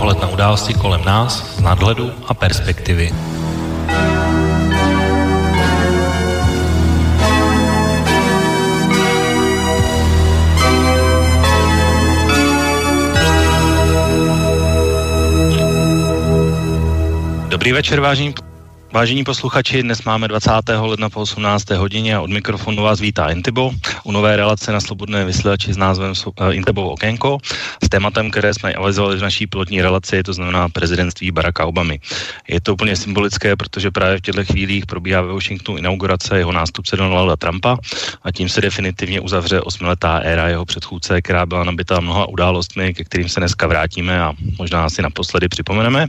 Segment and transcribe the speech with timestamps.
[0.00, 3.12] Pohled na události kolem nás z nadhledu a perspektivy.
[17.48, 18.34] Dobrý večer, vážení
[18.90, 20.50] Vážení posluchači, dnes máme 20.
[20.80, 21.70] ledna po 18.
[21.70, 23.70] hodině a od mikrofonu vás vítá Intibo
[24.04, 27.38] u nové relace na slobodné vysílači s názvem uh, Intibo Okénko
[27.84, 32.00] s tématem, které jsme avizovali v naší pilotní relaci, to znamená prezidentství Baracka Obamy.
[32.48, 36.96] Je to úplně symbolické, protože právě v těchto chvílích probíhá ve Washingtonu inaugurace jeho nástupce
[36.96, 37.78] Donalda Trumpa
[38.22, 43.04] a tím se definitivně uzavře osmiletá éra jeho předchůdce, která byla nabitá mnoha událostmi, ke
[43.04, 46.06] kterým se dneska vrátíme a možná si naposledy připomeneme.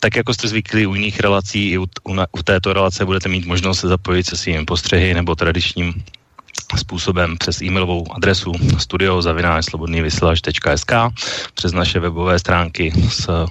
[0.00, 3.46] Tak jako jste zvyklí u jiných relací, i u, u, u této relace budete mít
[3.46, 6.04] možnost se zapojit se svými postřehy nebo tradičním
[6.76, 10.92] způsobem přes e-mailovou adresu studiozavináčslobodnývysílač.sk
[11.54, 13.46] přes naše webové stránky s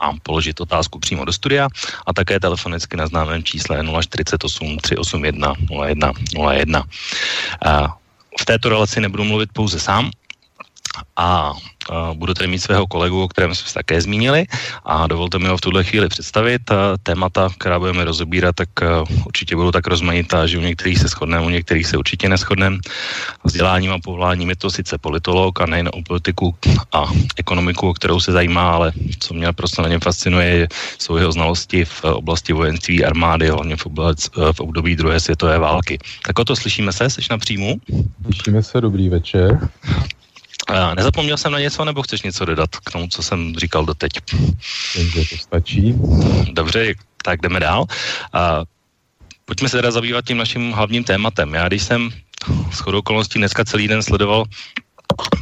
[0.00, 1.68] a položit otázku přímo do studia
[2.06, 5.54] a také telefonicky na známém čísle 048 381
[5.86, 6.12] 01
[6.52, 6.84] 01.
[8.40, 10.10] V této relaci nebudu mluvit pouze sám,
[11.16, 11.52] a
[12.12, 14.46] budu tady mít svého kolegu, o kterém jsme se také zmínili
[14.84, 16.62] a dovolte mi ho v tuhle chvíli představit.
[17.02, 18.68] Témata, která budeme rozebírat, tak
[19.26, 22.78] určitě budou tak rozmanitá, že u některých se shodneme, u některých se určitě neschodneme.
[23.44, 26.54] Vzděláním a povoláním je to sice politolog a nejen o politiku
[26.92, 27.04] a
[27.36, 31.84] ekonomiku, o kterou se zajímá, ale co mě prostě na něm fascinuje, jsou jeho znalosti
[31.84, 35.98] v oblasti vojenství, armády, hlavně v, oblast, v období druhé světové války.
[36.26, 37.80] Tak o to slyšíme se, seš na příjmu?
[38.24, 39.68] Slyšíme se, dobrý večer.
[40.94, 44.12] Nezapomněl jsem na něco, nebo chceš něco dodat k tomu, co jsem říkal doteď?
[44.94, 45.94] Takže to stačí.
[46.52, 47.84] Dobře, tak jdeme dál.
[49.44, 51.54] Pojďme se teda zabývat tím naším hlavním tématem.
[51.54, 52.10] Já když jsem
[52.72, 54.44] s chodou okolností dneska celý den sledoval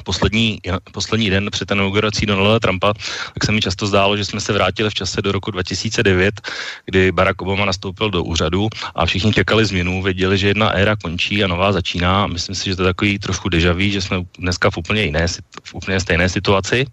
[0.04, 0.58] poslední,
[0.92, 2.92] poslední den před inaugurací Donalda Trumpa,
[3.34, 6.40] tak se mi často zdálo, že jsme se vrátili v čase do roku 2009,
[6.86, 11.44] kdy Barack Obama nastoupil do úřadu a všichni čekali změnu, věděli, že jedna éra končí
[11.44, 12.26] a nová začíná.
[12.26, 15.26] Myslím si, že to je takový trošku dejaví, že jsme dneska v úplně jiné,
[15.64, 16.86] v úplně stejné situaci.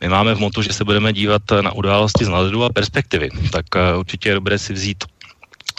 [0.00, 3.66] My máme v motu, že se budeme dívat na události z naledu a perspektivy, tak
[3.74, 5.04] uh, určitě je dobré si vzít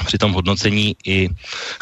[0.06, 1.30] při tom hodnocení i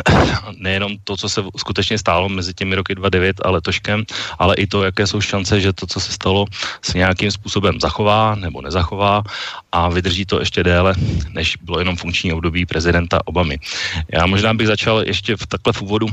[0.57, 4.03] nejenom to, co se skutečně stálo mezi těmi roky 29 a letoškem,
[4.39, 6.45] ale i to, jaké jsou šance, že to, co se stalo,
[6.81, 9.23] se nějakým způsobem zachová nebo nezachová
[9.71, 10.95] a vydrží to ještě déle,
[11.29, 13.59] než bylo jenom funkční období prezidenta Obamy.
[14.13, 16.07] Já možná bych začal ještě v takhle v úvodu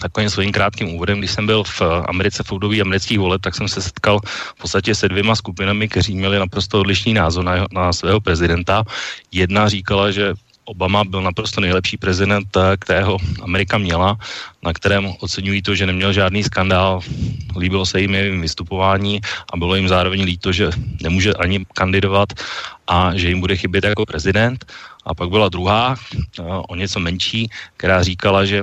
[0.00, 3.68] takovým svým krátkým úvodem, když jsem byl v Americe v období amerických voleb, tak jsem
[3.68, 8.20] se setkal v podstatě se dvěma skupinami, kteří měli naprosto odlišný názor na, na svého
[8.20, 8.84] prezidenta.
[9.32, 10.34] Jedna říkala, že
[10.70, 14.14] Obama byl naprosto nejlepší prezident, eh, kterého Amerika měla,
[14.62, 17.02] na kterém oceňují to, že neměl žádný skandál,
[17.58, 19.20] líbilo se jim jejím vystupování
[19.50, 20.70] a bylo jim zároveň líto, že
[21.02, 22.38] nemůže ani kandidovat
[22.86, 24.62] a že jim bude chybět jako prezident.
[25.02, 28.62] A pak byla druhá, eh, o něco menší, která říkala, že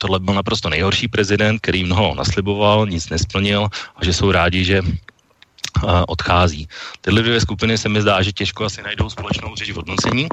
[0.00, 4.80] tohle byl naprosto nejhorší prezident, který mnoho nasliboval, nic nesplnil a že jsou rádi, že
[4.80, 6.64] eh, odchází.
[7.04, 10.28] Tyhle dvě skupiny se mi zdá, že těžko asi najdou společnou řeč v hodnocení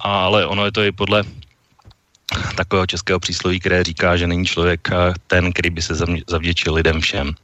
[0.00, 1.24] ale ono je to i podle
[2.56, 5.94] takového českého přísloví, které říká, že není člověk eh, ten, který by se
[6.28, 7.34] zavděčil lidem všem.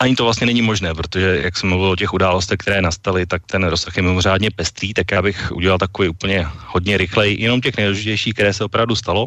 [0.00, 3.42] Ani to vlastně není možné, protože jak jsem mluvil o těch událostech, které nastaly, tak
[3.46, 7.76] ten rozsah je mimořádně pestrý, tak já bych udělal takový úplně hodně rychlej, jenom těch
[7.76, 9.26] nejdůležitějších, které se opravdu stalo.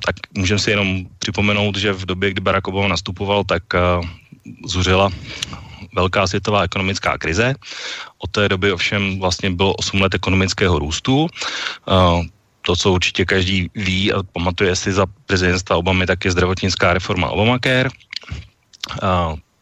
[0.00, 4.04] Tak můžeme si jenom připomenout, že v době, kdy Barack Obama nastupoval, tak uh,
[4.64, 5.12] zuřila
[5.94, 7.54] velká světová ekonomická krize.
[8.18, 11.28] Od té doby ovšem vlastně bylo 8 let ekonomického růstu.
[12.62, 17.28] To, co určitě každý ví a pamatuje si za prezidentstva Obamy, tak je zdravotnická reforma
[17.28, 17.90] Obamacare.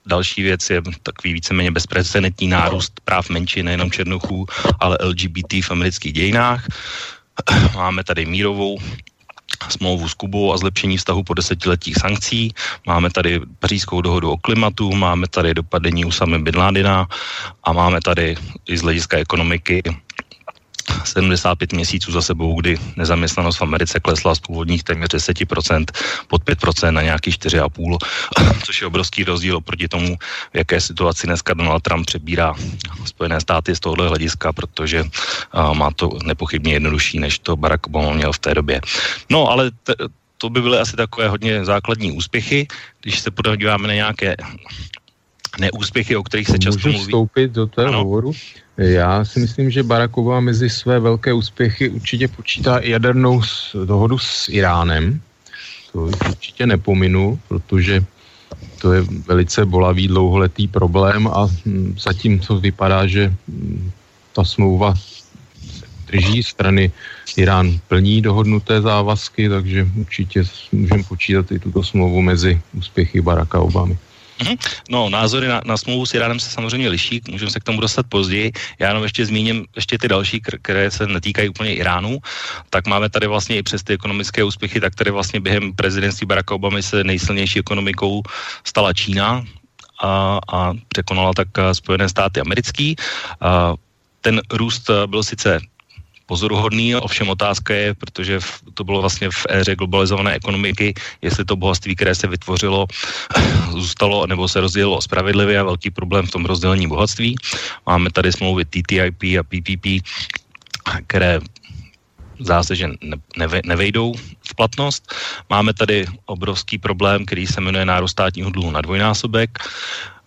[0.06, 4.46] Další věc je takový víceméně bezprecedentní nárůst práv menšin, nejenom černochů,
[4.80, 6.66] ale LGBT v amerických dějinách.
[7.74, 8.78] Máme tady mírovou
[9.68, 12.52] smlouvu s Kubou a zlepšení vztahu po desetiletích sankcí.
[12.86, 17.06] Máme tady pařížskou dohodu o klimatu, máme tady dopadení Usamy Bin Ládina
[17.64, 18.36] a máme tady
[18.68, 19.82] i z hlediska ekonomiky
[21.04, 25.84] 75 měsíců za sebou, kdy nezaměstnanost v Americe klesla z původních téměř 10%
[26.28, 27.98] pod 5% na nějaký 4,5%,
[28.64, 30.16] což je obrovský rozdíl oproti tomu,
[30.52, 32.54] v jaké situaci dneska Donald Trump přebírá
[33.04, 35.04] Spojené státy z tohohle hlediska, protože
[35.72, 38.80] má to nepochybně jednodušší, než to Barack Obama měl v té době.
[39.30, 39.94] No, ale t-
[40.38, 42.66] to by byly asi takové hodně základní úspěchy.
[43.02, 44.36] Když se podíváme na nějaké
[45.60, 47.04] neúspěchy, o kterých se často Můžu mluví.
[47.04, 48.32] vstoupit do toho hovoru?
[48.76, 53.42] Já si myslím, že Barack Obama mezi své velké úspěchy určitě počítá i jadernou
[53.84, 55.20] dohodu s Iránem.
[55.92, 58.04] To určitě nepominu, protože
[58.80, 63.90] to je velice bolavý dlouholetý problém a hm, zatím to vypadá, že hm,
[64.32, 64.94] ta smlouva
[66.06, 66.92] drží strany
[67.36, 73.98] Irán plní dohodnuté závazky, takže určitě můžeme počítat i tuto smlouvu mezi úspěchy Baracka Obamy.
[74.42, 74.56] Mhm.
[74.90, 78.06] No, názory na, na smlouvu s Iránem se samozřejmě liší, můžeme se k tomu dostat
[78.08, 78.52] později.
[78.78, 82.18] Já jenom ještě zmíním ještě ty další, které se netýkají úplně Iránu.
[82.70, 86.54] Tak máme tady vlastně i přes ty ekonomické úspěchy, tak tady vlastně během prezidentství Baracka
[86.54, 88.22] Obamy se nejsilnější ekonomikou
[88.64, 89.44] stala Čína
[90.02, 92.96] a, a překonala tak Spojené státy americký.
[93.40, 93.74] A
[94.20, 95.60] ten růst byl sice
[96.28, 98.40] pozoruhodný, ovšem otázka je, protože
[98.76, 100.94] to bylo vlastně v éře globalizované ekonomiky,
[101.24, 102.86] jestli to bohatství, které se vytvořilo,
[103.72, 107.36] zůstalo nebo se rozdělilo spravedlivě a velký problém v tom rozdělení bohatství.
[107.88, 110.04] Máme tady smlouvy TTIP a PPP,
[111.08, 111.40] které
[112.38, 112.86] zase, že
[113.36, 114.14] ne, nevejdou
[114.48, 115.14] v platnost.
[115.50, 119.58] Máme tady obrovský problém, který se jmenuje nárůst státního dluhu na dvojnásobek.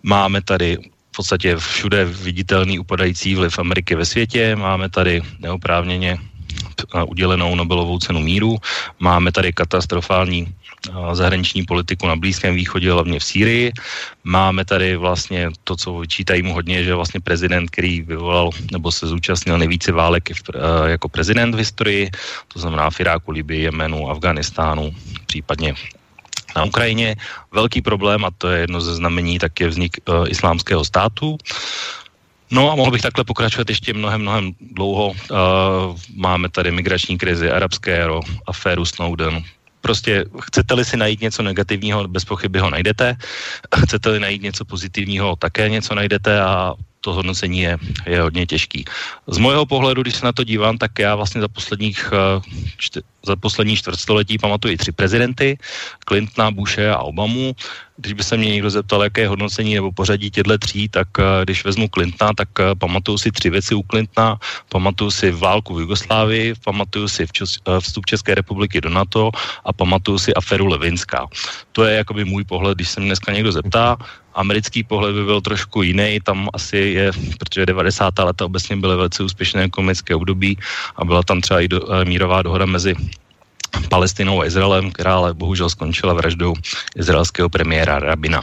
[0.02, 4.56] Máme tady v podstatě všude viditelný upadající vliv Ameriky ve světě.
[4.56, 6.18] Máme tady neoprávněně
[7.06, 8.56] udělenou Nobelovou cenu míru.
[9.00, 10.54] Máme tady katastrofální
[11.12, 13.72] zahraniční politiku na Blízkém východě, hlavně v Sýrii.
[14.24, 19.06] Máme tady vlastně to, co vyčítají mu hodně, že vlastně prezident, který vyvolal nebo se
[19.06, 20.32] zúčastnil nejvíce válek
[20.86, 22.10] jako prezident v historii,
[22.48, 24.94] to znamená v Iráku, Libii, Jemenu, Afganistánu,
[25.26, 25.74] případně
[26.56, 27.16] na Ukrajině.
[27.52, 31.38] Velký problém, a to je jedno ze znamení, tak je vznik uh, islámského státu.
[32.50, 35.08] No a mohl bych takhle pokračovat ještě mnohem, mnohem dlouho.
[35.08, 35.16] Uh,
[36.16, 39.44] máme tady migrační krizi, arabské jaro, aféru Snowden.
[39.80, 43.16] Prostě chcete-li si najít něco negativního, bez pochyby ho najdete.
[43.76, 48.84] Chcete-li najít něco pozitivního, také něco najdete a to hodnocení je, je hodně těžký.
[49.26, 52.42] Z mojeho pohledu, když se na to dívám, tak já vlastně za posledních uh,
[52.78, 55.58] čty, za poslední čtvrtstoletí pamatuji tři prezidenty,
[56.08, 57.54] Clintona, Bushe a Obamu.
[57.96, 61.64] Když by se mě někdo zeptal, jaké hodnocení nebo pořadí těchto tří, tak uh, když
[61.64, 64.38] vezmu Clintona, tak uh, pamatuju si tři věci u Clintona,
[64.68, 67.26] pamatuju si válku v Jugoslávii, pamatuju si
[67.80, 69.30] vstup České republiky do NATO
[69.64, 71.26] a pamatuju si aferu Levinská.
[71.72, 73.96] To je jakoby můj pohled, když se mě dneska někdo zeptá.
[74.34, 78.18] Americký pohled by byl trošku jiný, tam asi je, protože 90.
[78.18, 80.58] leta obecně byly velice úspěšné ekonomické období
[80.96, 82.94] a byla tam třeba i do, mírová dohoda mezi
[83.88, 86.54] Palestinou a Izraelem, která ale bohužel skončila vraždou
[86.96, 88.42] izraelského premiéra Rabina.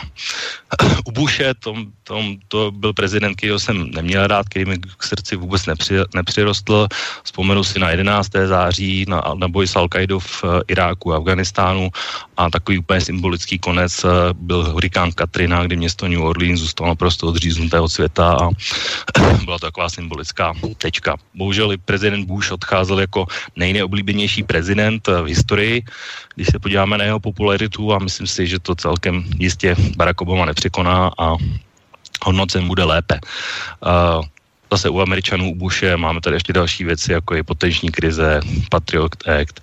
[1.05, 5.35] U Bushe, tom, tom, to byl prezident, kterého jsem neměl rád, který mi k srdci
[5.35, 6.87] vůbec nepři, nepřirostl.
[7.23, 8.29] Vzpomenu si na 11.
[8.45, 9.87] září, na, na boj s al
[10.19, 11.89] v uh, Iráku a Afganistánu
[12.39, 17.27] a takový úplně symbolický konec uh, byl hurikán Katrina, kdy město New Orleans zůstalo naprosto
[17.27, 18.49] odříznuté od světa a
[19.45, 21.15] byla to taková symbolická tečka.
[21.35, 25.83] Bohužel i prezident Bush odcházel jako nejneoblíbenější prezident v historii,
[26.35, 30.45] když se podíváme na jeho popularitu a myslím si, že to celkem jistě Barack Obama
[30.45, 31.35] nepřekoná a
[32.23, 33.19] hodnocen bude lépe.
[33.83, 34.23] Uh,
[34.71, 38.39] zase u Američanů, u Bushe máme tady ještě další věci, jako je potenční krize,
[38.69, 39.59] Patriot Act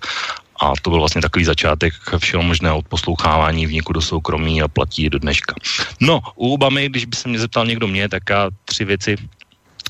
[0.59, 5.19] a to byl vlastně takový začátek všeho možného poslouchávání vniku do soukromí a platí do
[5.19, 5.55] dneška.
[5.99, 9.15] No, u Obamy, když by se mě zeptal někdo mě, tak já tři věci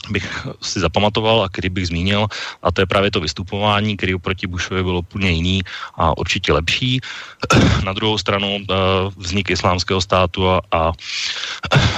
[0.10, 2.27] bych si zapamatoval a který bych zmínil,
[2.63, 5.62] a to je právě to vystupování, který oproti Bushovi bylo úplně jiný
[5.96, 7.01] a určitě lepší.
[7.84, 8.74] Na druhou stranu eh,
[9.18, 10.92] vznik islámského státu a, a,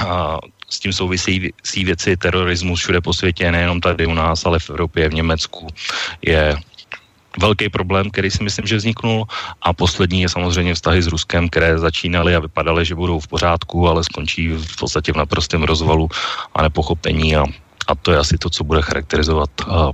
[0.08, 0.40] a
[0.70, 1.52] s tím souvisí
[1.84, 5.68] věci terorismus všude po světě, nejenom tady u nás, ale v Evropě, v Německu,
[6.22, 6.56] je
[7.38, 9.28] velký problém, který si myslím, že vzniknul.
[9.62, 13.88] A poslední je samozřejmě vztahy s Ruskem, které začínaly a vypadaly, že budou v pořádku,
[13.88, 16.10] ale skončí v podstatě v naprostém rozvalu
[16.56, 17.46] a nepochopení a
[17.90, 19.92] a to je asi to, co bude charakterizovat uh,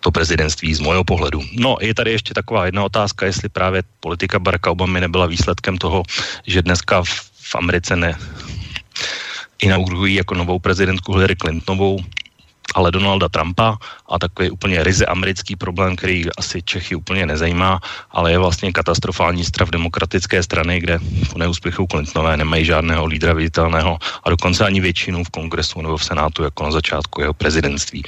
[0.00, 1.40] to prezidentství z mojho pohledu.
[1.56, 6.02] No, je tady ještě taková jedna otázka, jestli právě politika Baracka Obamy nebyla výsledkem toho,
[6.46, 8.18] že dneska v, v Americe ne
[9.62, 11.98] inaugurují jako novou prezidentku Hillary Clintonovou
[12.74, 18.32] ale Donalda Trumpa a takový úplně ryze americký problém, který asi Čechy úplně nezajímá, ale
[18.32, 20.98] je vlastně katastrofální strav demokratické strany, kde
[21.32, 26.04] po neúspěchu Clintonové nemají žádného lídra viditelného a dokonce ani většinu v kongresu nebo v
[26.04, 28.02] senátu jako na začátku jeho prezidentství.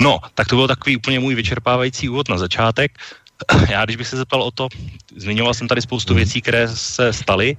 [0.00, 2.98] No, tak to byl takový úplně můj vyčerpávající úvod na začátek.
[3.70, 4.68] Já, když bych se zeptal o to,
[5.16, 6.16] zmiňoval jsem tady spoustu hmm.
[6.16, 7.56] věcí, které se staly.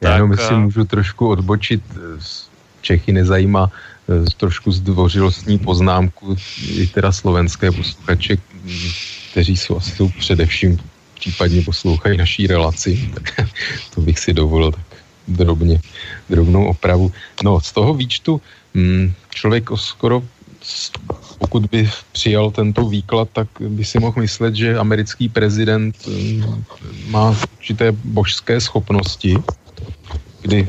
[0.00, 1.82] Já tak, jenom si eh, můžu trošku odbočit,
[2.80, 3.87] Čechy nezajímá Eh,
[4.36, 6.36] trošku zdvořilostní poznámku
[6.68, 8.36] i teda slovenské posluchače,
[9.30, 10.78] kteří jsou asi jsou především
[11.14, 13.50] případně poslouchají naší relaci, tak
[13.94, 14.86] to bych si dovolil tak
[15.28, 15.80] drobně,
[16.30, 17.12] drobnou opravu.
[17.44, 18.40] No, z toho výčtu
[18.74, 20.22] hm, člověk skoro
[21.38, 26.64] pokud by přijal tento výklad, tak by si mohl myslet, že americký prezident hm,
[27.06, 29.38] má určité božské schopnosti,
[30.42, 30.68] kdy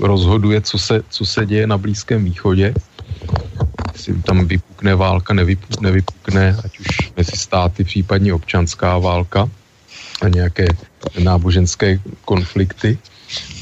[0.00, 2.74] rozhoduje, co se, co se děje na Blízkém východě.
[3.92, 9.48] Jestli tam vypukne válka, nevypukne, nevypukne, ať už mezi státy, případně občanská válka
[10.22, 10.66] a nějaké
[11.18, 12.98] náboženské konflikty,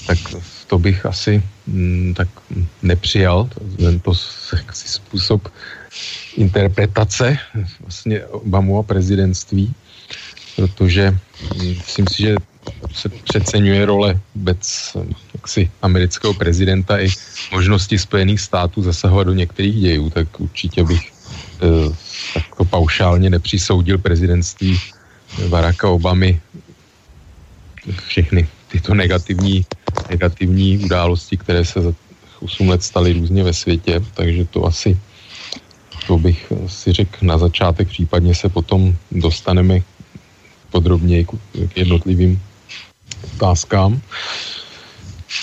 [0.07, 0.19] tak
[0.67, 2.29] to bych asi mm, tak
[2.83, 4.12] nepřijal, tento
[4.73, 5.49] způsob
[6.37, 7.38] interpretace
[7.81, 9.75] vlastně Obamova prezidentství,
[10.57, 12.35] protože mm, myslím si, že
[12.95, 14.97] se přeceňuje role vůbec
[15.40, 17.09] jaksi amerického prezidenta i
[17.52, 21.12] možnosti Spojených států zasahovat do některých dějů, tak určitě bych e,
[22.35, 24.76] takto paušálně nepřisoudil prezidentství
[25.49, 26.40] Baracka Obamy
[28.06, 29.64] všechny tyto negativní,
[30.11, 31.92] negativní události, které se za
[32.40, 34.99] 8 let staly různě ve světě, takže to asi
[36.06, 39.80] to bych si řekl na začátek, případně se potom dostaneme
[40.70, 41.25] podrobněji
[41.73, 42.40] k jednotlivým
[43.35, 44.00] otázkám.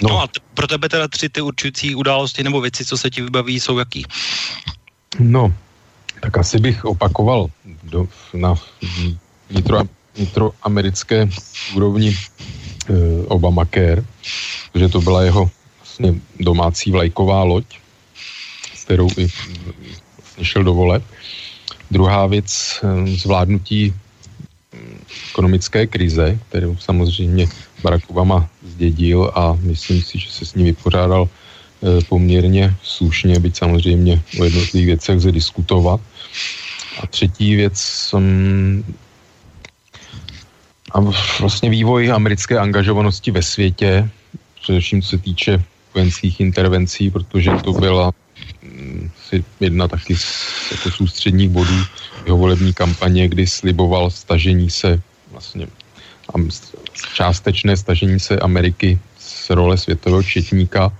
[0.04, 3.10] No, no a t- pro tebe teda tři ty určující události nebo věci, co se
[3.10, 4.06] ti vybaví, jsou jaký?
[5.20, 5.54] No,
[6.22, 7.48] tak asi bych opakoval
[7.84, 8.56] do, na
[9.50, 9.82] vnitro,
[10.16, 11.30] vnitroamerické
[11.76, 12.18] úrovni e,
[13.28, 14.04] Obamacare,
[14.72, 17.66] protože to byla jeho vlastně domácí vlajková loď,
[18.76, 19.28] s kterou i
[20.18, 21.04] vlastně šel do voleb.
[21.92, 23.94] Druhá věc, e, zvládnutí
[25.32, 27.48] ekonomické krize, kterou samozřejmě
[27.84, 33.58] Barack Obama zdědil a myslím si, že se s ní vypořádal e, poměrně slušně, byť
[33.58, 36.02] samozřejmě o jednotlivých věcech lze diskutovat.
[37.04, 38.84] A třetí věc, um,
[40.92, 41.00] a
[41.40, 44.10] vlastně vývoj americké angažovanosti ve světě,
[44.62, 48.12] především co se týče vojenských intervencí, protože to byla
[48.64, 49.10] mm,
[49.60, 50.26] jedna taky z,
[50.72, 51.84] jako z ústředních bodů
[52.26, 55.68] jeho volební kampaně, kdy sliboval stažení se vlastně
[57.14, 60.92] částečné stažení se Ameriky z role světového četníka,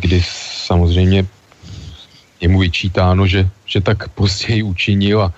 [0.00, 0.22] kdy
[0.66, 1.26] samozřejmě
[2.40, 5.32] je mu vyčítáno, že, že tak později učinil a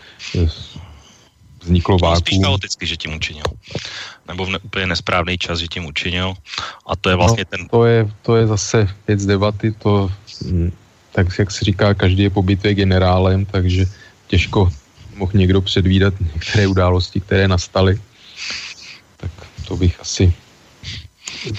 [1.63, 2.17] vzniklo vákuum.
[2.17, 3.47] Spíš chaoticky, že tím učinil.
[4.29, 6.35] Nebo v ne, úplně nesprávný čas, že tím učinil.
[6.87, 7.69] A to je vlastně no, ten...
[7.69, 10.11] To je, to je zase věc debaty, to
[10.45, 10.73] hm,
[11.13, 13.87] tak jak se říká, každý je po bitvě generálem, takže
[14.27, 14.73] těžko
[15.17, 18.01] mohl někdo předvídat některé události, které nastaly.
[19.69, 20.33] To bych asi,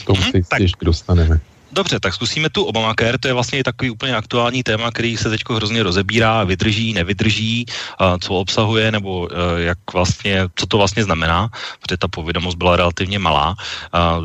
[0.02, 1.40] k tomu mhm, se ještě dostaneme.
[1.72, 5.42] Dobře, tak zkusíme tu Obamacare, to je vlastně takový úplně aktuální téma, který se teď
[5.50, 7.66] hrozně rozebírá, vydrží, nevydrží,
[8.22, 11.50] co obsahuje, nebo e, jak vlastně, co to vlastně znamená,
[11.82, 13.56] protože ta povědomost byla relativně malá.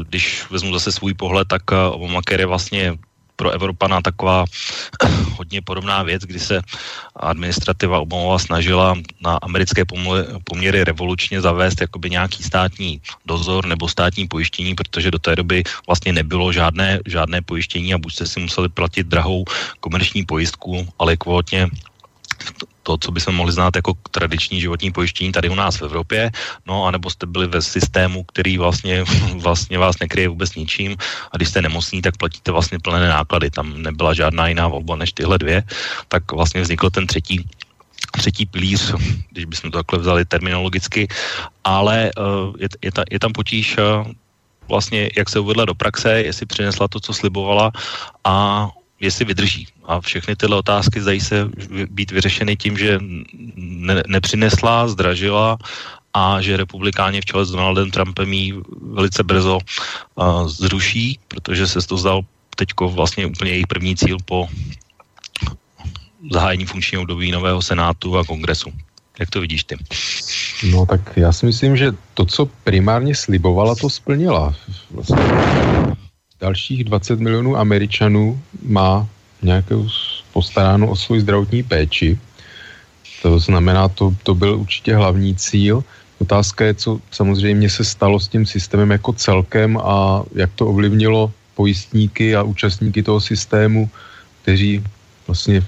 [0.09, 2.99] Když vezmu zase svůj pohled, tak e, Obamacare je vlastně
[3.43, 4.47] pro Evropana taková
[5.35, 6.63] hodně podobná věc, kdy se
[7.17, 9.83] administrativa Obamova snažila na americké
[10.47, 16.13] poměry revolučně zavést jakoby nějaký státní dozor nebo státní pojištění, protože do té doby vlastně
[16.13, 19.43] nebylo žádné, žádné pojištění a buď jste si museli platit drahou
[19.83, 21.67] komerční pojistku, ale kvótně
[22.83, 26.31] to, co bychom mohli znát jako tradiční životní pojištění tady u nás v Evropě,
[26.67, 29.05] no anebo jste byli ve systému, který vlastně,
[29.37, 30.97] vlastně vás nekryje vůbec ničím.
[31.33, 35.13] A když jste nemocní, tak platíte vlastně plné náklady, tam nebyla žádná jiná volba než
[35.13, 35.63] tyhle dvě,
[36.09, 37.45] tak vlastně vznikl ten třetí
[38.13, 38.93] třetí pilíř,
[39.31, 41.09] když bychom to takhle vzali terminologicky,
[41.65, 44.13] ale uh, je, je, ta, je tam potíž uh,
[44.69, 47.73] vlastně, jak se uvedla do praxe, jestli přinesla to, co slibovala.
[48.25, 48.69] A
[49.03, 49.67] jestli vydrží.
[49.85, 51.49] A všechny tyhle otázky zdají se
[51.91, 52.99] být vyřešeny tím, že
[53.57, 55.59] ne, nepřinesla, zdražila
[56.15, 59.59] a že republikáni v čele s Donaldem Trumpem ji velice brzo
[60.15, 62.21] uh, zruší, protože se to zdal
[62.57, 64.49] teďko vlastně úplně jejich první cíl po
[66.31, 68.71] zahájení funkčního období nového senátu a kongresu.
[69.19, 69.77] Jak to vidíš ty?
[70.71, 74.55] No tak já si myslím, že to, co primárně slibovala, to splnila.
[74.91, 75.17] Vlastně
[76.43, 78.35] dalších 20 milionů Američanů
[78.67, 79.07] má
[79.43, 79.87] nějakou
[80.33, 82.19] postaránu o svou zdravotní péči.
[83.23, 85.85] To znamená, to, to byl určitě hlavní cíl.
[86.19, 91.31] Otázka je, co samozřejmě se stalo s tím systémem jako celkem a jak to ovlivnilo
[91.55, 93.91] pojistníky a účastníky toho systému,
[94.43, 94.83] kteří
[95.27, 95.63] vlastně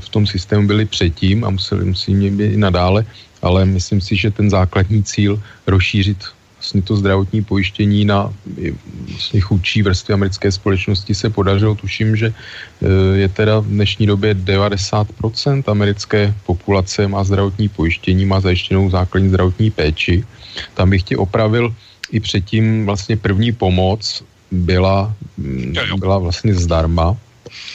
[0.00, 3.06] v tom systému byli předtím a museli, musí být i nadále,
[3.42, 6.18] ale myslím si, že ten základní cíl rozšířit
[6.66, 8.34] vlastně to zdravotní pojištění na
[9.08, 11.74] vlastně chudší vrstvy americké společnosti se podařilo.
[11.78, 18.42] Tuším, že e, je teda v dnešní době 90% americké populace má zdravotní pojištění, má
[18.42, 20.26] zajištěnou základní zdravotní péči.
[20.74, 21.70] Tam bych tě opravil
[22.10, 25.14] i předtím vlastně první pomoc byla,
[25.98, 27.14] byla vlastně zdarma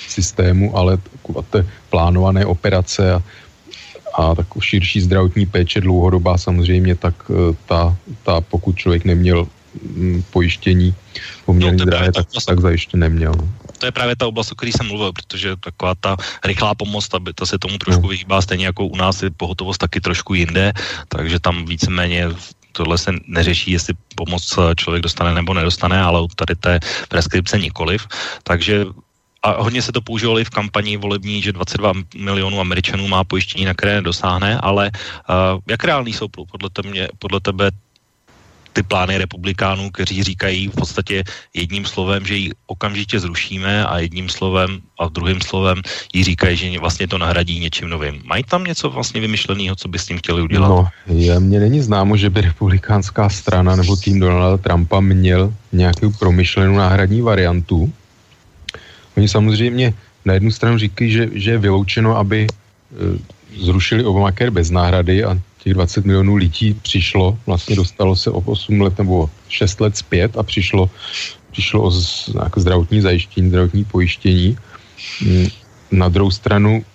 [0.08, 3.24] systému, ale takové plánované operace a
[4.13, 9.48] a tak širší zdravotní péče dlouhodobá samozřejmě, tak eh, ta, ta pokud člověk neměl
[9.96, 10.96] mm, pojištění
[11.46, 13.34] poměrně no, drahé, tak, tak zajištěn neměl.
[13.38, 13.48] No.
[13.77, 17.20] To je právě ta oblast, o které jsem mluvil, protože taková ta rychlá pomoc, ta,
[17.36, 18.08] ta se tomu trošku no.
[18.08, 20.74] vyhýbá, stejně jako u nás je pohotovost taky trošku jinde,
[21.10, 22.30] takže tam víceméně
[22.72, 28.08] tohle se neřeší, jestli pomoc člověk dostane nebo nedostane, ale tady té preskripce nikoliv.
[28.44, 28.86] Takže
[29.44, 33.66] a hodně se to používalo i v kampani volební, že 22 milionů Američanů má pojištění,
[33.66, 37.72] na které nedosáhne, ale uh, jak reální jsou podle, tebe, podle tebe
[38.74, 44.30] ty plány republikánů, kteří říkají v podstatě jedním slovem, že ji okamžitě zrušíme a jedním
[44.30, 45.82] slovem a druhým slovem
[46.14, 48.22] ji říkají, že vlastně to nahradí něčím novým.
[48.26, 50.68] Mají tam něco vlastně vymyšleného, co by s tím chtěli udělat?
[50.68, 56.12] No, je, mně není známo, že by republikánská strana nebo tým Donalda Trumpa měl nějakou
[56.20, 57.94] promyšlenou náhradní variantu.
[59.18, 59.94] Oni samozřejmě
[60.25, 62.51] na jednu stranu říkají, že, že je vyloučeno, aby e,
[63.58, 68.82] zrušili Obamacare bez náhrady a těch 20 milionů lidí přišlo, vlastně dostalo se o 8
[68.82, 70.89] let nebo 6 let zpět a přišlo,
[71.51, 74.58] přišlo o z, zdravotní zajištění, zdravotní pojištění.
[75.22, 75.48] Mm,
[75.91, 76.86] na druhou stranu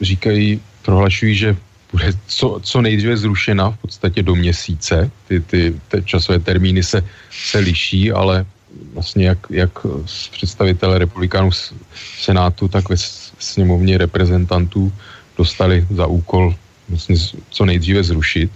[0.00, 1.56] říkají, prohlašují, že
[1.92, 5.10] bude co, co nejdříve zrušena v podstatě do měsíce.
[5.28, 8.46] Ty, ty, ty časové termíny se, se liší, ale
[8.94, 9.86] vlastně jak, jak
[10.30, 11.72] představitelé republikánů v
[12.18, 12.96] Senátu, tak ve
[13.38, 14.92] sněmovně reprezentantů
[15.38, 16.54] dostali za úkol
[16.88, 17.16] vlastně
[17.50, 18.50] co nejdříve zrušit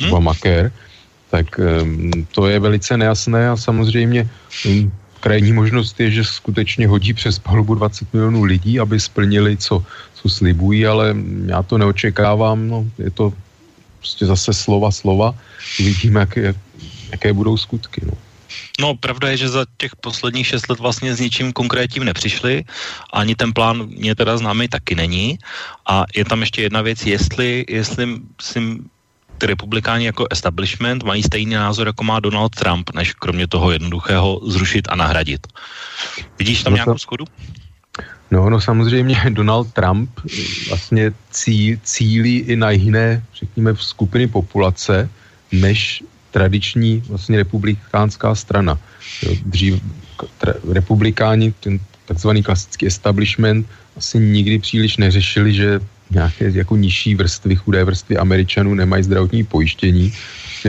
[0.00, 0.12] hmm?
[0.12, 0.72] Obamacare,
[1.30, 4.28] tak um, to je velice nejasné a samozřejmě
[4.66, 9.84] um, krajní možnost je, že skutečně hodí přes palubu 20 milionů lidí, aby splnili, co,
[10.14, 11.16] co slibují, ale
[11.46, 13.32] já to neočekávám, no, je to
[13.98, 15.34] prostě zase slova, slova,
[15.80, 16.54] uvidíme, jaké,
[17.10, 18.00] jaké budou skutky.
[18.06, 18.12] No.
[18.80, 22.64] No, pravda je, že za těch posledních šest let vlastně s ničím konkrétním nepřišli.
[23.12, 25.38] Ani ten plán mě teda známý taky není.
[25.86, 28.08] A je tam ještě jedna věc, jestli, jestli
[28.40, 28.60] si
[29.38, 34.40] ty republikáni jako establishment mají stejný názor, jako má Donald Trump, než kromě toho jednoduchého
[34.46, 35.46] zrušit a nahradit.
[36.38, 37.24] Vidíš tam no nějakou schodu?
[38.30, 40.10] No, no samozřejmě Donald Trump
[40.68, 45.10] vlastně cí, cílí i na jiné, řekněme, skupiny populace,
[45.52, 48.78] než tradiční vlastně republikánská strana.
[49.22, 49.82] Jo, dřív
[50.38, 57.56] tra, republikáni, ten takzvaný klasický establishment, asi nikdy příliš neřešili, že nějaké jako nižší vrstvy,
[57.56, 60.12] chudé vrstvy Američanů nemají zdravotní pojištění.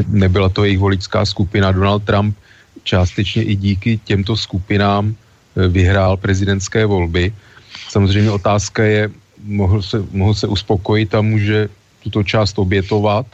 [0.08, 1.72] Nebyla to jejich voličská skupina.
[1.72, 2.38] Donald Trump
[2.84, 7.34] částečně i díky těmto skupinám eh, vyhrál prezidentské volby.
[7.89, 9.10] Samozřejmě otázka je,
[9.43, 11.69] mohl se, mohl se uspokojit a může
[12.04, 13.26] tuto část obětovat,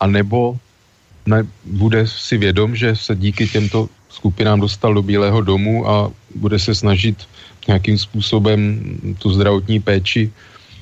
[0.00, 0.58] anebo
[1.26, 6.58] ne, bude si vědom, že se díky těmto skupinám dostal do Bílého domu a bude
[6.58, 7.28] se snažit
[7.68, 8.80] nějakým způsobem
[9.18, 10.30] tu zdravotní péči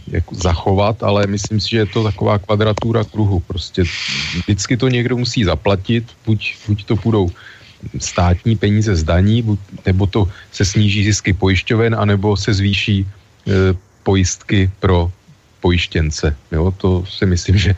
[0.08, 3.40] jako zachovat, ale myslím si, že je to taková kvadratura kruhu.
[3.40, 3.84] Prostě
[4.42, 7.30] vždycky to někdo musí zaplatit, buď, buď to budou
[7.98, 13.06] státní peníze z daní, buď, nebo to se sníží zisky pojišťoven, anebo se zvýší e,
[14.02, 15.12] pojistky pro
[15.60, 16.36] pojištěnce.
[16.52, 17.74] Jo, to si myslím, že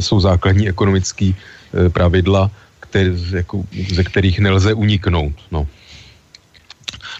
[0.00, 1.32] jsou základní ekonomické
[1.92, 2.50] pravidla,
[2.80, 5.34] který, jako, ze kterých nelze uniknout.
[5.50, 5.66] No.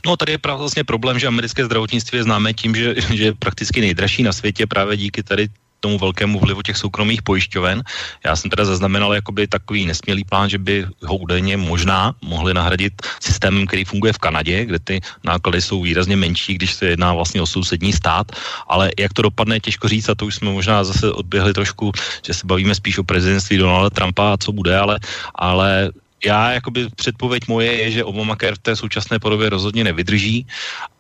[0.07, 3.81] No tady je vlastně problém, že americké zdravotnictví je známé tím, že, že je prakticky
[3.81, 5.49] nejdražší na světě právě díky tady
[5.81, 7.83] tomu velkému vlivu těch soukromých pojišťoven.
[8.25, 12.93] Já jsem teda zaznamenal jakoby takový nesmělý plán, že by ho údajně možná mohli nahradit
[13.21, 17.43] systémem, který funguje v Kanadě, kde ty náklady jsou výrazně menší, když se jedná vlastně
[17.43, 18.33] o sousední stát,
[18.69, 21.93] ale jak to dopadne, těžko říct a to už jsme možná zase odběhli trošku,
[22.27, 24.99] že se bavíme spíš o prezidentství Donalda Trumpa a co bude, ale,
[25.35, 25.91] ale
[26.25, 30.47] já jakoby předpověď moje je, že Obamacare v té současné podobě rozhodně nevydrží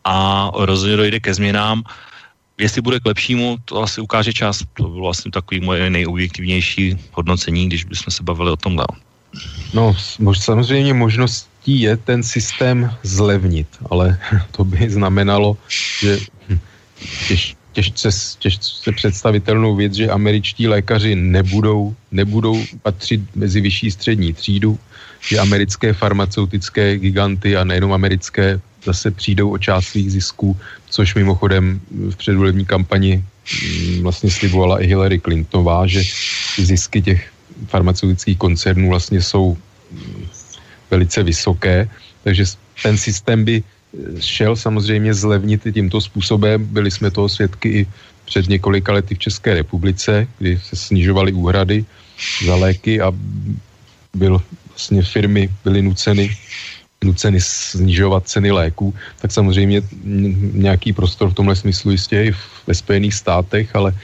[0.04, 1.82] a rozhodně dojde ke změnám
[2.58, 4.62] Jestli bude k lepšímu, to asi ukáže čas.
[4.74, 8.94] To bylo vlastně takový moje nejobjektivnější hodnocení, když bychom se bavili o tom dál.
[9.74, 9.96] No,
[10.32, 14.18] samozřejmě možností je ten systém zlevnit, ale
[14.50, 15.56] to by znamenalo,
[16.00, 16.18] že
[17.28, 24.78] těž, těžce, těžce představitelnou věc, že američtí lékaři nebudou, nebudou patřit mezi vyšší střední třídu,
[25.20, 30.56] že americké farmaceutické giganty a nejenom americké zase přijdou o část svých zisků,
[30.90, 36.02] což mimochodem v předvolební kampani mm, vlastně slibovala i Hillary Clintonová, že
[36.58, 37.32] zisky těch
[37.66, 39.56] farmaceutických koncernů vlastně jsou
[39.92, 40.26] mm,
[40.90, 41.88] velice vysoké,
[42.24, 42.44] takže
[42.82, 43.62] ten systém by
[44.20, 46.64] šel samozřejmě zlevnit i tímto způsobem.
[46.64, 47.86] Byli jsme toho svědky i
[48.24, 51.84] před několika lety v České republice, kdy se snižovaly úhrady
[52.44, 53.12] za léky a
[54.16, 56.36] byl, vlastně firmy byly nuceny
[57.04, 59.82] nuceny snižovat ceny léků, tak samozřejmě
[60.52, 62.34] nějaký prostor v tomhle smyslu jistě i
[62.66, 63.94] ve Spojených státech, ale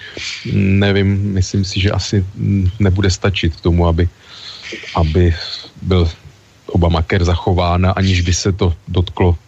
[0.55, 2.25] nevím, myslím si, že asi
[2.79, 4.09] nebude stačit k tomu, aby,
[4.97, 5.35] aby
[5.83, 6.11] byl
[6.67, 9.39] Obamacare zachována, aniž by se to dotklo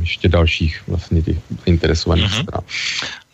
[0.00, 2.42] ještě dalších vlastně těch interesovaných mm-hmm.
[2.42, 2.62] stran.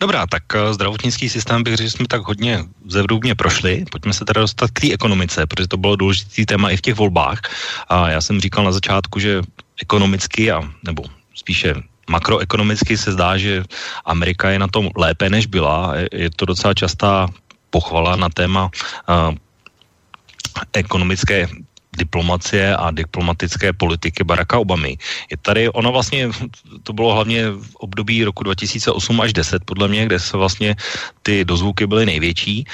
[0.00, 3.84] Dobrá, tak eh, zdravotnický systém bych řekl, že jsme tak hodně zevrubně prošli.
[3.90, 6.94] Pojďme se teda dostat k té ekonomice, protože to bylo důležitý téma i v těch
[6.94, 7.40] volbách.
[7.88, 9.42] A já jsem říkal na začátku, že
[9.82, 11.74] ekonomicky a nebo spíše
[12.10, 13.64] makroekonomicky se zdá, že
[14.04, 15.94] Amerika je na tom lépe, než byla.
[16.12, 17.28] Je to docela častá
[17.70, 18.70] pochvala na téma
[19.08, 19.34] uh,
[20.72, 21.48] ekonomické
[21.96, 24.96] diplomacie a diplomatické politiky Baracka Obamy.
[25.30, 26.30] Je tady, ono vlastně,
[26.82, 30.76] to bylo hlavně v období roku 2008 až 10 podle mě, kde se vlastně
[31.22, 32.64] ty dozvuky byly největší.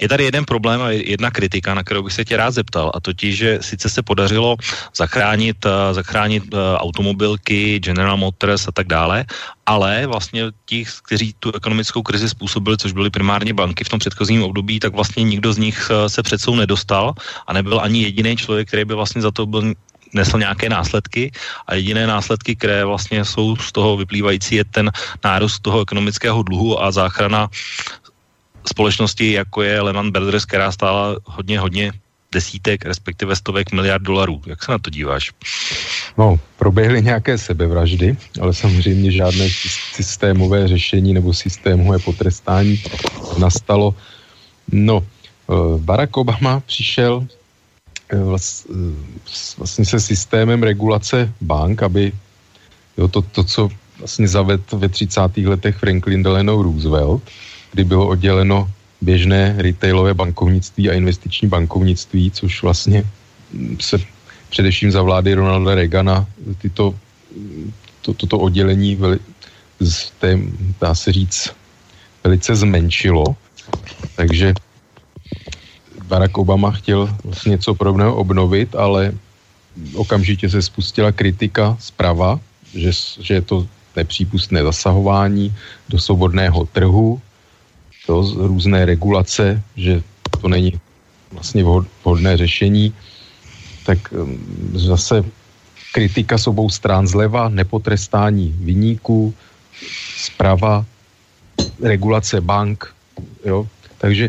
[0.00, 3.00] Je tady jeden problém a jedna kritika, na kterou bych se tě rád zeptal, a
[3.00, 4.56] totiž, že sice se podařilo
[4.96, 6.44] zachránit, zachránit
[6.76, 9.24] automobilky, General Motors a tak dále,
[9.66, 14.42] ale vlastně ti, kteří tu ekonomickou krizi způsobili, což byly primárně banky v tom předchozím
[14.42, 17.14] období, tak vlastně nikdo z nich se před nedostal
[17.46, 19.74] a nebyl ani jediný člověk, který by vlastně za to byl
[20.14, 21.32] nesl nějaké následky
[21.66, 24.90] a jediné následky, které vlastně jsou z toho vyplývající, je ten
[25.24, 27.50] nárůst toho ekonomického dluhu a záchrana
[28.66, 31.92] společnosti, jako je Lehman Brothers, která stála hodně, hodně
[32.32, 34.42] desítek, respektive stovek miliard dolarů.
[34.46, 35.30] Jak se na to díváš?
[36.18, 39.48] No, proběhly nějaké sebevraždy, ale samozřejmě žádné
[39.94, 42.82] systémové řešení nebo systémové potrestání
[43.38, 43.94] nastalo.
[44.72, 47.26] No, eh, Barack Obama přišel
[49.58, 52.12] vlastně se systémem regulace bank, aby
[52.98, 55.20] jo, to, to, co vlastně zaved ve 30.
[55.36, 57.22] letech Franklin Delano Roosevelt,
[57.72, 63.04] kdy bylo odděleno běžné retailové bankovnictví a investiční bankovnictví, což vlastně
[63.80, 63.98] se
[64.48, 66.26] především za vlády Ronalda Reagana
[66.58, 66.94] tyto,
[68.00, 69.18] to, toto oddělení veli,
[69.80, 70.38] z té,
[70.80, 71.50] dá se říct,
[72.24, 73.24] velice zmenšilo.
[74.16, 74.54] Takže
[76.08, 79.14] Barack Obama chtěl vlastně něco podobného obnovit, ale
[79.94, 82.40] okamžitě se spustila kritika zprava,
[82.74, 82.90] že,
[83.20, 85.54] že je to nepřípustné zasahování
[85.88, 87.20] do svobodného trhu,
[88.06, 90.02] to z různé regulace, že
[90.40, 90.72] to není
[91.32, 91.64] vlastně
[92.04, 92.94] vhodné řešení,
[93.86, 94.38] tak um,
[94.74, 95.24] zase
[95.92, 99.34] kritika s obou strán zleva, nepotrestání vyníků,
[100.16, 100.84] zprava,
[101.82, 102.94] regulace bank,
[103.44, 103.66] jo,
[103.98, 104.28] takže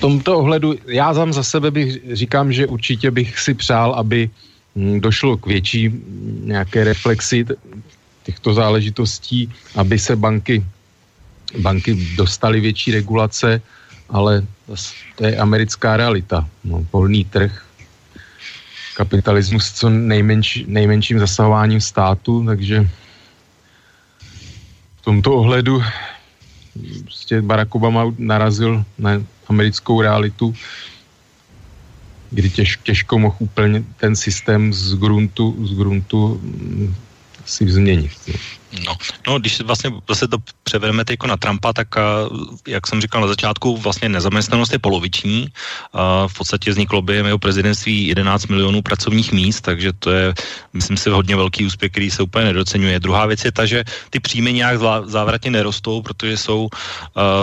[0.00, 4.30] tomto ohledu, já tam za sebe bych říkám, že určitě bych si přál, aby
[4.76, 7.46] hm, došlo k větší hm, nějaké reflexi
[8.22, 10.64] těchto záležitostí, aby se banky,
[11.58, 13.62] banky dostaly větší regulace,
[14.08, 14.44] ale
[15.16, 16.48] to je americká realita.
[16.64, 17.64] No, volný trh,
[18.96, 22.88] kapitalismus co nejmenší, nejmenším zasahováním státu, takže
[24.96, 25.82] v tomto ohledu
[27.04, 30.54] prostě Barack Obama narazil na americkou realitu,
[32.30, 36.94] kdy těž, těžko mohl úplně ten systém z gruntu, z gruntu mm,
[37.48, 38.12] si změnit.
[38.84, 41.88] No, no, když vlastně zase to převedeme teď na Trumpa, tak
[42.68, 45.48] jak jsem říkal na začátku, vlastně nezaměstnanost je poloviční.
[46.26, 50.34] V podstatě vzniklo by jeho prezidentství 11 milionů pracovních míst, takže to je,
[50.72, 53.00] myslím si, hodně velký úspěch, který se úplně nedocenuje.
[53.00, 56.68] Druhá věc je ta, že ty příjmy nějak závratně nerostou, protože jsou,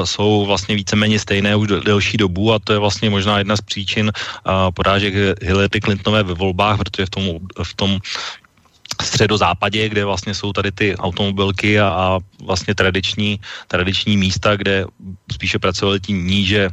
[0.04, 4.12] jsou vlastně víceméně stejné už delší dobu a to je vlastně možná jedna z příčin
[4.74, 7.24] porážek Hillary Clintonové ve volbách, protože v tom,
[7.64, 8.00] v tom
[9.02, 14.86] středozápadě, kde vlastně jsou tady ty automobilky a, a vlastně tradiční, tradiční místa, kde
[15.32, 16.70] spíše pracovali ti níže,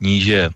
[0.00, 0.50] níže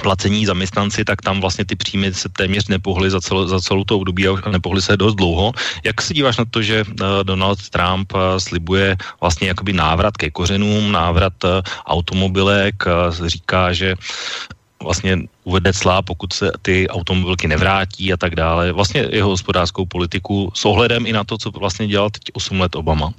[0.00, 3.96] placení zaměstnanci, tak tam vlastně ty příjmy se téměř nepohly za, celo, za celou to
[3.96, 5.52] období a nepohly se dost dlouho.
[5.84, 10.30] Jak se díváš na to, že uh, Donald Trump uh, slibuje vlastně jakoby návrat ke
[10.30, 11.50] kořenům, návrat uh,
[11.86, 12.84] automobilek,
[13.26, 13.94] říká, že
[14.82, 18.72] vlastně uvede clá, pokud se ty automobilky nevrátí a tak dále.
[18.72, 22.76] Vlastně jeho hospodářskou politiku s ohledem i na to, co vlastně dělal teď 8 let
[22.76, 23.12] Obama.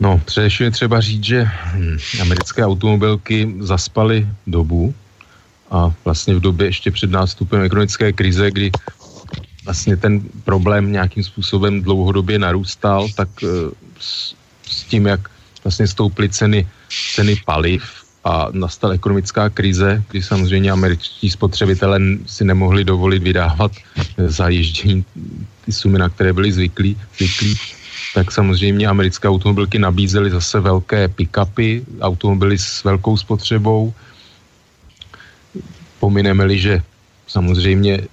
[0.00, 4.94] No, především je třeba říct, že hm, americké automobilky zaspaly dobu
[5.70, 8.70] a vlastně v době ještě před nástupem ekonomické krize, kdy
[9.64, 13.46] vlastně ten problém nějakým způsobem dlouhodobě narůstal, tak eh,
[14.00, 14.34] s,
[14.68, 15.28] s tím, jak
[15.64, 16.68] vlastně stouply ceny,
[17.14, 23.72] ceny paliv a nastala ekonomická krize, kdy samozřejmě američtí spotřebitelé si nemohli dovolit vydávat
[24.16, 25.04] za ježdění
[25.64, 27.58] ty sumy, na které byli zvyklí, zvyklí
[28.14, 33.94] tak samozřejmě americké automobilky nabízely zase velké pick-upy, automobily s velkou spotřebou.
[36.00, 36.82] Pomineme-li, že
[37.26, 38.06] samozřejmě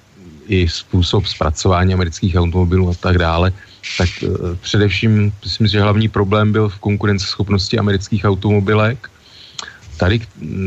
[0.47, 3.53] i způsob zpracování amerických automobilů a tak dále,
[3.97, 4.27] tak e,
[4.61, 9.10] především myslím, že hlavní problém byl v konkurenceschopnosti amerických automobilek,
[10.01, 10.19] Tady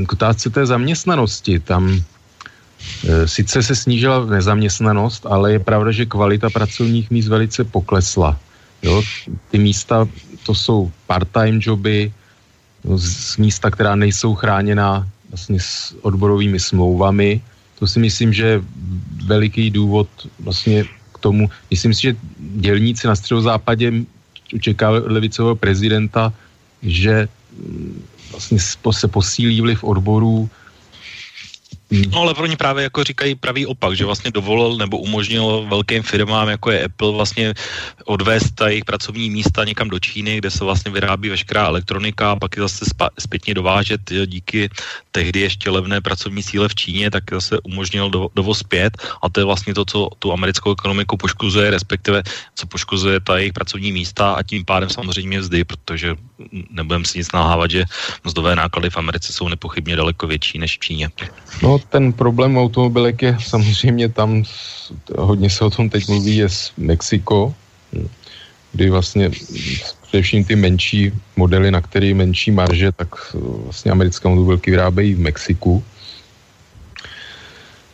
[0.06, 1.98] k otázce té zaměstnanosti, tam
[3.04, 8.38] E, sice se snížila nezaměstnanost, ale je pravda, že kvalita pracovních míst velice poklesla.
[8.82, 9.02] Jo,
[9.50, 10.08] ty místa,
[10.42, 12.12] to jsou part-time joby,
[12.84, 17.40] no, z místa, která nejsou chráněna vlastně s odborovými smlouvami.
[17.78, 18.62] To si myslím, že je
[19.24, 20.08] veliký důvod
[20.40, 21.50] vlastně k tomu.
[21.70, 23.92] Myslím si, že dělníci na středozápadě
[24.54, 26.32] očekávali od levicového prezidenta,
[26.82, 27.28] že
[28.34, 28.58] vlastně
[28.92, 30.50] se posílí vliv odborů.
[32.10, 36.02] No ale pro ně právě jako říkají pravý opak, že vlastně dovolil nebo umožnil velkým
[36.02, 37.54] firmám, jako je Apple, vlastně
[38.04, 42.36] odvést ta jejich pracovní místa někam do Číny, kde se vlastně vyrábí veškerá elektronika a
[42.36, 42.84] pak je zase
[43.18, 44.70] zpětně dovážet díky
[45.12, 49.40] tehdy ještě levné pracovní síle v Číně, tak zase umožnil do, dovoz zpět a to
[49.40, 52.22] je vlastně to, co tu americkou ekonomiku poškozuje, respektive
[52.54, 56.16] co poškozuje ta jejich pracovní místa a tím pádem samozřejmě vzdy, protože
[56.70, 57.84] nebudeme si nic nahávat, že
[58.24, 61.08] mzdové náklady v Americe jsou nepochybně daleko větší než v Číně.
[61.62, 64.42] No ten problém automobilek je samozřejmě tam,
[65.18, 67.54] hodně se o tom teď mluví, je Mexiko,
[68.72, 69.30] kdy vlastně
[70.02, 75.84] především ty menší modely, na které menší marže, tak vlastně americké automobilky vyrábějí v Mexiku.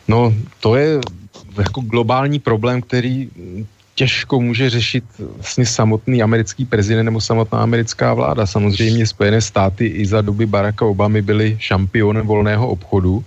[0.07, 0.99] No, to je
[1.57, 3.29] jako globální problém, který
[3.95, 8.45] těžko může řešit vlastně samotný americký prezident nebo samotná americká vláda.
[8.45, 13.23] Samozřejmě Spojené státy i za doby Baracka Obamy byly šampionem volného obchodu,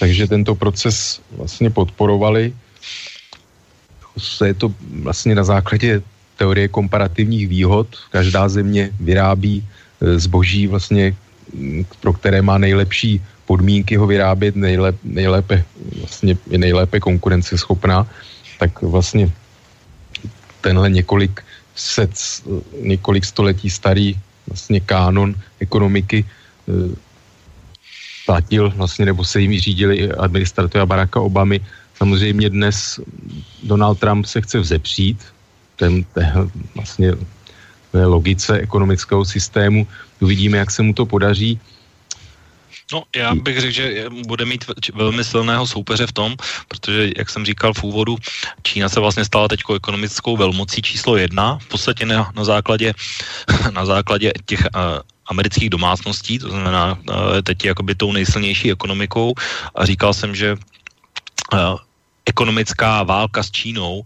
[0.00, 2.54] takže tento proces vlastně podporovali.
[4.44, 6.02] Je to vlastně na základě
[6.36, 7.88] teorie komparativních výhod.
[8.10, 11.16] Každá země vyrábí e, zboží vlastně,
[12.00, 15.64] pro které má nejlepší podmínky ho vyrábět, nejlépe, nejlépe,
[15.98, 18.06] vlastně je nejlépe konkurenceschopná,
[18.58, 19.30] tak vlastně
[20.60, 21.44] tenhle několik
[21.76, 22.10] set,
[22.80, 26.26] několik století starý vlastně kánon ekonomiky e,
[28.26, 31.60] platil vlastně, nebo se jim řídili administrativa Baracka Obamy.
[31.94, 33.00] Samozřejmě dnes
[33.62, 35.18] Donald Trump se chce vzepřít
[35.76, 37.12] ten, ten vlastně
[37.92, 39.86] logice ekonomického systému.
[40.20, 41.60] Uvidíme, jak se mu to podaří.
[42.92, 46.36] No, já bych řekl, že bude mít velmi silného soupeře v tom,
[46.68, 48.16] protože, jak jsem říkal v úvodu,
[48.62, 52.94] Čína se vlastně stala teď ekonomickou velmocí číslo jedna, v podstatě na, na základě,
[53.70, 59.34] na základě těch uh, amerických domácností, to znamená uh, teď jakoby tou nejsilnější ekonomikou
[59.74, 61.78] a říkal jsem, že uh,
[62.26, 64.04] ekonomická válka s Čínou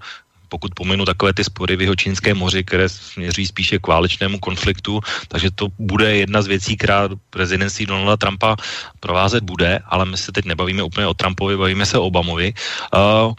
[0.50, 5.00] pokud pominu takové ty spory v jeho čínském moři, které směří spíše k válečnému konfliktu,
[5.30, 8.56] takže to bude jedna z věcí, která prezidentství Donalda Trumpa
[9.00, 12.52] provázet bude, ale my se teď nebavíme úplně o Trumpovi, bavíme se o Obamovi.
[12.90, 13.33] Uh,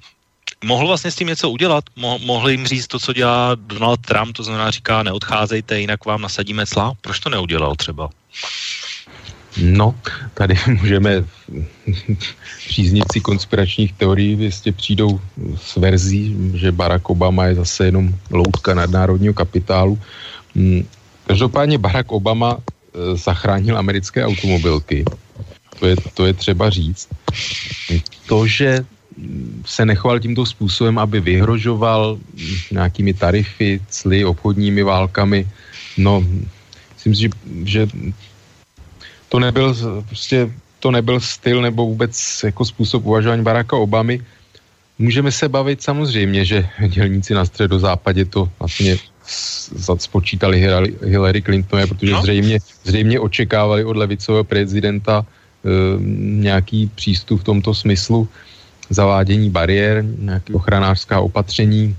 [0.64, 1.84] mohl vlastně s tím něco udělat?
[1.98, 6.22] Mo- mohli jim říct to, co dělá Donald Trump, to znamená říká, neodcházejte, jinak vám
[6.22, 6.94] nasadíme cla?
[7.02, 8.10] Proč to neudělal třeba?
[9.58, 9.96] No,
[10.34, 11.26] tady můžeme
[12.68, 15.20] příznivci konspiračních teorií jistě přijdou
[15.58, 20.00] s verzí, že Barack Obama je zase jenom loutka nadnárodního kapitálu.
[20.56, 20.88] Hmm,
[21.28, 25.06] každopádně Barack Obama e, zachránil americké automobilky.
[25.80, 27.08] To je, to je třeba říct.
[28.28, 28.86] To, že
[29.66, 32.20] se nechoval tímto způsobem, aby vyhrožoval
[32.72, 35.48] nějakými tarify, cly, obchodními válkami,
[35.98, 36.24] no,
[36.94, 37.30] myslím si, že,
[37.64, 37.88] že
[39.30, 39.76] to nebyl
[40.08, 40.50] prostě
[40.82, 42.12] to nebyl styl nebo vůbec
[42.44, 44.22] jako způsob uvažování Baracka Obamy.
[45.00, 48.98] Můžeme se bavit samozřejmě, že dělníci na středozápadě to vlastně
[49.98, 50.60] spočítali
[51.06, 52.22] Hillary Clintonové, protože no.
[52.22, 55.70] zřejmě, zřejmě očekávali od levicového prezidenta e,
[56.42, 58.28] nějaký přístup v tomto smyslu
[58.92, 61.96] zavádění bariér, nějaké ochranářská opatření.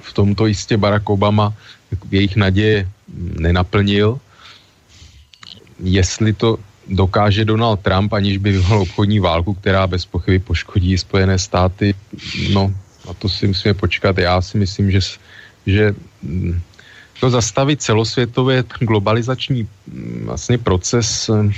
[0.00, 1.54] V tomto jistě Barack Obama
[2.10, 2.88] jejich naděje
[3.38, 4.20] nenaplnil
[5.82, 11.38] jestli to dokáže Donald Trump, aniž by vyvolal obchodní válku, která bez pochyby poškodí Spojené
[11.38, 11.94] státy,
[12.52, 12.74] no
[13.10, 14.18] a to si musíme počkat.
[14.18, 15.00] Já si myslím, že,
[15.66, 16.60] že mm,
[17.20, 21.52] to zastavit celosvětově globalizační mm, vlastně proces mm,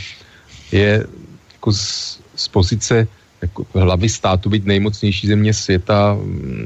[0.72, 1.06] je
[1.52, 3.08] jako z, z pozice
[3.44, 6.16] jako hlavy státu být nejmocnější země světa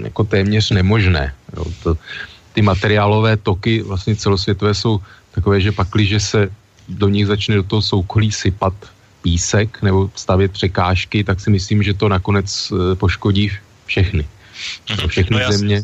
[0.02, 1.34] jako téměř nemožné.
[1.56, 1.96] Jo, to,
[2.52, 5.00] ty materiálové toky vlastně celosvětové jsou
[5.34, 6.40] takové, že pakli, že se
[6.88, 8.74] do nich začne do toho soukolí sypat
[9.22, 13.50] písek nebo stavět překážky, tak si myslím, že to nakonec eh, poškodí
[13.86, 14.24] všechny.
[14.90, 15.08] Mhm.
[15.08, 15.82] Všechny no země.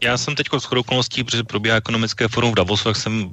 [0.00, 3.32] Já jsem teď s okolností, protože probíhá ekonomické forum v Davosu, jak jsem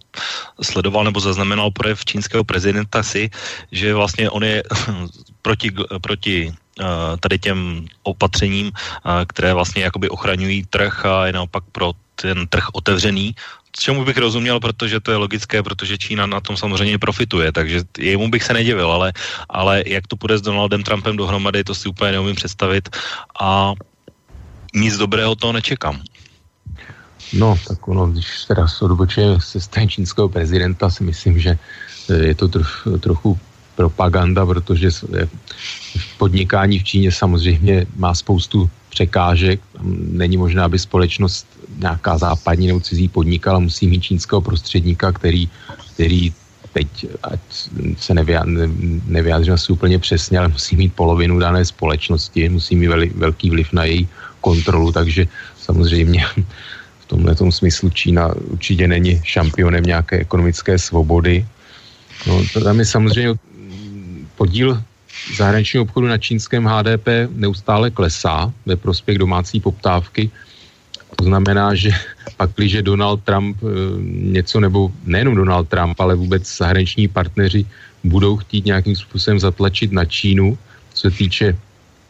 [0.62, 3.30] sledoval nebo zaznamenal projev čínského prezidenta si,
[3.72, 4.64] že vlastně on je
[5.42, 5.72] proti,
[6.02, 6.84] proti eh,
[7.20, 12.68] tady těm opatřením, eh, které vlastně jakoby ochraňují trh a je naopak pro ten trh
[12.74, 13.36] otevřený
[13.80, 18.30] čemu bych rozuměl, protože to je logické, protože Čína na tom samozřejmě profituje, takže jemu
[18.30, 19.14] bych se nedivil, ale,
[19.50, 22.90] ale jak to půjde s Donaldem Trumpem dohromady, to si úplně neumím představit
[23.42, 23.74] a
[24.74, 26.02] nic dobrého toho nečekám.
[27.34, 31.58] No, tak ono, když teda odbočuje se strany čínského prezidenta, si myslím, že
[32.10, 33.40] eh, je to troch, trochu
[33.76, 34.90] propaganda, protože
[36.18, 39.62] podnikání v Číně samozřejmě má spoustu překážek.
[40.14, 45.50] Není možné, aby společnost nějaká západní nebo cizí podnikala, musí mít čínského prostředníka, který,
[45.94, 46.34] který
[46.74, 47.40] teď, ať
[47.98, 48.14] se
[49.06, 53.84] nevyjádřím asi úplně přesně, ale musí mít polovinu dané společnosti, musí mít velký vliv na
[53.86, 54.08] její
[54.42, 56.26] kontrolu, takže samozřejmě
[57.14, 61.46] tomhle smyslu Čína určitě není šampionem nějaké ekonomické svobody.
[62.28, 63.34] No, tam je samozřejmě
[64.36, 64.82] podíl
[65.38, 70.32] zahraničního obchodu na čínském HDP neustále klesá ve prospěch domácí poptávky.
[71.16, 71.92] To znamená, že
[72.38, 73.68] pak, když Donald Trump eh,
[74.34, 77.66] něco, nebo nejenom Donald Trump, ale vůbec zahraniční partneři
[78.04, 80.58] budou chtít nějakým způsobem zatlačit na Čínu,
[80.94, 81.58] co se týče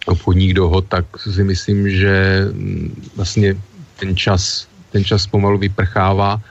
[0.06, 3.56] obchodních dohod, tak si myslím, že mm, vlastně
[4.00, 6.42] ten čas, ten čas pomalu vyprchává.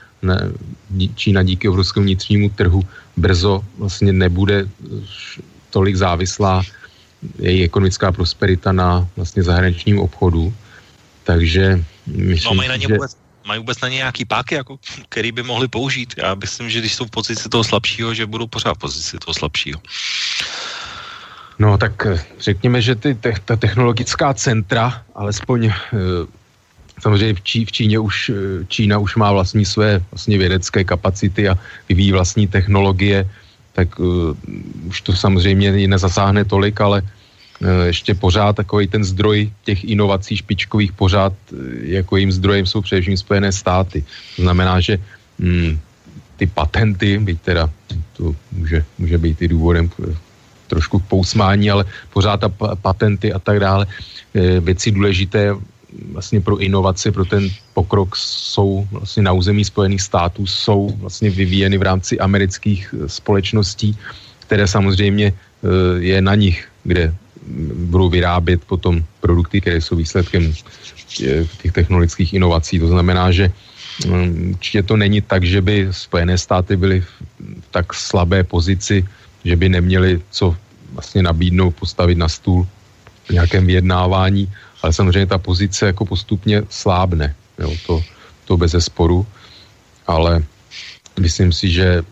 [1.15, 2.83] Čína díky obrovskému vnitřnímu trhu
[3.17, 4.67] brzo vlastně nebude
[5.71, 6.63] tolik závislá
[7.39, 10.53] její ekonomická prosperita na vlastně zahraničním obchodu.
[11.23, 12.93] Takže myslím, no, mají na ně že...
[12.93, 14.79] vůbec, mají vůbec na ně nějaký páky, jako,
[15.09, 16.13] který by mohli použít.
[16.17, 19.33] Já myslím, že když jsou v pozici toho slabšího, že budou pořád v pozici toho
[19.33, 19.81] slabšího.
[21.59, 25.73] No tak eh, řekněme, že ty, te, ta technologická centra, alespoň e,
[27.03, 31.51] samozřejmě v, Čí, v Číně už, eh, Čína už má vlastní své vlastně vědecké kapacity
[31.51, 31.59] a
[31.91, 33.27] vyvíjí vlastní technologie,
[33.73, 34.37] tak uh,
[34.85, 40.93] už to samozřejmě nezasáhne tolik, ale uh, ještě pořád takový ten zdroj těch inovací špičkových
[40.93, 41.33] pořád
[41.97, 44.05] jako jim zdrojem jsou především Spojené státy.
[44.37, 45.01] To znamená, že
[45.41, 45.73] um,
[46.37, 47.65] ty patenty, byť teda
[48.13, 49.89] to může, může být i důvodem
[50.69, 53.89] trošku k pousmání, ale pořád ta patenty a tak dále,
[54.61, 55.53] věci důležité
[56.11, 61.77] vlastně pro inovace, pro ten pokrok jsou vlastně na území Spojených států, jsou vlastně vyvíjeny
[61.77, 63.97] v rámci amerických eh, společností,
[64.39, 65.67] které samozřejmě eh,
[65.99, 67.13] je na nich, kde
[67.91, 70.53] budou vyrábět potom produkty, které jsou výsledkem
[71.23, 72.79] eh, těch technologických inovací.
[72.79, 73.51] To znamená, že
[74.07, 79.05] mm, určitě to není tak, že by Spojené státy byly v tak slabé pozici,
[79.43, 80.55] že by neměli co
[80.93, 82.67] vlastně nabídnout, postavit na stůl
[83.23, 84.51] v nějakém vyjednávání
[84.83, 88.03] ale samozřejmě ta pozice jako postupně slábne, jo, to,
[88.45, 89.27] to bez sporu,
[90.07, 90.43] ale
[91.19, 92.03] myslím si, že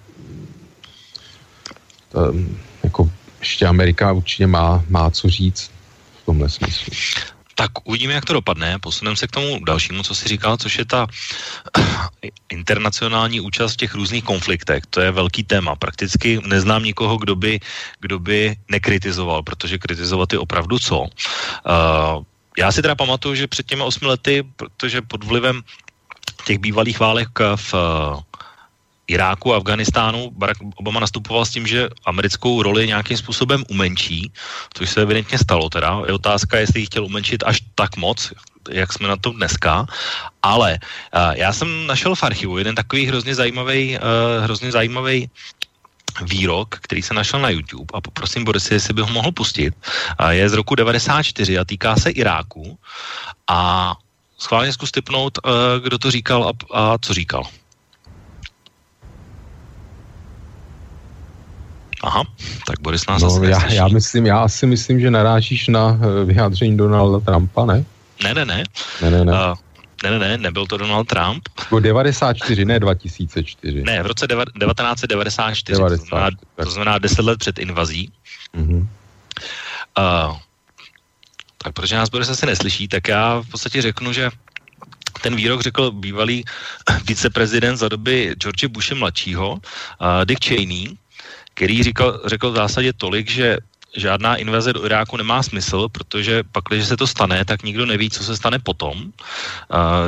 [2.09, 2.19] ta,
[2.83, 5.71] jako ještě Amerika určitě má, má co říct
[6.21, 6.93] v tomhle smyslu.
[7.55, 8.79] Tak uvidíme, jak to dopadne.
[8.79, 11.07] Posuneme se k tomu dalšímu, co jsi říkal, což je ta
[12.49, 14.85] internacionální účast v těch různých konfliktech.
[14.89, 15.75] To je velký téma.
[15.75, 17.59] Prakticky neznám nikoho, kdo by,
[17.99, 20.99] kdo by nekritizoval, protože kritizovat je opravdu co.
[20.99, 22.23] Uh,
[22.57, 25.61] já si teda pamatuju, že před těmi osmi lety, protože pod vlivem
[26.45, 28.31] těch bývalých válek v eh,
[29.07, 34.31] Iráku a Afganistánu Barack Obama nastupoval s tím, že americkou roli nějakým způsobem umenší,
[34.73, 36.01] což se evidentně stalo teda.
[36.07, 38.33] Je otázka, jestli ji chtěl umenšit až tak moc,
[38.69, 39.85] jak jsme na to dneska,
[40.41, 45.29] ale uh, já jsem našel v archivu jeden takový hrozně zajímavý, uh, hrozně zajímavý
[46.21, 49.73] výrok, který se našel na YouTube a poprosím Boris, jestli bych ho mohl pustit.
[50.29, 52.77] Je z roku 94 a týká se Iráku
[53.47, 53.93] a
[54.37, 57.43] schválně zkus typnout, eh, kdo to říkal a, a co říkal.
[62.03, 62.23] Aha,
[62.67, 66.25] tak Boris nás no, zase já, já, myslím, já asi myslím, že narážíš na eh,
[66.25, 67.85] vyjádření Donalda Trumpa, ne?
[68.23, 68.63] Ne, ne, ne.
[69.01, 69.31] Ne, ne, ne.
[69.31, 69.57] Uh,
[70.03, 71.49] ne, ne, ne, nebyl to Donald Trump.
[71.59, 73.83] Jako 94, ne 2004.
[73.83, 76.29] Ne, v roce deva, 1994, 90, to, znamená,
[76.63, 78.11] to znamená 10 let před invazí.
[78.57, 78.87] Mm-hmm.
[79.97, 80.37] Uh,
[81.57, 84.29] tak protože nás Boris asi neslyší, tak já v podstatě řeknu, že
[85.21, 86.43] ten výrok řekl bývalý
[87.07, 89.59] viceprezident za doby George Bushe mladšího, uh,
[90.25, 90.97] Dick Cheney,
[91.53, 93.57] který říkal, řekl v zásadě tolik, že
[93.95, 98.09] žádná invaze do Iráku nemá smysl, protože pak, když se to stane, tak nikdo neví,
[98.09, 99.11] co se stane potom.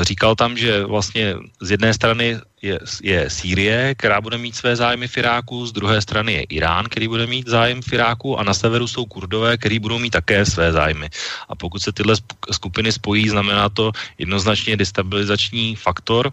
[0.02, 5.08] Říkal tam, že vlastně z jedné strany je, je Sýrie, která bude mít své zájmy
[5.08, 8.54] v Iráku, z druhé strany je Irán, který bude mít zájem v Iráku a na
[8.54, 11.10] severu jsou Kurdové, který budou mít také své zájmy.
[11.50, 12.16] A pokud se tyhle
[12.52, 16.32] skupiny spojí, znamená to jednoznačně destabilizační faktor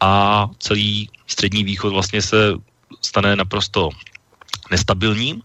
[0.00, 2.36] a celý střední východ vlastně se
[3.02, 3.90] stane naprosto
[4.70, 5.42] nestabilním.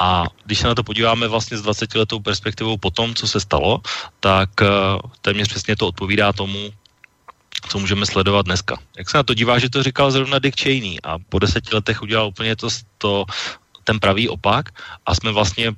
[0.00, 3.40] A když se na to podíváme vlastně s 20 letou perspektivou po tom, co se
[3.40, 3.80] stalo,
[4.20, 4.68] tak uh,
[5.20, 6.72] téměř přesně to odpovídá tomu,
[7.68, 8.76] co můžeme sledovat dneska.
[8.98, 12.02] Jak se na to dívá, že to říkal zrovna Dick Cheney a po deseti letech
[12.02, 13.24] udělal úplně to, to
[13.84, 14.68] ten pravý opak
[15.06, 15.72] a jsme vlastně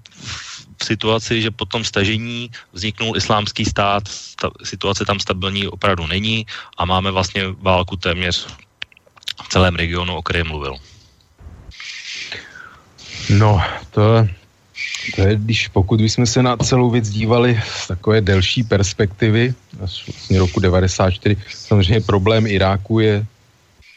[0.82, 4.02] v situaci, že po tom stažení vzniknul islámský stát,
[4.40, 6.46] ta situace tam stabilní opravdu není
[6.78, 8.46] a máme vlastně válku téměř
[9.44, 10.91] v celém regionu, o kterém mluvil.
[13.30, 14.26] No, to,
[15.14, 19.54] to je, když pokud bychom se na celou věc dívali z takové delší perspektivy,
[19.84, 23.26] až vlastně roku 94, samozřejmě problém Iráku je,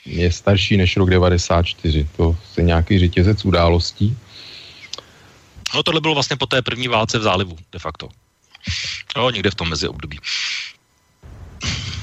[0.05, 2.07] je starší než rok 94.
[2.17, 4.17] To je nějaký řetězec událostí.
[5.75, 8.09] No tohle bylo vlastně po té první válce v zálivu, de facto.
[9.17, 10.19] No, někde v tom mezi období.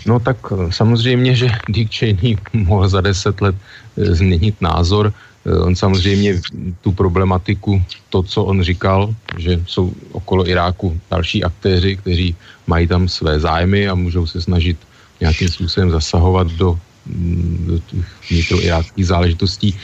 [0.06, 0.36] No tak
[0.70, 3.54] samozřejmě, že Dick Cheney mohl za deset let
[3.96, 5.14] eh, změnit názor.
[5.46, 6.40] Eh, on samozřejmě
[6.80, 12.36] tu problematiku, to, co on říkal, že jsou okolo Iráku další aktéři, kteří
[12.66, 14.78] mají tam své zájmy a můžou se snažit
[15.20, 19.78] nějakým způsobem zasahovat do, mm, do těch vnitroiráckých záležitostí.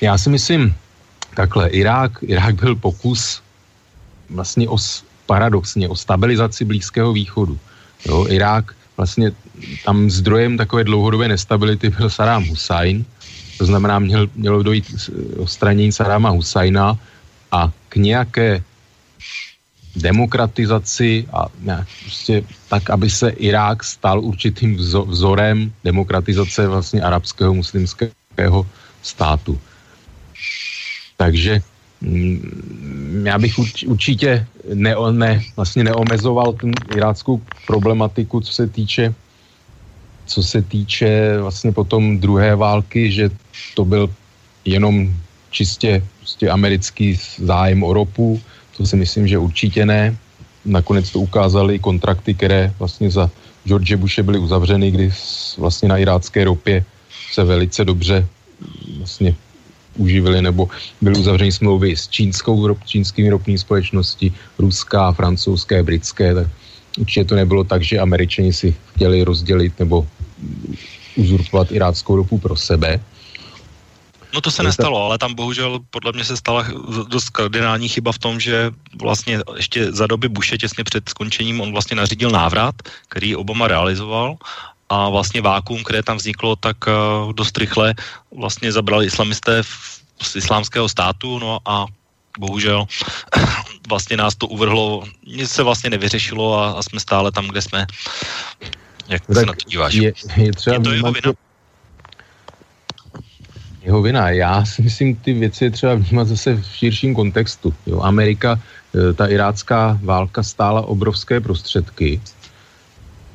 [0.00, 0.74] Já si myslím,
[1.34, 3.42] takhle, Irák, Irák byl pokus
[4.30, 4.76] vlastně o,
[5.26, 7.58] paradoxně o stabilizaci Blízkého východu.
[8.06, 9.32] Jo, Irák vlastně
[9.84, 13.04] tam zdrojem takové dlouhodobé nestability byl Saddam Hussein,
[13.58, 16.98] to znamená, měl, mělo dojít o stranění Saddama Husajna
[17.52, 18.62] a k nějaké
[19.96, 24.76] demokratizaci a ne, prostě tak, aby se Irák stal určitým
[25.08, 28.66] vzorem demokratizace vlastně arabského muslimského
[29.02, 29.60] státu.
[31.16, 31.60] Takže
[32.00, 33.54] mm, já bych
[33.86, 39.14] určitě ne, ne, vlastně neomezoval tu iráckou problematiku, co se týče
[40.26, 43.30] co se týče vlastně potom druhé války, že
[43.74, 44.10] to byl
[44.64, 45.14] jenom
[45.50, 48.40] čistě prostě americký zájem o ropu,
[48.76, 50.16] to si myslím, že určitě ne.
[50.64, 53.30] Nakonec to ukázali kontrakty, které vlastně za
[53.64, 55.12] George Bushe byly uzavřeny, kdy
[55.58, 56.84] vlastně na irácké ropě
[57.32, 58.26] se velice dobře
[58.98, 59.34] vlastně
[59.96, 60.68] uživili, nebo
[61.00, 66.46] byly uzavřeny smlouvy s čínskou, čínskými ropní společnosti, ruská, francouzské, britské, tak
[66.96, 70.06] určitě to nebylo tak, že američani si chtěli rozdělit nebo
[71.16, 73.00] uzurpovat iráckou ropu pro sebe.
[74.34, 76.66] No to se nestalo, ale tam bohužel podle mě se stala
[77.08, 78.70] dost kardinální chyba v tom, že
[79.00, 82.74] vlastně ještě za doby Bushe těsně před skončením on vlastně nařídil návrat,
[83.08, 84.36] který Obama realizoval
[84.88, 86.92] a vlastně vákuum, které tam vzniklo, tak eh,
[87.32, 87.94] dost rychle
[88.36, 89.62] vlastně zabrali islamisté
[90.22, 91.86] z islámského státu, no a
[92.38, 92.86] bohužel
[93.88, 97.86] vlastně nás to uvrhlo, nic se vlastně nevyřešilo a, a jsme stále tam, kde jsme.
[99.08, 99.94] Jak tak se na to díváš?
[99.94, 101.32] Je, je, třeba je to jeho vina?
[103.82, 104.30] Jeho vina.
[104.30, 107.74] Já si myslím, ty věci je třeba vnímat zase v širším kontextu.
[107.86, 108.60] Jo, Amerika,
[108.94, 112.20] e, ta irácká válka stála obrovské prostředky.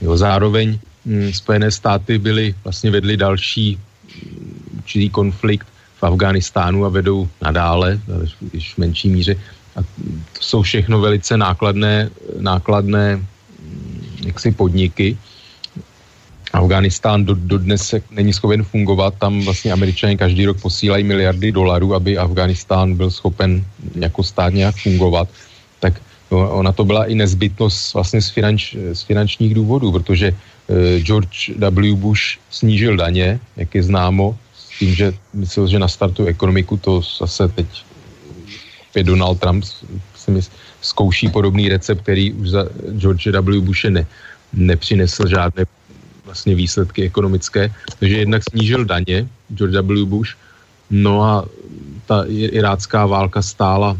[0.01, 5.70] Jo, zároveň hm, Spojené státy byly, vlastně vedly další hm, určitý konflikt
[6.01, 7.99] v Afghánistánu a vedou nadále,
[8.41, 9.35] když v menší míře.
[9.75, 9.85] A
[10.33, 13.25] to jsou všechno velice nákladné, nákladné hm,
[14.25, 15.17] jaksi podniky.
[16.53, 21.95] Afganistán do, do dnes není schopen fungovat, tam vlastně američané každý rok posílají miliardy dolarů,
[21.95, 23.63] aby Afganistán byl schopen
[23.95, 25.29] jako stát nějak fungovat,
[25.79, 31.55] tak ona to byla i nezbytnost vlastně z, finanč, z finančních důvodů, protože eh, George
[31.55, 31.95] W.
[31.95, 34.35] Bush snížil daně, jak je známo,
[34.81, 37.67] tím, že myslel, že nastartuje ekonomiku, to zase teď
[38.89, 39.61] opět Donald Trump
[40.17, 40.49] si mysl,
[40.81, 42.65] zkouší podobný recept, který už za
[42.97, 43.61] George W.
[43.61, 44.03] Bushe ne,
[44.53, 45.69] nepřinesl žádné
[46.25, 47.69] vlastně výsledky ekonomické.
[48.01, 50.05] Takže jednak snížil daně George W.
[50.09, 50.33] Bush,
[50.89, 51.45] no a
[52.09, 53.93] ta irácká válka stála,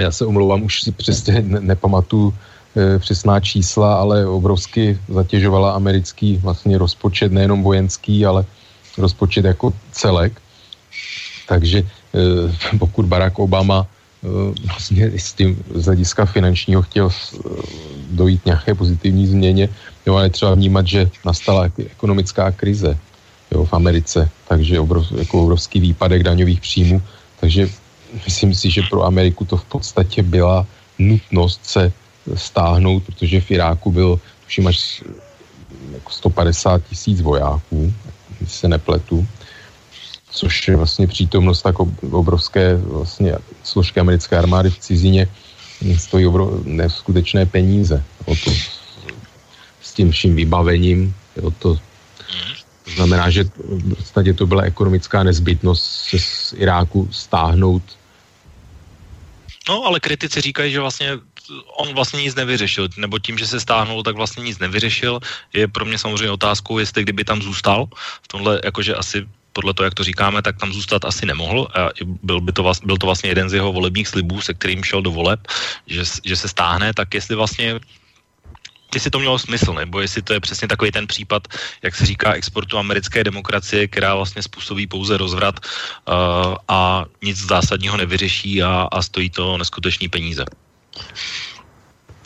[0.00, 2.34] já se omlouvám, už si přesně ne, nepamatuju
[2.74, 8.42] e, přesná čísla, ale obrovsky zatěžovala americký vlastně rozpočet, nejenom vojenský, ale
[8.98, 10.42] rozpočet jako celek.
[11.48, 11.86] Takže e,
[12.78, 14.26] pokud Barack Obama e,
[14.66, 17.38] vlastně s tím z hlediska finančního chtěl e,
[18.10, 19.68] dojít nějaké pozitivní změně,
[20.06, 22.98] Jo, ale třeba vnímat, že nastala ekonomická krize
[23.50, 27.02] jo, v Americe, takže obrov, jako obrovský výpadek daňových příjmů,
[27.40, 27.68] takže
[28.24, 30.66] myslím si, že pro Ameriku to v podstatě byla
[30.98, 31.92] nutnost se
[32.34, 35.02] stáhnout, protože v Iráku byl tuším až
[35.92, 37.92] jako 150 tisíc vojáků,
[38.46, 39.26] se nepletu,
[40.30, 41.80] což je vlastně přítomnost tak
[42.10, 45.28] obrovské vlastně složky americké armády v cizině
[45.98, 48.04] stojí obro, neskutečné peníze.
[48.24, 48.52] O to
[49.82, 51.14] s tím vším vybavením.
[51.36, 51.74] Jo, to,
[52.84, 57.82] to znamená, že v podstatě to byla ekonomická nezbytnost se z Iráku stáhnout.
[59.68, 61.10] No, ale kritici říkají, že vlastně
[61.76, 65.20] on vlastně nic nevyřešil, nebo tím, že se stáhnul, tak vlastně nic nevyřešil.
[65.52, 67.86] Je pro mě samozřejmě otázkou, jestli kdyby tam zůstal,
[68.22, 71.68] v tomhle jakože asi podle toho, jak to říkáme, tak tam zůstat asi nemohl.
[71.74, 71.90] A
[72.22, 75.02] byl, by to vlastně, byl to vlastně jeden z jeho volebních slibů, se kterým šel
[75.02, 75.40] do voleb,
[75.86, 77.80] že, že se stáhne, tak jestli vlastně
[78.94, 81.48] jestli to mělo smysl, nebo jestli to je přesně takový ten případ,
[81.82, 87.96] jak se říká, exportu americké demokracie, která vlastně způsobí pouze rozvrat uh, a nic zásadního
[87.96, 90.44] nevyřeší a, a stojí to neskutečný peníze.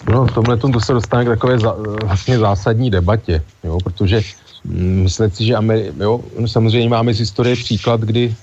[0.09, 4.23] No, v tomhle to se dostane k takové za, vlastně zásadní debatě, jo, protože
[4.65, 8.35] Myslím si, že Ameri- jo, no samozřejmě máme z historie příklad, kdy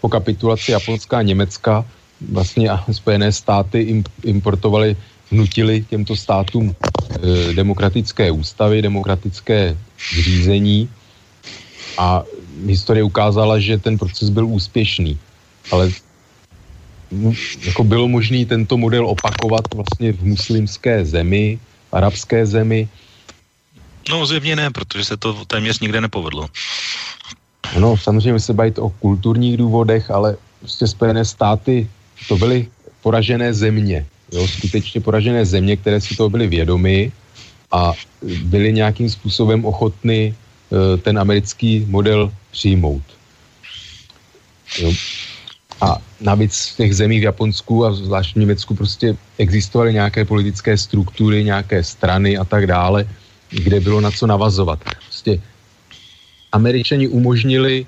[0.00, 1.84] po kapitulaci Japonská a Německa
[2.20, 4.96] vlastně Spojené státy importovali,
[5.30, 9.76] vnutili těmto státům e, demokratické ústavy, demokratické
[10.12, 10.88] zřízení
[11.98, 12.22] a
[12.66, 15.18] historie ukázala, že ten proces byl úspěšný.
[15.72, 15.90] Ale
[17.62, 21.58] jako bylo možné tento model opakovat vlastně v muslimské zemi,
[21.90, 22.88] v arabské zemi,
[24.08, 26.48] No zjevně ne, protože se to téměř nikde nepovedlo.
[27.78, 31.90] No, samozřejmě se bavit o kulturních důvodech, ale prostě Spojené státy
[32.28, 32.68] to byly
[33.02, 34.06] poražené země.
[34.32, 37.12] Jo, skutečně poražené země, které si toho byly vědomy
[37.72, 37.92] a
[38.22, 43.02] byly nějakým způsobem ochotny uh, ten americký model přijmout.
[44.78, 44.92] Jo.
[45.80, 50.76] A navíc v těch zemích v Japonsku a zvlášť v Německu prostě existovaly nějaké politické
[50.76, 53.08] struktury, nějaké strany a tak dále,
[53.50, 54.84] kde bylo na co navazovat.
[54.84, 55.40] Prostě
[56.52, 57.86] američani umožnili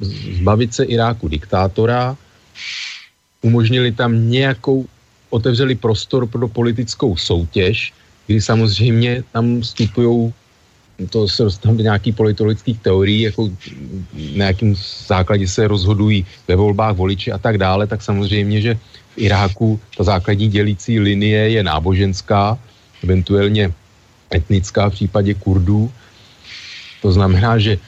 [0.00, 2.16] zbavit se Iráku diktátora,
[3.42, 4.86] umožnili tam nějakou,
[5.30, 7.92] otevřeli prostor pro politickou soutěž,
[8.26, 10.32] kdy samozřejmě tam vstupují
[11.10, 13.50] to se dostane do nějaký politologických teorií, jako
[14.34, 14.74] na jakým
[15.06, 18.74] základě se rozhodují ve volbách voliči a tak dále, tak samozřejmě, že
[19.14, 22.58] v Iráku ta základní dělící linie je náboženská,
[23.04, 23.72] eventuálně
[24.34, 25.92] etnická v případě Kurdů.
[27.02, 27.78] To znamená, že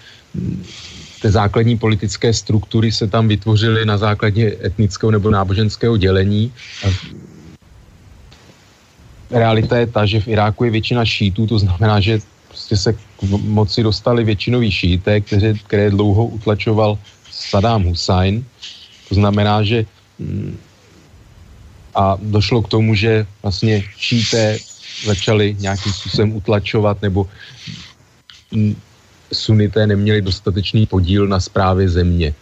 [1.23, 6.53] ty základní politické struktury se tam vytvořily na základě etnického nebo náboženského dělení.
[6.85, 6.89] A
[9.31, 12.19] realita je ta, že v Iráku je většina šítů, to znamená, že
[12.57, 16.99] prostě se k moci dostali většinoví šíté, které, které dlouho utlačoval
[17.31, 18.41] Saddam Hussein.
[19.09, 19.85] To znamená, že
[20.19, 20.57] mm,
[21.95, 24.57] a došlo k tomu, že vlastně šíté
[25.05, 27.29] začali nějakým způsobem utlačovat nebo
[29.33, 32.35] sunité neměli dostatečný podíl na správě země.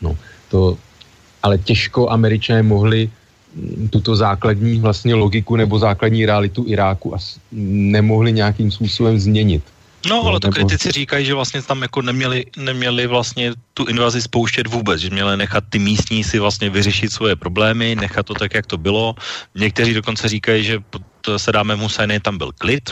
[0.00, 0.16] No,
[0.48, 0.80] to,
[1.42, 3.12] ale těžko američané mohli
[3.90, 7.18] tuto základní vlastně logiku nebo základní realitu Iráku a
[7.52, 9.62] nemohli nějakým způsobem změnit.
[10.08, 14.66] No, ale to kritici říkají, že vlastně tam jako neměli, neměli vlastně tu invazi spouštět
[14.66, 18.66] vůbec, že měli nechat ty místní si vlastně vyřešit svoje problémy, nechat to tak, jak
[18.66, 19.14] to bylo.
[19.54, 21.02] Někteří dokonce říkají, že pod
[21.52, 22.90] dáme Husajny tam byl klid,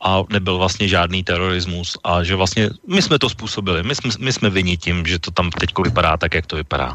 [0.00, 4.32] a nebyl vlastně žádný terorismus a že vlastně my jsme to způsobili, my jsme, my
[4.32, 6.94] jsme vyni tím, že to tam teď vypadá tak, jak to vypadá.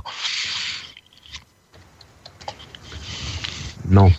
[3.89, 4.13] No,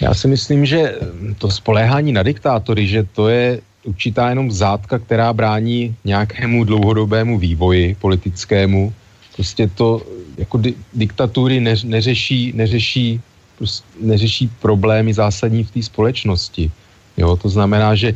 [0.00, 0.94] já si myslím, že
[1.38, 7.96] to spoléhání na diktátory, že to je určitá jenom zátka, která brání nějakému dlouhodobému vývoji
[8.00, 8.92] politickému.
[9.34, 10.02] Prostě to
[10.38, 13.20] jako di- diktatury ne- neřeší, neřeší,
[13.58, 16.70] prostě neřeší problémy zásadní v té společnosti.
[17.16, 18.14] Jo, to znamená, že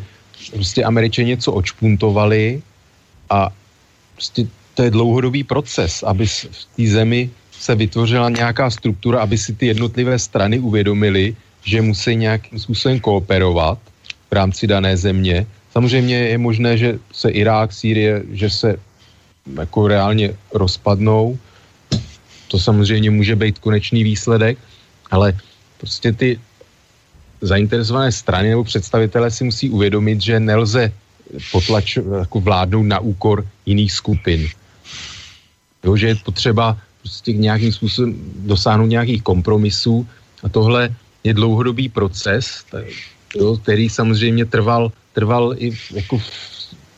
[0.53, 2.63] prostě američani něco očpuntovali
[3.31, 3.51] a
[4.15, 7.31] prostě to je dlouhodobý proces, aby v té zemi
[7.65, 11.33] se vytvořila nějaká struktura, aby si ty jednotlivé strany uvědomili,
[11.65, 13.81] že musí nějakým způsobem kooperovat
[14.29, 15.47] v rámci dané země.
[15.73, 18.77] Samozřejmě je možné, že se Irák, Sýrie, že se
[19.49, 21.39] jako reálně rozpadnou.
[22.53, 24.61] To samozřejmě může být konečný výsledek,
[25.09, 25.33] ale
[25.81, 26.37] prostě ty
[27.41, 30.93] zainteresované strany nebo představitelé si musí uvědomit, že nelze
[31.53, 34.53] potlač, jako vládnout na úkor jiných skupin.
[35.85, 38.17] Jo, že je potřeba prostě nějakým způsobem
[38.49, 40.09] dosáhnout nějakých kompromisů
[40.41, 40.89] a tohle
[41.25, 42.65] je dlouhodobý proces,
[43.63, 46.29] který samozřejmě trval, trval i v, jako v,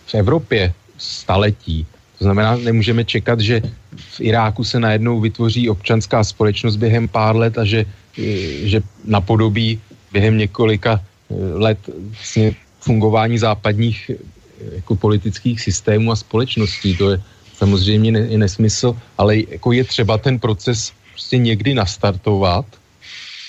[0.07, 1.87] v Evropě staletí.
[2.19, 3.63] To znamená, nemůžeme čekat, že
[3.97, 7.85] v Iráku se najednou vytvoří občanská společnost během pár let a že,
[8.63, 9.81] že napodobí
[10.15, 11.79] během několika eh, let
[12.15, 14.17] vlastně fungování západních eh,
[14.81, 16.95] jako politických systémů a společností.
[16.97, 17.19] To je
[17.59, 22.67] samozřejmě ne, je nesmysl, ale jako je třeba ten proces prostě někdy nastartovat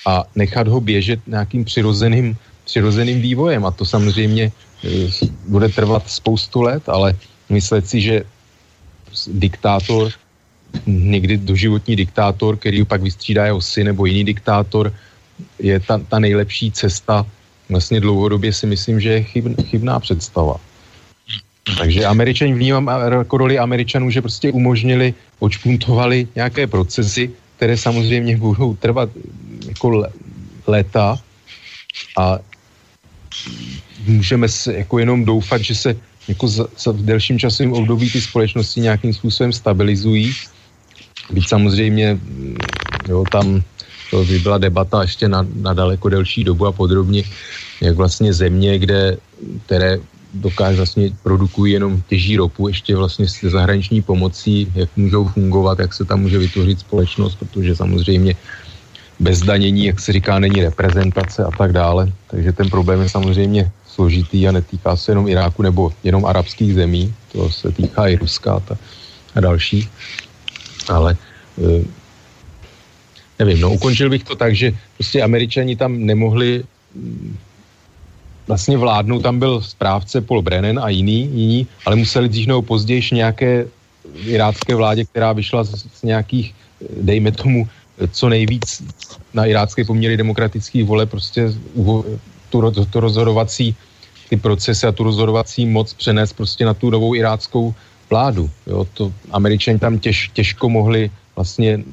[0.08, 3.66] a nechat ho běžet nějakým přirozeným, přirozeným vývojem.
[3.66, 4.90] A to samozřejmě eh,
[5.48, 7.16] bude trvat spoustu let, ale
[7.50, 8.24] myslet si, že
[9.28, 10.12] diktátor,
[10.86, 14.94] někdy doživotní diktátor, který pak vystřídá jeho syn nebo jiný diktátor,
[15.60, 17.26] je ta, ta nejlepší cesta.
[17.70, 20.56] Vlastně dlouhodobě si myslím, že je chyb, chybná představa.
[21.76, 28.76] Takže američani vnímám jako roli američanů, že prostě umožnili, očpuntovali nějaké procesy, které samozřejmě budou
[28.76, 29.10] trvat
[29.68, 30.08] jako
[30.68, 31.20] léta
[32.18, 32.40] a
[34.08, 35.96] můžeme se jako jenom doufat, že se
[36.28, 40.32] jako za, za v delším časovém období ty společnosti nějakým způsobem stabilizují.
[41.32, 42.20] Byť samozřejmě,
[43.08, 43.62] jo, tam
[44.12, 47.24] to by byla debata ještě na, na daleko delší dobu a podrobně,
[47.82, 49.18] jak vlastně země, kde,
[49.66, 50.00] které
[50.34, 55.94] dokáže vlastně produkují jenom těží ropu ještě vlastně s zahraniční pomocí, jak můžou fungovat, jak
[55.94, 58.36] se tam může vytvořit společnost, protože samozřejmě
[59.20, 62.12] bez danění, jak se říká, není reprezentace a tak dále.
[62.28, 67.14] Takže ten problém je samozřejmě složitý a netýká se jenom Iráku nebo jenom arabských zemí,
[67.32, 68.78] to se týká i Ruska a,
[69.36, 69.90] a další.
[70.90, 71.18] Ale
[71.58, 71.86] e,
[73.40, 76.64] nevím, no ukončil bych to tak, že prostě američani tam nemohli
[78.48, 83.68] vlastně vládnout, tam byl správce Paul Brennan a jiný, jiní, ale museli dřív později nějaké
[84.26, 86.56] irácké vládě, která vyšla z, z nějakých,
[87.02, 87.68] dejme tomu,
[88.12, 88.84] co nejvíc
[89.34, 91.54] na irácké poměry demokratických vole, prostě
[92.50, 93.76] tu, tu, tu rozhodovací
[94.30, 97.76] ty procesy a tu rozhodovací moc přenést prostě na tu novou iráckou
[98.10, 98.50] vládu.
[98.68, 101.84] Jo, to američani tam těž, těžko mohli vlastně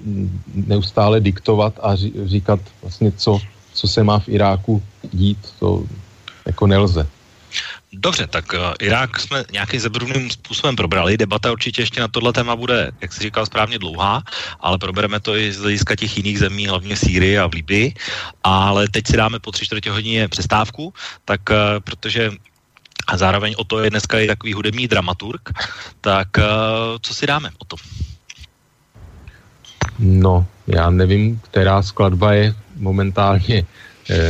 [0.54, 3.40] neustále diktovat a říkat vlastně, co,
[3.74, 4.82] co se má v Iráku
[5.12, 5.38] dít.
[5.58, 5.84] To
[6.46, 7.08] jako nelze.
[7.92, 11.16] Dobře, tak uh, Irák jsme nějakým zebruným způsobem probrali.
[11.16, 14.22] Debata určitě ještě na tohle téma bude, jak si říkal, správně dlouhá,
[14.60, 17.94] ale probereme to i z hlediska těch jiných zemí, hlavně Sýrii a v Libii.
[18.42, 22.30] Ale teď si dáme po tři čtvrtě hodině přestávku, tak uh, protože
[23.06, 25.50] a zároveň o to je dneska i takový hudební dramaturg,
[26.00, 26.44] tak uh,
[27.02, 27.76] co si dáme o to?
[29.98, 33.66] No, já nevím, která skladba je momentálně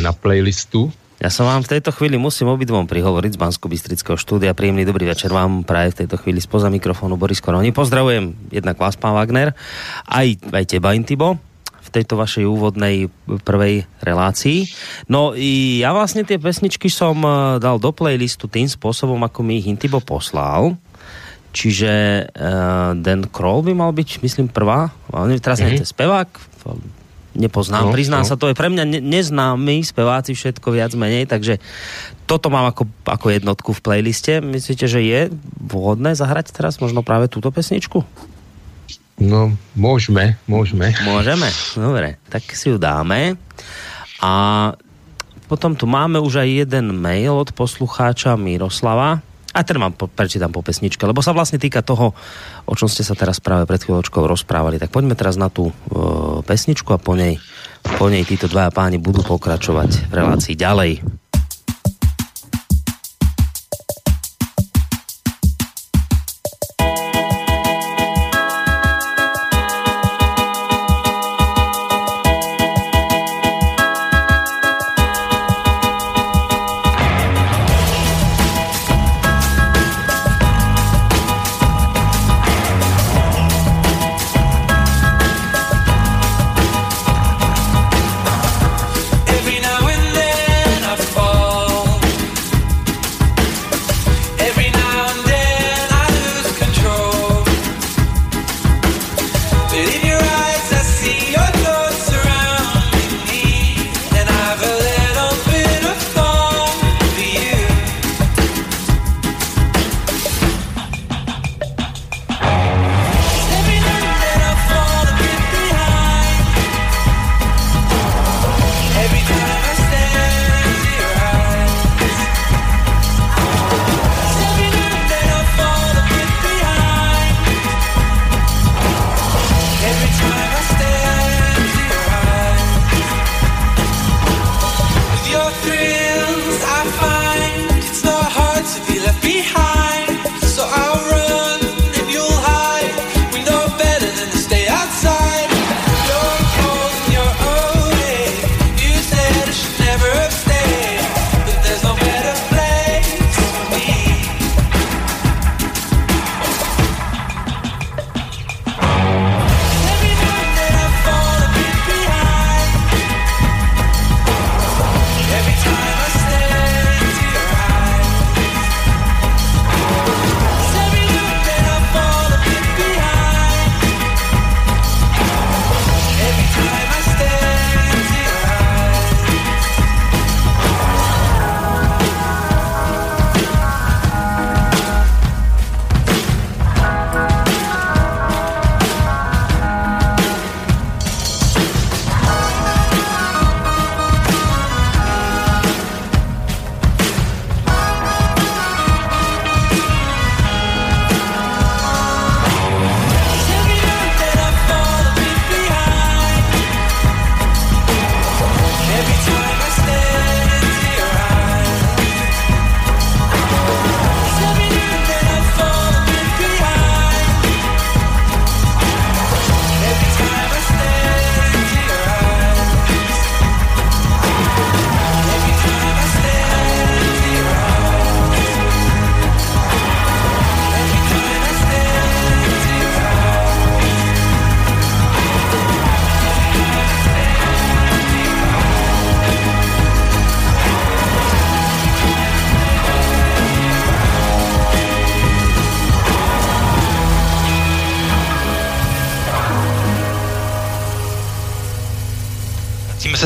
[0.00, 0.92] na playlistu,
[1.24, 4.52] ja som vám v tejto chvíli musím obidvom prihovoriť z bansko bystrického štúdia.
[4.52, 7.72] Príjemný dobrý večer vám práve v tejto chvíli spoza mikrofónu Boris Koroni.
[7.72, 9.56] Pozdravujem jednak vás, pán Wagner,
[10.04, 11.40] aj, aj teba, Intibo
[11.80, 13.08] v tejto vašej úvodnej
[13.40, 14.68] prvej relácii.
[15.08, 19.64] No i ja vlastne tie pesničky som eh, dal do playlistu tým spôsobom, ako mi
[19.64, 20.76] ich Intibo poslal.
[21.54, 24.90] Čiže uh, Dan Kroll by mal byť, myslím, prvá.
[25.38, 25.78] Teraz mm-hmm.
[25.78, 26.26] nie spevák,
[27.34, 27.90] nepoznám.
[27.90, 28.28] No, Priznám no.
[28.30, 31.58] sa, to je pre mňa ne- neznámy speváci všetko viac menej, takže
[32.24, 34.40] toto mám ako, ako jednotku v playliste.
[34.40, 35.20] Myslíte, že je
[35.60, 38.06] vhodné zahrať teraz možno práve túto pesničku?
[39.14, 40.90] No, môžeme, môžeme.
[41.06, 41.46] Môžeme,
[41.78, 43.38] dobre, tak si ju dáme.
[44.18, 44.32] A
[45.46, 49.22] potom tu máme už aj jeden mail od poslucháča Miroslava,
[49.54, 52.10] a ten vám prečítam po pesničke, lebo sa vlastne týka toho,
[52.66, 54.82] o čom ste sa teraz práve pred chvíľočkou rozprávali.
[54.82, 55.74] Tak poďme teraz na tú e,
[56.42, 57.38] pesničku a po nej,
[57.96, 61.23] po nej títo dvaja páni budú pokračovať v relácii ďalej.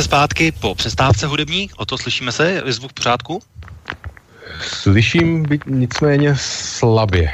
[0.09, 1.69] Zpátky po přestávce hudební.
[1.77, 2.65] O to slyšíme se?
[2.65, 3.35] Je zvuk v pořádku?
[4.61, 7.29] Slyším, byť nicméně slabě.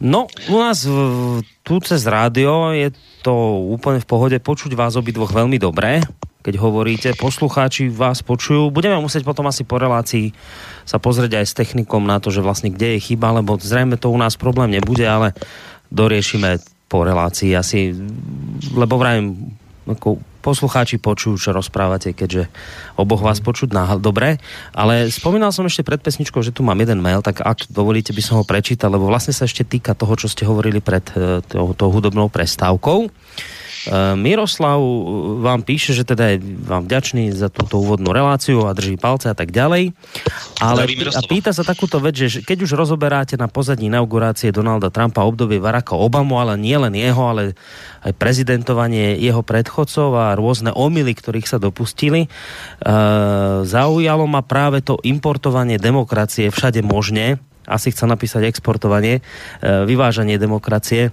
[0.00, 2.92] No, u nás v, tu cez rádio je
[3.24, 4.36] to úplne v pohode.
[4.36, 6.04] Počuť vás obidvoch veľmi dobré,
[6.44, 7.08] keď hovoríte.
[7.16, 8.68] Poslucháči vás počujú.
[8.68, 10.36] Budeme musieť potom asi po relácii
[10.84, 14.12] sa pozrieť aj s technikom na to, že vlastne kde je chyba, lebo zrejme to
[14.12, 15.32] u nás problém nebude, ale
[15.88, 17.96] doriešime po relácii asi,
[18.76, 19.56] lebo vrajím,
[19.88, 22.48] ako poslucháči počujú, čo rozprávate, keďže
[22.96, 24.40] oboch vás počuť na dobre.
[24.72, 28.22] Ale spomínal som ešte pred pesničkou, že tu mám jeden mail, tak ak dovolíte, by
[28.24, 31.88] som ho prečítal, lebo vlastne sa ešte týka toho, čo ste hovorili pred eh, tou
[31.92, 33.12] hudobnou prestávkou.
[33.88, 34.96] Eh, Miroslav eh,
[35.40, 39.36] vám píše, že teda je vám vďačný za túto úvodnú reláciu a drží palce a
[39.36, 39.96] tak ďalej.
[40.60, 40.84] Ale
[41.16, 45.56] a pýta sa takúto vec, že keď už rozoberáte na pozadí inaugurácie Donalda Trumpa obdobie
[45.56, 47.42] Baracka Obamu, ale nie len jeho, ale
[48.04, 55.00] aj prezidentovanie jeho predchodcov a rôzne omily, ktorých sa dopustili, uh, zaujalo ma práve to
[55.04, 59.22] importovanie demokracie všade možne, asi chce napísať exportovanie,
[59.62, 61.12] vyvážanie demokracie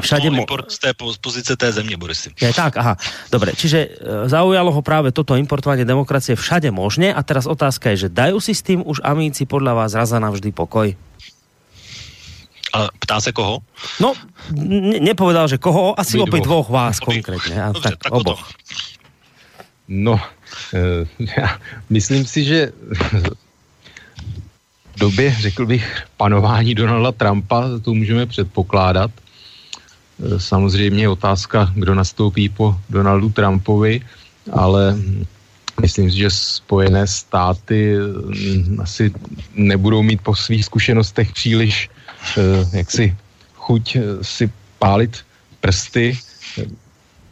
[0.00, 0.90] Všade mo- import z té
[1.20, 2.30] pozice té země, Borisy.
[2.40, 2.96] Je tak, aha.
[3.32, 3.88] Dobre, čiže e,
[4.28, 8.52] zaujalo ho práve toto importovanie demokracie všade možne a teraz otázka je, že dajú si
[8.52, 10.92] s tým už amíci podľa vás raz a navždy pokoj?
[12.76, 13.64] A ptá se koho?
[14.00, 14.12] No,
[14.52, 17.22] ne, nepovedal, že koho, asi opäť dvoch vás Obě.
[17.24, 17.62] konkrétně.
[17.62, 18.50] A Dobře, tak, tak oboch.
[19.88, 20.20] No,
[20.74, 21.06] e,
[21.38, 21.58] já
[21.90, 22.72] myslím si, že
[24.96, 29.10] v době, řekl bych, panování Donalda Trumpa to můžeme předpokládat,
[30.36, 34.00] samozřejmě je otázka, kdo nastoupí po Donaldu Trumpovi,
[34.52, 34.96] ale
[35.80, 39.12] myslím si, že Spojené státy mm, asi
[39.54, 41.90] nebudou mít po svých zkušenostech příliš
[42.38, 43.16] eh, jaksi
[43.54, 45.24] chuť eh, si pálit
[45.60, 46.18] prsty,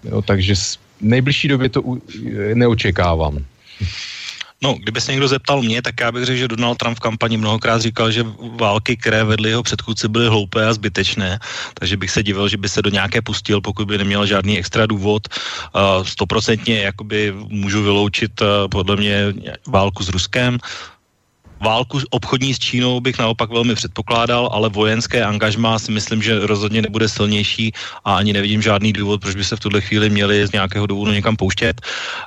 [0.05, 1.83] jo, takže v nejbližší době to
[2.55, 3.45] neočekávám.
[4.65, 7.37] No, kdyby se někdo zeptal mě, tak já bych řekl, že Donald Trump v kampani
[7.37, 8.25] mnohokrát říkal, že
[8.57, 11.39] války, které vedly jeho předchůdci, byly hloupé a zbytečné,
[11.75, 14.87] takže bych se divil, že by se do nějaké pustil, pokud by neměl žádný extra
[14.87, 15.29] důvod.
[16.03, 18.33] Stoprocentně jakoby můžu vyloučit
[18.71, 19.37] podle mě
[19.69, 20.59] válku s Ruskem,
[21.61, 26.83] válku obchodní s Čínou bych naopak velmi předpokládal, ale vojenské angažmá si myslím, že rozhodně
[26.83, 27.73] nebude silnější
[28.05, 31.13] a ani nevidím žádný důvod, proč by se v tuhle chvíli měli z nějakého důvodu
[31.13, 31.81] někam pouštět.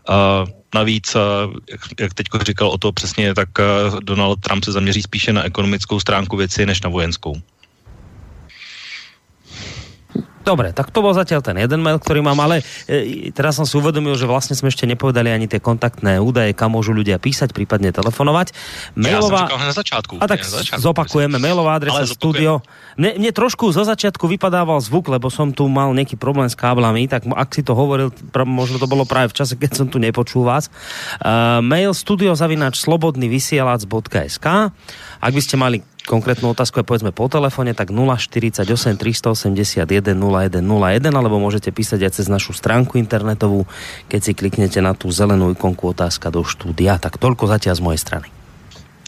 [0.10, 1.21] Uh, navíc, uh,
[1.69, 5.43] jak, jak teď říkal o to přesně, tak uh, Donald Trump se zaměří spíše na
[5.43, 7.41] ekonomickou stránku věci, než na vojenskou.
[10.48, 13.76] Dobre, tak to bol zatiaľ ten jeden mail, ktorý mám, ale e, teraz som si
[13.76, 17.91] uvedomil, že vlastne sme ešte nepovedali ani tie kontaktné údaje, kam môžu ľudia písať, prípadne
[17.91, 18.56] telefonovať.
[18.95, 19.52] Mailová...
[19.52, 20.24] Ja na začiatku.
[20.24, 21.36] A tak na začiatku, zopakujeme.
[21.36, 22.64] Mailová adresa studio.
[22.95, 27.12] Mne, mne trošku zo začiatku vypadával zvuk, lebo som tu mal nejaký problém s káblami,
[27.12, 28.16] tak ak si to hovoril,
[28.48, 30.72] možno to bolo práve v čase, keď som tu nepočul vás.
[31.20, 34.48] Uh, mail studiozavinač slobodnyvysielac.sk
[35.20, 38.64] Ak by ste mali konkrétnu otázku je povedzme po telefóne, tak 048
[38.95, 39.84] 381
[40.16, 43.68] 0101 alebo môžete písať aj cez našu stránku internetovú,
[44.08, 46.95] keď si kliknete na tú zelenú ikonku otázka do štúdia.
[46.95, 48.28] Tak toľko zatiaľ z mojej strany.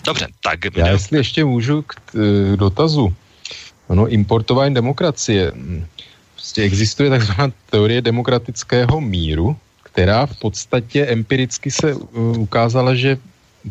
[0.06, 0.60] Dobře, tak...
[0.76, 3.14] Já jestli ještě můžu k e, dotazu.
[3.88, 5.52] Ono, importování demokracie.
[6.36, 13.18] Prostě existuje takzvaná teorie demokratického míru, která v podstatě empiricky se uh, ukázala, že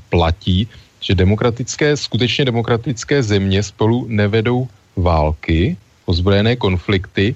[0.09, 0.68] platí
[1.01, 5.76] že demokratické, skutečně demokratické země spolu nevedou války,
[6.07, 7.34] ozbrojené konflikty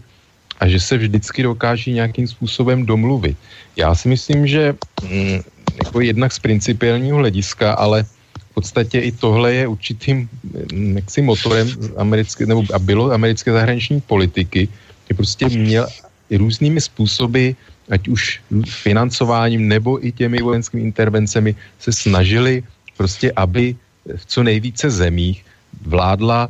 [0.61, 3.37] a že se vždycky dokáží nějakým způsobem domluvit.
[3.77, 5.41] Já si myslím, že mm,
[5.85, 8.05] jako jednak z principiálního hlediska, ale
[8.51, 10.29] v podstatě i tohle je určitým
[10.73, 14.69] mm, jaksi motorem americké, nebo a bylo americké zahraniční politiky,
[15.09, 15.87] že prostě měl
[16.31, 17.51] různými způsoby,
[17.91, 22.63] ať už financováním nebo i těmi vojenskými intervencemi, se snažili
[22.97, 23.77] prostě, aby
[24.17, 25.45] v co nejvíce zemích
[25.87, 26.49] vládla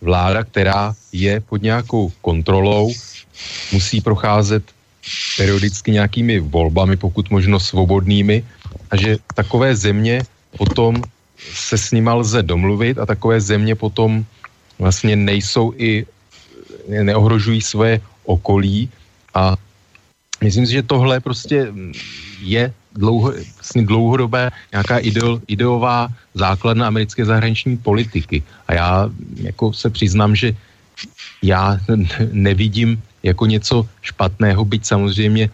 [0.00, 2.92] vláda, která je pod nějakou kontrolou,
[3.72, 4.64] musí procházet
[5.36, 8.44] periodicky nějakými volbami, pokud možno svobodnými,
[8.90, 10.22] a že takové země
[10.56, 11.02] potom
[11.54, 14.24] se s nima lze domluvit a takové země potom
[14.78, 16.06] vlastně nejsou i,
[16.88, 18.88] neohrožují své okolí
[19.34, 19.56] a
[20.40, 21.68] myslím si, že tohle prostě
[22.40, 28.42] je dlouho, vlastně dlouhodobé nějaká ideol, ideová základna americké zahraniční politiky.
[28.68, 30.56] A já jako se přiznám, že
[31.42, 31.78] já
[32.32, 35.50] nevidím jako něco špatného, byť samozřejmě e,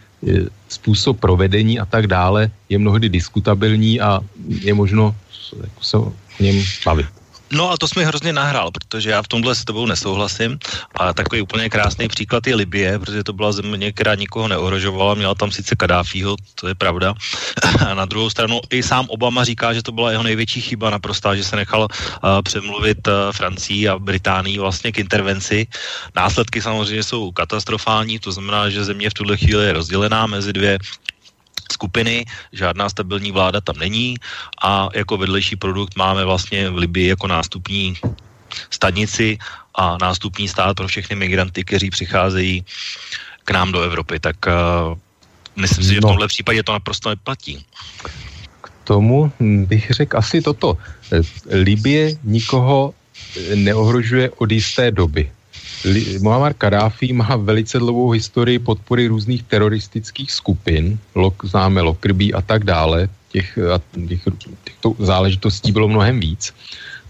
[0.69, 5.15] způsob provedení a tak dále je mnohdy diskutabilní a je možno
[5.61, 7.16] jako se o něm bavit.
[7.51, 10.59] No a to jsme hrozně nahrál, protože já v tomhle s tebou nesouhlasím.
[10.95, 15.35] A takový úplně krásný příklad je Libie, protože to byla země, která nikoho neohrožovala, měla
[15.35, 17.13] tam sice Kadáfího, to je pravda.
[17.87, 21.35] A na druhou stranu i sám Obama říká, že to byla jeho největší chyba naprostá,
[21.35, 25.67] že se nechal uh, přemluvit uh, Francii a Británii vlastně k intervenci.
[26.15, 30.79] Následky samozřejmě jsou katastrofální, to znamená, že země v tuhle chvíli je rozdělená mezi dvě
[31.71, 34.15] skupiny, žádná stabilní vláda tam není
[34.61, 37.97] a jako vedlejší produkt máme vlastně v Libii jako nástupní
[38.69, 39.37] stanici
[39.75, 42.65] a nástupní stát pro všechny migranty, kteří přicházejí
[43.43, 44.19] k nám do Evropy.
[44.19, 44.97] Tak uh,
[45.55, 46.09] myslím si, že v no.
[46.09, 47.65] tomhle případě to naprosto neplatí.
[48.61, 50.77] K tomu bych řekl asi toto.
[51.51, 52.93] Libie nikoho
[53.55, 55.31] neohrožuje od jisté doby.
[56.21, 62.63] Muammar Kadáfi má velice dlouhou historii podpory různých teroristických skupin, lok, známe Lockerbie a tak
[62.63, 63.59] dále, těch,
[64.07, 64.21] těch,
[64.63, 66.53] těchto záležitostí bylo mnohem víc.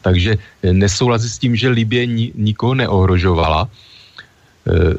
[0.01, 0.37] Takže
[0.71, 3.67] nesouhlasí s tím, že Libie ni, nikoho neohrožovala.
[3.67, 3.71] E,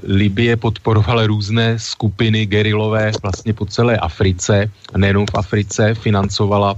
[0.03, 6.75] Libie podporovala různé skupiny gerilové vlastně po celé Africe a nejenom v Africe, financovala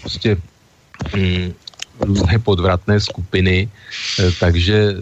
[0.00, 0.36] prostě
[1.16, 1.52] mm,
[2.00, 3.68] různé podvratné skupiny,
[4.18, 4.94] e, takže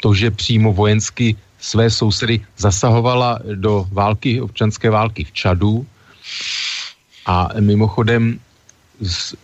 [0.00, 5.86] to, že přímo vojensky své sousedy zasahovala do války, občanské války v Čadu
[7.26, 8.38] a mimochodem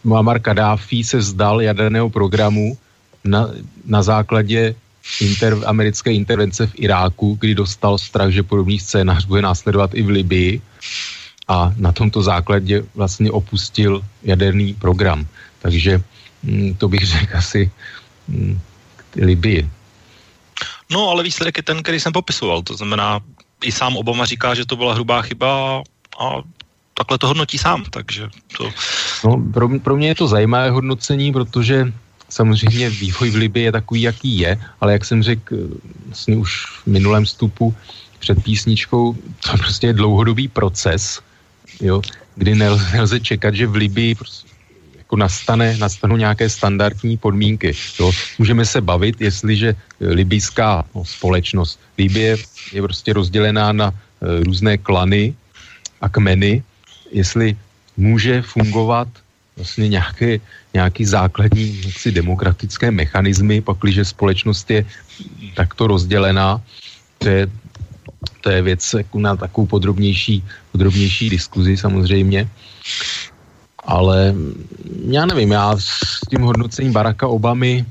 [0.05, 2.79] Muammar Kadáfi se zdal jaderného programu
[3.25, 3.51] na,
[3.87, 4.75] na základě
[5.21, 10.09] inter, americké intervence v Iráku, kdy dostal strach, že podobný scénář bude následovat i v
[10.09, 10.61] Libii
[11.49, 15.27] a na tomto základě vlastně opustil jaderný program.
[15.63, 16.03] Takže
[16.79, 17.71] to bych řekl asi
[18.29, 18.61] hm,
[19.17, 19.71] Libii.
[20.91, 22.63] No, ale výsledek je ten, který jsem popisoval.
[22.63, 23.21] To znamená,
[23.65, 25.83] i sám Obama říká, že to byla hrubá chyba
[26.21, 26.43] a
[26.95, 28.71] takhle to hodnotí sám, takže to...
[29.25, 31.93] No, pro, pro mě je to zajímavé hodnocení, protože
[32.29, 35.57] samozřejmě vývoj v Libii je takový, jaký je, ale jak jsem řekl
[36.07, 37.75] vlastně už v minulém vstupu
[38.19, 39.15] před písničkou,
[39.45, 41.21] to prostě je dlouhodobý proces,
[41.81, 42.03] jo,
[42.37, 44.54] kdy nelze, nelze čekat, že v Libii prostě
[45.15, 47.71] jako nastane, nastanou nějaké standardní podmínky.
[48.01, 48.11] Jo.
[48.39, 52.37] Můžeme se bavit, jestliže libijská no, společnost, Libie
[52.75, 55.35] je prostě rozdělená na e, různé klany
[56.03, 56.63] a kmeny,
[57.15, 57.55] jestli
[57.95, 59.07] může fungovat
[59.55, 60.43] vlastně nějaké,
[60.75, 64.83] nějaký základní jaksi demokratické mechanismy, pakliže společnost je
[65.55, 66.59] takto rozdělená,
[67.23, 67.47] to je,
[68.43, 70.43] to je věc jako na takovou podrobnější,
[70.75, 72.51] podrobnější diskuzi samozřejmě
[73.85, 74.35] ale
[75.09, 77.85] já nevím, já s tím hodnocením Baracka Obamy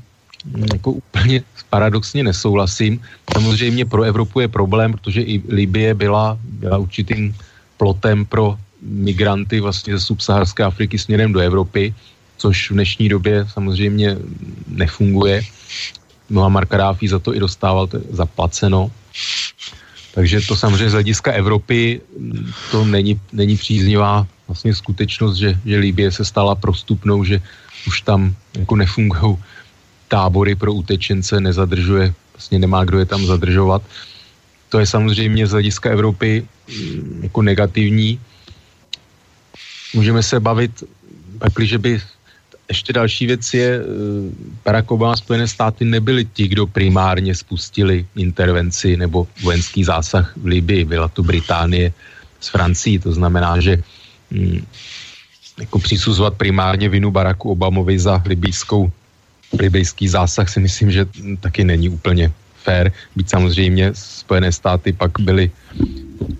[0.72, 3.00] jako úplně paradoxně nesouhlasím.
[3.32, 7.34] Samozřejmě pro Evropu je problém, protože i Libie byla, byla určitým
[7.76, 11.94] plotem pro migranty vlastně ze subsaharské Afriky směrem do Evropy,
[12.36, 14.16] což v dnešní době samozřejmě
[14.68, 15.42] nefunguje.
[16.30, 18.90] Muammar Kadáfi za to i dostával zaplaceno.
[20.14, 22.00] Takže to samozřejmě z hlediska Evropy
[22.70, 27.40] to není, není příznivá vlastně skutečnost, že, že Líbie se stala prostupnou, že
[27.86, 29.36] už tam jako nefungují
[30.08, 33.82] tábory pro utečence, nezadržuje, vlastně nemá kdo je tam zadržovat.
[34.68, 38.20] To je samozřejmě z hlediska Evropy mm, jako negativní.
[39.94, 40.84] Můžeme se bavit,
[41.38, 42.02] pakliže by
[42.68, 43.84] ještě další věc je, eh,
[44.64, 50.84] Barack Obama Spojené státy nebyly ti, kdo primárně spustili intervenci nebo vojenský zásah v Libii.
[50.84, 51.92] Byla to Británie
[52.40, 53.82] s Francií, to znamená, že
[55.60, 58.92] jako přisuzovat primárně vinu Baracku Obamovi za libijskou,
[59.58, 61.06] libijský zásah si myslím, že
[61.40, 62.32] taky není úplně
[62.64, 62.92] fér.
[63.16, 65.50] Byť samozřejmě Spojené státy pak byly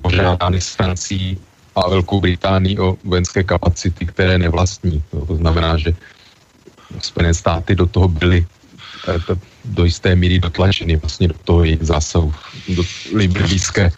[0.03, 1.39] požádány s Francií
[1.77, 5.03] a Velkou Británii o vojenské kapacity, které nevlastní.
[5.11, 5.95] To znamená, že
[7.01, 8.47] Spojené státy do toho byly
[9.09, 12.35] eh, do jisté míry dotlačeny vlastně do toho jejich zásahu
[12.69, 12.83] do
[13.13, 13.91] libijské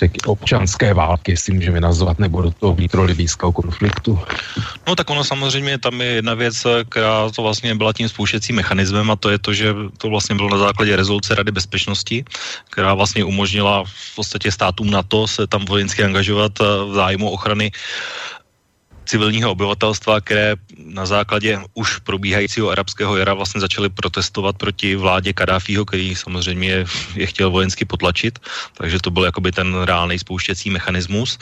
[0.00, 4.18] řeky, občanské války, jestli můžeme nazvat, nebo do toho vnitrolibijského konfliktu.
[4.88, 9.10] No tak ono samozřejmě tam je jedna věc, která to vlastně byla tím spouštěcím mechanismem
[9.10, 12.24] a to je to, že to vlastně bylo na základě rezoluce Rady bezpečnosti,
[12.70, 17.70] která vlastně umožnila v podstatě státům NATO se tam vojensky angažovat eh, v zájmu ochrany
[19.10, 25.82] civilního obyvatelstva, které na základě už probíhajícího arabského jara vlastně začaly protestovat proti vládě Kadáfího,
[25.84, 26.84] který samozřejmě je,
[27.14, 28.38] je chtěl vojensky potlačit,
[28.78, 31.38] takže to byl jakoby ten reálný spouštěcí mechanismus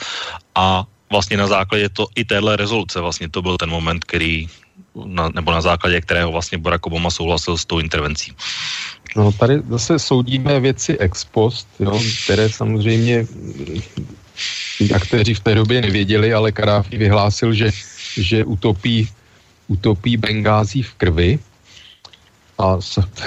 [0.55, 4.49] a vlastně na základě to i téhle rezoluce vlastně to byl ten moment, který
[5.05, 8.33] na, nebo na základě kterého vlastně Barack Obama souhlasil s tou intervencí.
[9.15, 13.25] No tady zase soudíme věci ex post, jo, které samozřejmě
[14.99, 17.71] kteří v té době nevěděli, ale Kadáfi vyhlásil, že,
[18.17, 19.09] že utopí,
[19.67, 21.39] utopí Bengází v krvi.
[22.59, 22.77] A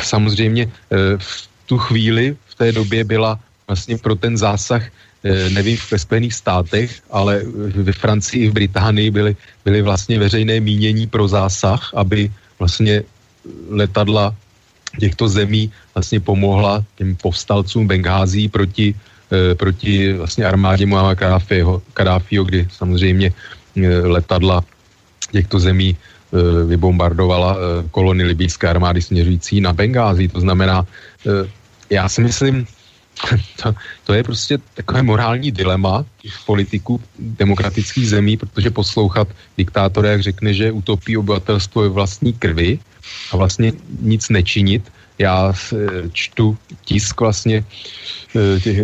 [0.02, 0.72] samozřejmě
[1.18, 4.82] v tu chvíli, v té době byla vlastně pro ten zásah
[5.24, 7.42] nevím, ve Spojených státech, ale
[7.86, 13.02] ve Francii i v Británii byly, byly vlastně veřejné mínění pro zásah, aby vlastně
[13.70, 14.34] letadla
[15.00, 18.94] těchto zemí vlastně pomohla těm povstalcům Benghází proti,
[19.54, 23.32] proti vlastně armádě Muammar Kadáfiho, Kadáfiho, kdy samozřejmě
[23.76, 24.64] e, letadla
[25.32, 25.96] těchto zemí e,
[26.64, 30.28] vybombardovala e, kolony libijské armády směřující na Benghází.
[30.28, 30.86] To znamená,
[31.26, 31.48] e,
[31.90, 32.66] já si myslím,
[33.62, 33.74] to,
[34.04, 36.04] to je prostě takové morální dilema
[36.46, 39.28] politiků demokratických zemí, protože poslouchat
[39.58, 42.78] diktátora, jak řekne, že utopí obyvatelstvo ve vlastní krvi
[43.32, 44.92] a vlastně nic nečinit.
[45.22, 45.52] Já
[46.12, 47.64] čtu tisk vlastně
[48.34, 48.78] e, těch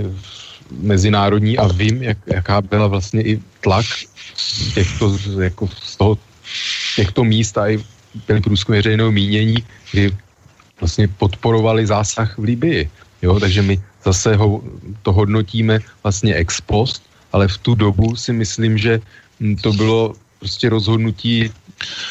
[0.70, 3.86] mezinárodní a vím, jak, jaká byla vlastně i tlak
[4.74, 6.18] těchto, jako z toho,
[6.97, 7.82] těchto míst a i
[8.26, 9.57] byly průzkumy veřejného mínění,
[9.93, 10.16] kdy
[10.80, 12.91] vlastně podporovali zásah v Libii.
[13.22, 14.62] Jo, takže my zase ho,
[15.03, 19.01] to hodnotíme vlastně ex post, ale v tu dobu si myslím, že
[19.41, 21.51] hm, to bylo prostě rozhodnutí,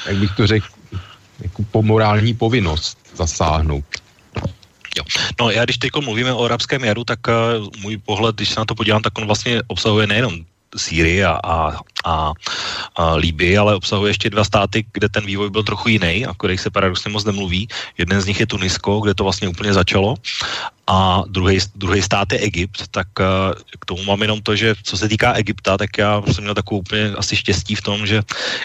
[0.08, 0.68] jak bych to řekl,
[1.40, 3.86] jako po morální povinnost zasáhnout.
[4.98, 5.04] Jo.
[5.40, 8.66] No já když teď mluvíme o arabském jaru, tak uh, můj pohled, když se na
[8.66, 10.34] to podívám, tak on vlastně obsahuje nejenom
[10.78, 12.34] Sýrii a, a, a,
[12.96, 16.62] a Líbii, ale obsahuje ještě dva státy, kde ten vývoj byl trochu jiný, a kterých
[16.62, 17.68] se paradoxně moc nemluví.
[17.98, 20.16] Jeden z nich je Tunisko, kde to vlastně úplně začalo
[20.88, 21.24] a
[21.76, 23.26] druhý, stát je Egypt, tak uh,
[23.80, 26.80] k tomu mám jenom to, že co se týká Egypta, tak já jsem měl takovou
[26.80, 28.22] úplně asi štěstí v tom, že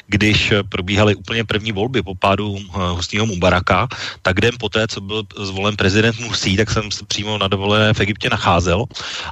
[0.07, 2.61] když probíhaly úplně první volby po pádu uh,
[2.95, 3.89] hustého Mubaraka,
[4.23, 8.01] tak den poté, co byl zvolen prezident Musí, tak jsem se přímo na dovolené v
[8.01, 8.85] Egyptě nacházel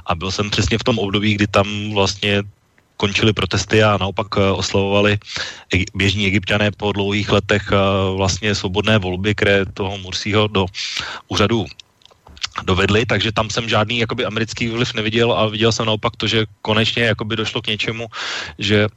[0.05, 2.43] a byl jsem přesně v tom období, kdy tam vlastně
[3.01, 5.17] končily protesty a naopak eh, oslavovali
[5.97, 7.77] běžní egyptiané po dlouhých letech eh,
[8.13, 10.69] vlastně svobodné volby, které toho Mursího do
[11.25, 11.65] úřadu
[12.63, 16.45] dovedli, takže tam jsem žádný jakoby americký vliv neviděl a viděl jsem naopak to, že
[16.61, 18.07] konečně jakoby došlo k něčemu,
[18.59, 18.87] že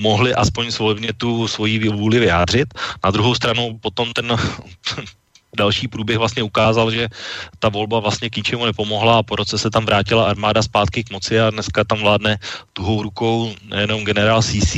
[0.00, 2.74] mohli aspoň svobodně tu svoji vůli vyjádřit.
[3.04, 4.36] Na druhou stranu potom ten
[5.56, 7.08] další průběh vlastně ukázal, že
[7.58, 11.10] ta volba vlastně k ničemu nepomohla a po roce se tam vrátila armáda zpátky k
[11.10, 12.38] moci a dneska tam vládne
[12.72, 14.76] tuhou rukou nejenom generál CC,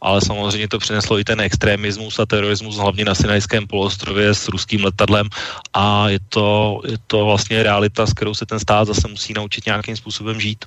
[0.00, 4.84] ale samozřejmě to přineslo i ten extremismus a terorismus hlavně na Sinajském poloostrově s ruským
[4.84, 5.28] letadlem
[5.74, 9.66] a je to, je to vlastně realita, s kterou se ten stát zase musí naučit
[9.66, 10.64] nějakým způsobem žít.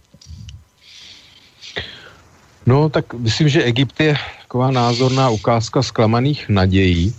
[2.65, 7.13] No, tak myslím, že Egypt je taková názorná ukázka zklamaných nadějí,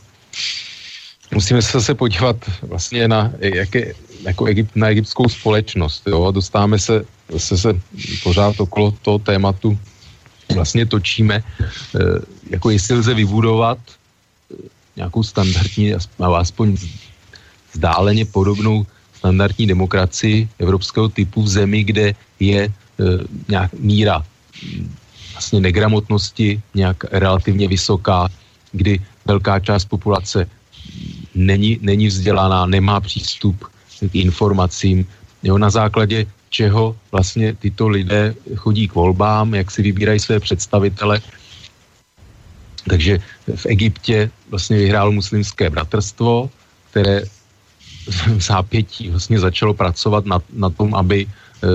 [1.34, 6.02] musíme se zase podívat vlastně na, jaké, jako Egypt, na egyptskou společnost.
[6.06, 6.30] Jo?
[6.30, 7.70] Dostáváme se zase se
[8.22, 9.78] pořád okolo toho tématu
[10.54, 11.42] vlastně točíme, e,
[12.50, 16.76] jako jestli lze vybudovat eh, nějakou standardní, aspoň
[17.72, 22.72] zdáleně podobnou standardní demokracii evropského typu v zemi, kde je e,
[23.48, 24.22] nějak míra
[24.62, 24.94] hm,
[25.32, 28.28] vlastně negramotnosti nějak relativně vysoká,
[28.72, 30.46] kdy velká část populace
[31.34, 33.64] není, není vzdělaná, nemá přístup
[34.10, 35.06] k informacím,
[35.42, 41.20] jo, na základě čeho vlastně tyto lidé chodí k volbám, jak si vybírají své představitele.
[42.88, 43.18] Takže
[43.56, 46.50] v Egyptě vlastně vyhrálo muslimské bratrstvo,
[46.90, 47.22] které
[48.36, 51.68] v zápětí vlastně začalo pracovat na, na tom, aby e,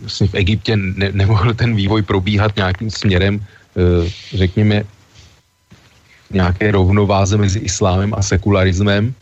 [0.00, 3.42] vlastně v Egyptě ne, nemohl ten vývoj probíhat nějakým směrem, e,
[4.36, 4.84] řekněme,
[6.30, 9.14] nějaké rovnováze mezi islámem a sekularismem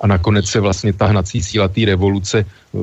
[0.00, 2.78] a nakonec se vlastně ta hnací síla té revoluce, eh,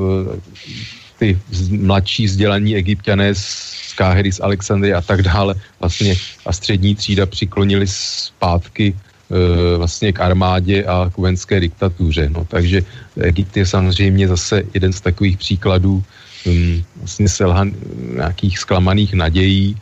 [1.20, 1.40] ty
[1.70, 6.16] mladší vzdělaní egyptiané z Káhery, z Alexandrie a tak dále vlastně
[6.46, 12.30] a střední třída přiklonili zpátky eh, vlastně k armádě a k vojenské diktatuře.
[12.32, 12.82] No, takže
[13.20, 16.04] Egypt je samozřejmě zase jeden z takových příkladů
[16.46, 17.72] um, vlastně selhan
[18.16, 19.76] nějakých zklamaných nadějí,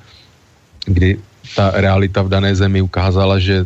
[0.85, 1.17] kdy
[1.55, 3.65] ta realita v dané zemi ukázala, že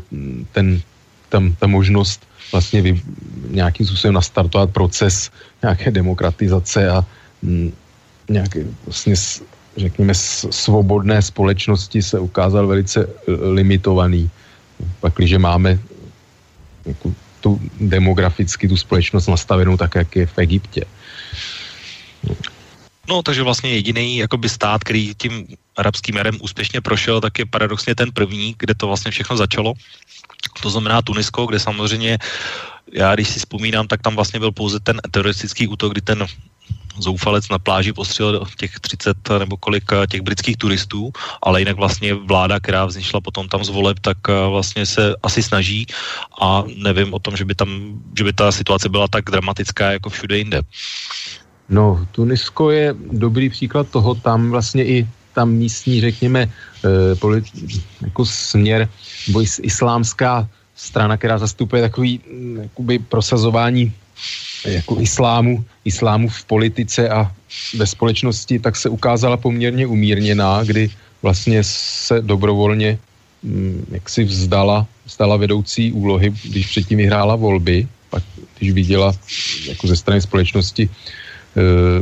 [0.52, 0.82] ten,
[1.30, 3.02] tam, ta možnost vlastně vy,
[3.50, 7.06] nějakým způsobem nastartovat proces nějaké demokratizace a
[7.44, 7.72] m,
[8.30, 9.16] nějaké vlastně
[9.78, 10.14] řekněme
[10.52, 14.30] svobodné společnosti se ukázal velice e, limitovaný.
[15.00, 15.80] Pak, když máme
[16.86, 20.82] jako, tu demograficky tu společnost nastavenou tak, jak je v Egyptě.
[23.12, 25.48] No, takže vlastně jediný jakoby stát, který tím
[25.78, 29.74] arabským jarem úspěšně prošel, tak je paradoxně ten první, kde to vlastně všechno začalo.
[30.64, 32.18] To znamená Tunisko, kde samozřejmě,
[32.94, 36.26] já když si vzpomínám, tak tam vlastně byl pouze ten teroristický útok, kdy ten
[36.98, 41.12] zoufalec na pláži postřelil těch 30 nebo kolik eh, těch britských turistů,
[41.44, 45.44] ale jinak vlastně vláda, která vznikla potom tam z voleb, tak eh, vlastně se asi
[45.44, 45.88] snaží
[46.42, 50.10] a nevím o tom, že by tam, že by ta situace byla tak dramatická jako
[50.10, 50.62] všude jinde.
[51.72, 57.46] No, Tunisko je dobrý příklad toho, tam vlastně i tam místní, řekněme, eh, polit,
[58.02, 58.90] jako směr,
[59.28, 63.94] nebo islámská strana, která zastupuje takový mm, jakoby prosazování
[64.66, 67.32] jako islámu, islámu v politice a
[67.78, 70.90] ve společnosti, tak se ukázala poměrně umírněná, kdy
[71.22, 73.00] vlastně se dobrovolně
[73.44, 78.24] mm, jak si vzdala, vzdala vedoucí úlohy, když předtím vyhrála volby, pak
[78.60, 79.16] když viděla
[79.68, 81.31] jako ze strany společnosti Eh,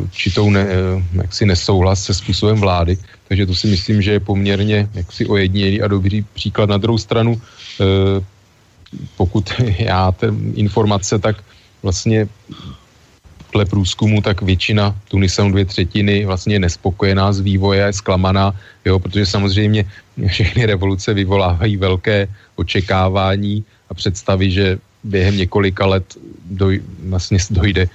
[0.02, 2.98] určitou ne, eh, jaksi nesouhlas se způsobem vlády,
[3.28, 6.70] takže to si myslím, že je poměrně jaksi ojedinělý a dobrý příklad.
[6.70, 8.22] Na druhou stranu, eh,
[9.18, 11.42] pokud já ten informace, tak
[11.82, 12.28] vlastně
[13.54, 18.54] dle průzkumu, tak většina Tunisanů dvě třetiny vlastně je nespokojená z vývoje, je zklamaná,
[18.86, 19.86] jo, protože samozřejmě
[20.28, 26.06] všechny revoluce vyvolávají velké očekávání a představy, že během několika let
[26.46, 27.90] doj, vlastně dojde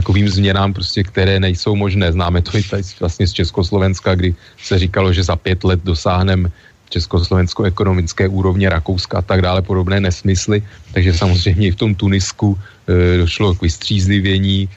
[0.00, 2.08] takovým změnám, prostě, které nejsou možné.
[2.08, 6.48] Známe to i tady vlastně z Československa, kdy se říkalo, že za pět let dosáhneme
[6.88, 10.64] československo ekonomické úrovně Rakouska a tak dále, podobné nesmysly.
[10.96, 14.68] Takže samozřejmě i v tom Tunisku e, došlo k vystřízlivění,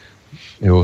[0.61, 0.84] jo,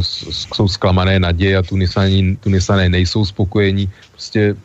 [0.56, 3.92] jsou zklamané naděje a Tunisané, Tunisané nejsou spokojení.
[4.16, 4.56] Prostě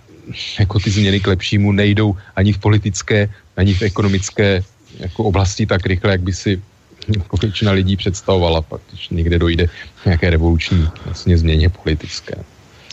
[0.58, 4.62] jako ty změny k lepšímu nejdou ani v politické, ani v ekonomické
[5.02, 6.62] jako oblasti tak rychle, jak by si
[7.08, 9.66] jako většina lidí představovala, pak když někde dojde
[10.04, 12.34] nějaké revoluční vlastně změně politické.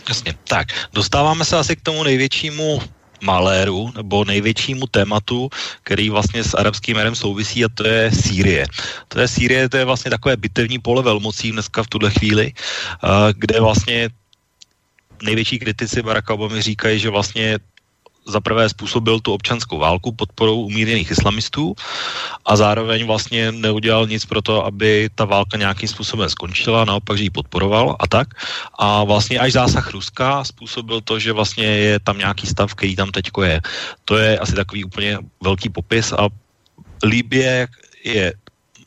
[0.08, 2.82] Jasně, tak, dostáváme se asi k tomu největšímu
[3.22, 5.50] maléru nebo největšímu tématu,
[5.82, 8.66] který vlastně s arabským jarem souvisí a to je Sýrie.
[9.08, 12.52] To je Sýrie, to je vlastně takové bitevní pole velmocí dneska v tuhle chvíli,
[13.36, 14.10] kde vlastně
[15.22, 17.58] největší kritici Baracka Obamy říkají, že vlastně
[18.26, 21.74] za prvé způsobil tu občanskou válku podporou umírněných islamistů
[22.44, 27.24] a zároveň vlastně neudělal nic pro to, aby ta válka nějakým způsobem skončila, naopak, že
[27.24, 28.28] ji podporoval a tak.
[28.78, 33.10] A vlastně až zásah Ruska způsobil to, že vlastně je tam nějaký stav, který tam
[33.10, 33.60] teďko je.
[34.04, 36.28] To je asi takový úplně velký popis a
[37.02, 37.68] Libie
[38.04, 38.32] je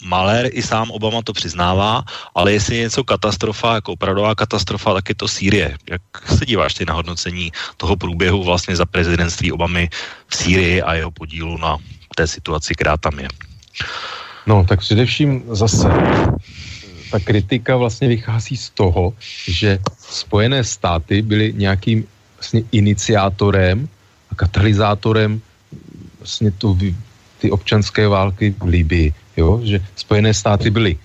[0.05, 2.03] malér, i sám Obama to přiznává,
[2.35, 5.77] ale jestli je něco katastrofa, jako opravdová katastrofa, tak je to Sýrie.
[5.89, 6.01] Jak
[6.37, 9.89] se díváš ty na hodnocení toho průběhu vlastně za prezidentství Obamy
[10.27, 11.77] v Sýrii a jeho podílu na
[12.15, 13.27] té situaci, která tam je?
[14.45, 15.89] No, tak především zase
[17.11, 19.13] ta kritika vlastně vychází z toho,
[19.47, 22.05] že Spojené státy byly nějakým
[22.37, 23.89] vlastně iniciátorem
[24.31, 25.41] a katalyzátorem
[26.19, 26.77] vlastně to,
[27.37, 30.97] ty občanské války v Libii jo, že Spojené státy byly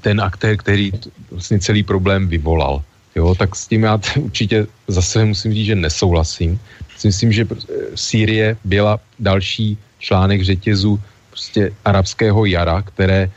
[0.00, 0.92] ten aktér, který
[1.30, 2.82] vlastně celý problém vyvolal.
[3.16, 6.60] Jo, tak s tím já určitě zase musím říct, že nesouhlasím.
[7.04, 7.46] Myslím, že
[7.94, 13.30] Sýrie byla další článek řetězu prostě arabského jara, které,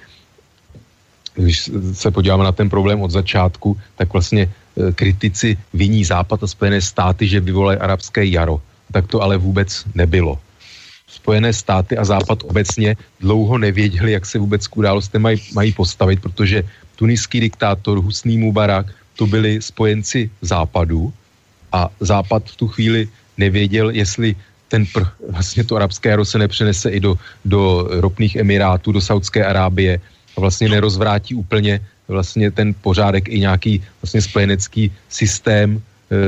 [1.33, 6.47] když se podíváme na ten problém od začátku, tak vlastně e, kritici viní Západ a
[6.47, 8.61] Spojené státy, že vyvolají arabské jaro.
[8.91, 10.39] Tak to ale vůbec nebylo.
[11.23, 16.19] Spojené státy a Západ obecně dlouho nevěděli, jak se vůbec k událostem mají, mají postavit,
[16.19, 16.63] protože
[16.99, 21.13] tuniský diktátor Husný Mubarak to byli spojenci Západu
[21.71, 24.35] a Západ v tu chvíli nevěděl, jestli
[24.67, 29.45] ten pr, vlastně to arabské jaro se nepřenese i do, do ropných emirátů, do Saudské
[29.45, 29.99] Arábie
[30.37, 35.81] a vlastně nerozvrátí úplně vlastně ten pořádek i nějaký vlastně spojenecký systém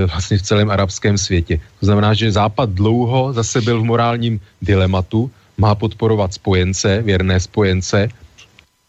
[0.08, 1.60] vlastně v celém arabském světě.
[1.80, 8.10] To znamená, že Západ dlouho zase byl v morálním dilematu, má podporovat spojence, věrné spojence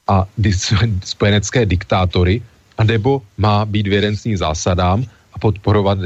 [0.09, 0.27] a
[1.05, 2.43] spojenecké diktátory,
[2.79, 5.99] a nebo má být věrencný zásadám a podporovat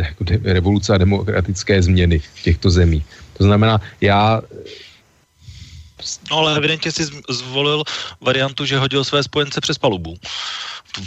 [0.42, 3.04] revoluce a demokratické změny v těchto zemích.
[3.38, 4.42] To znamená, já
[6.30, 7.84] No ale evidentně si zvolil
[8.20, 10.16] variantu, že hodil své spojence přes palubu.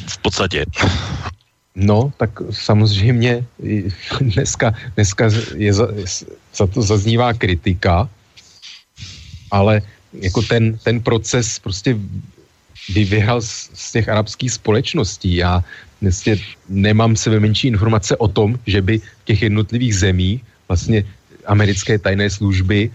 [0.07, 0.65] V podstatě.
[1.75, 3.45] No, tak samozřejmě
[4.21, 5.87] dneska, dneska je za,
[6.55, 8.09] za to zaznívá kritika,
[9.51, 9.81] ale
[10.13, 11.97] jako ten, ten proces prostě
[12.89, 15.35] vyvěhal z, z těch arabských společností.
[15.35, 15.63] Já
[16.01, 16.37] vlastně
[16.69, 21.03] nemám sebe menší informace o tom, že by v těch jednotlivých zemích vlastně
[21.45, 22.91] americké tajné služby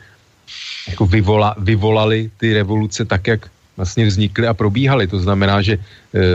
[0.88, 5.06] jako vyvola, vyvolali ty revoluce tak, jak vlastně vznikly a probíhaly.
[5.06, 5.78] To znamená, že e,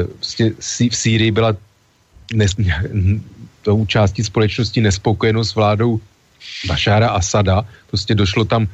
[0.03, 0.51] vlastně
[0.89, 1.55] v Sýrii byla
[2.33, 2.55] nes,
[3.61, 5.99] tou částí společnosti nespokojenost s vládou
[6.67, 8.67] Bašára Asada, prostě došlo tam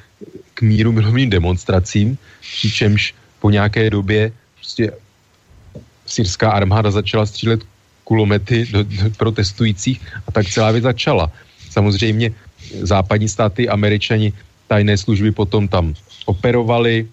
[0.53, 4.91] k míru milovným demonstracím, přičemž po nějaké době prostě
[6.05, 7.61] syrská armáda začala střílet
[8.03, 11.31] kulomety do, do protestujících a tak celá věc začala.
[11.69, 12.33] Samozřejmě
[12.81, 14.33] západní státy, američani,
[14.67, 15.93] tajné služby potom tam
[16.25, 17.05] operovali,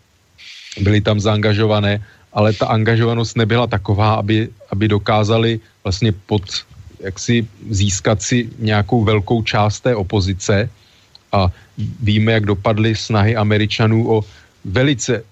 [0.81, 2.01] byli tam zaangažované,
[2.33, 6.43] ale ta angažovanost nebyla taková, aby, aby dokázali vlastně pod,
[6.99, 10.67] jak si získat si nějakou velkou část té opozice
[11.31, 11.47] a
[12.03, 14.27] víme, jak dopadly snahy Američanů o
[14.67, 15.23] velice,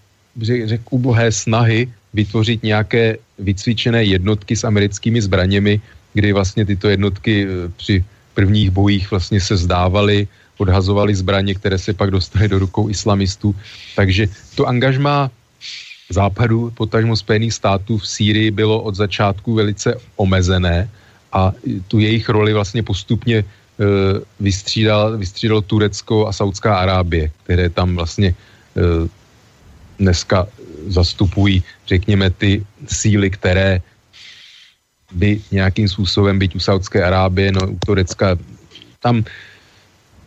[0.65, 5.83] řekl, ubohé snahy vytvořit nějaké vycvičené jednotky s americkými zbraněmi,
[6.15, 8.05] kdy vlastně tyto jednotky eh, při
[8.39, 10.31] prvních bojích vlastně se zdávaly,
[10.63, 13.51] odhazovaly zbraně, které se pak dostaly do rukou islamistů.
[13.99, 15.35] Takže to angažmá
[16.15, 20.89] západu, potažmo Spojených států v Sýrii bylo od začátku velice omezené
[21.35, 21.53] a
[21.91, 23.45] tu jejich roli vlastně postupně e,
[24.41, 28.35] vystřídal, vystřídalo Turecko a Saudská Arábie, které tam vlastně e,
[29.99, 30.47] dneska
[30.87, 33.83] zastupují, řekněme, ty síly, které
[35.15, 38.39] by nějakým způsobem, byť u Saudské Arábie, no u Turecka,
[39.03, 39.25] tam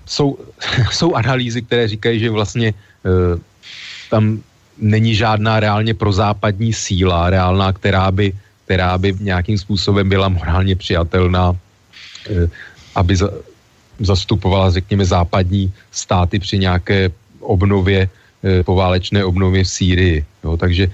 [0.05, 0.37] jsou,
[0.91, 3.39] jsou analýzy, které říkají, že vlastně e,
[4.09, 4.43] tam
[4.79, 8.33] není žádná reálně prozápadní síla, reálná, která by,
[8.65, 11.55] která by nějakým způsobem byla morálně přijatelná,
[12.29, 12.49] e,
[12.95, 13.29] aby za,
[13.99, 17.09] zastupovala, řekněme, západní státy při nějaké
[17.39, 18.09] obnově,
[18.43, 20.25] e, poválečné obnově v Sýrii.
[20.43, 20.91] Jo, takže e,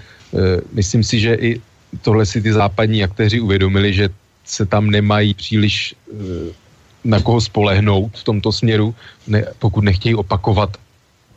[0.74, 1.62] myslím si, že i
[2.02, 4.10] tohle si ty západní aktéři uvědomili, že
[4.46, 5.96] se tam nemají příliš
[7.04, 8.96] na koho spolehnout v tomto směru,
[9.28, 10.78] ne, pokud nechtějí opakovat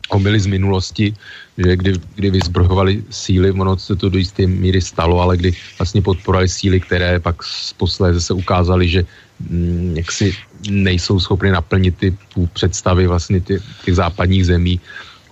[0.09, 1.13] omily z minulosti,
[1.57, 6.01] že kdy, kdy vyzbrojovali síly, ono se to do jisté míry stalo, ale kdy vlastně
[6.01, 7.35] podporovali síly, které pak
[7.77, 9.05] posléze se ukázaly, že
[9.49, 10.35] mm, jaksi
[10.69, 12.17] nejsou schopny naplnit ty
[12.53, 14.79] představy vlastně ty, těch západních zemí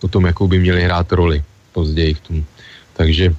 [0.01, 1.43] o tom, jakou by měly hrát roli
[1.73, 2.37] později v tom.
[2.93, 3.35] Takže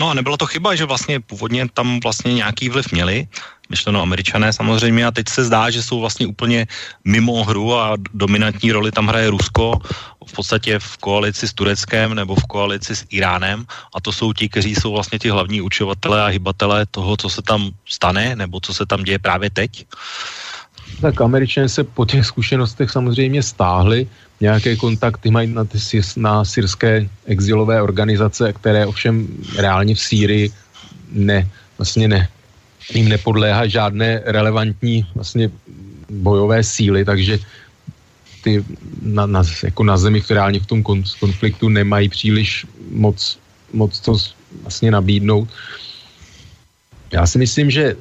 [0.00, 3.26] No a nebyla to chyba, že vlastně původně tam vlastně nějaký vliv měli,
[3.68, 6.66] myšleno američané samozřejmě a teď se zdá, že jsou vlastně úplně
[7.04, 9.80] mimo hru a dominantní roli tam hraje Rusko
[10.26, 13.64] v podstatě v koalici s Tureckem nebo v koalici s Iránem.
[13.94, 17.42] A to jsou ti, kteří jsou vlastně ti hlavní učovatelé a hybatelé toho, co se
[17.42, 19.86] tam stane nebo co se tam děje právě teď.
[21.00, 24.08] Tak američané se po těch zkušenostech samozřejmě stáhli,
[24.40, 25.78] nějaké kontakty mají na, ty,
[26.16, 30.52] na syrské exilové organizace, které ovšem reálně v Sýrii
[31.12, 32.28] ne, vlastně ne,
[32.94, 35.50] jim nepodléhá žádné relevantní vlastně
[36.10, 37.38] bojové síly, takže
[38.44, 38.64] ty
[39.02, 40.82] na, na, jako na zemi, které reálně v tom
[41.20, 43.38] konfliktu nemají příliš moc,
[43.72, 44.16] moc to
[44.62, 45.48] vlastně nabídnout.
[47.12, 47.96] Já si myslím, že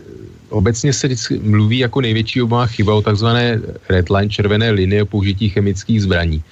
[0.50, 5.06] obecně se vždycky mluví jako největší obava chyba o takzvané red line, červené linie o
[5.06, 6.44] použití chemických zbraní.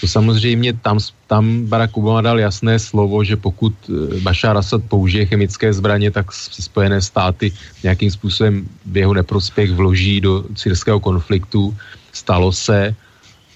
[0.00, 5.26] To samozřejmě tam, tam Barack Obama dal jasné slovo, že pokud eh, Bashar Assad použije
[5.26, 7.52] chemické zbraně, tak Spojené státy
[7.82, 11.76] nějakým způsobem v jeho neprospěch vloží do syrského konfliktu.
[12.12, 12.94] Stalo se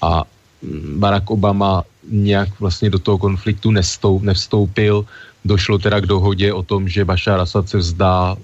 [0.03, 0.25] a
[0.63, 5.05] mm, Barack Obama nějak vlastně do toho konfliktu nestou, nevstoupil.
[5.45, 8.37] Došlo teda k dohodě o tom, že Bashar Assad se vzdá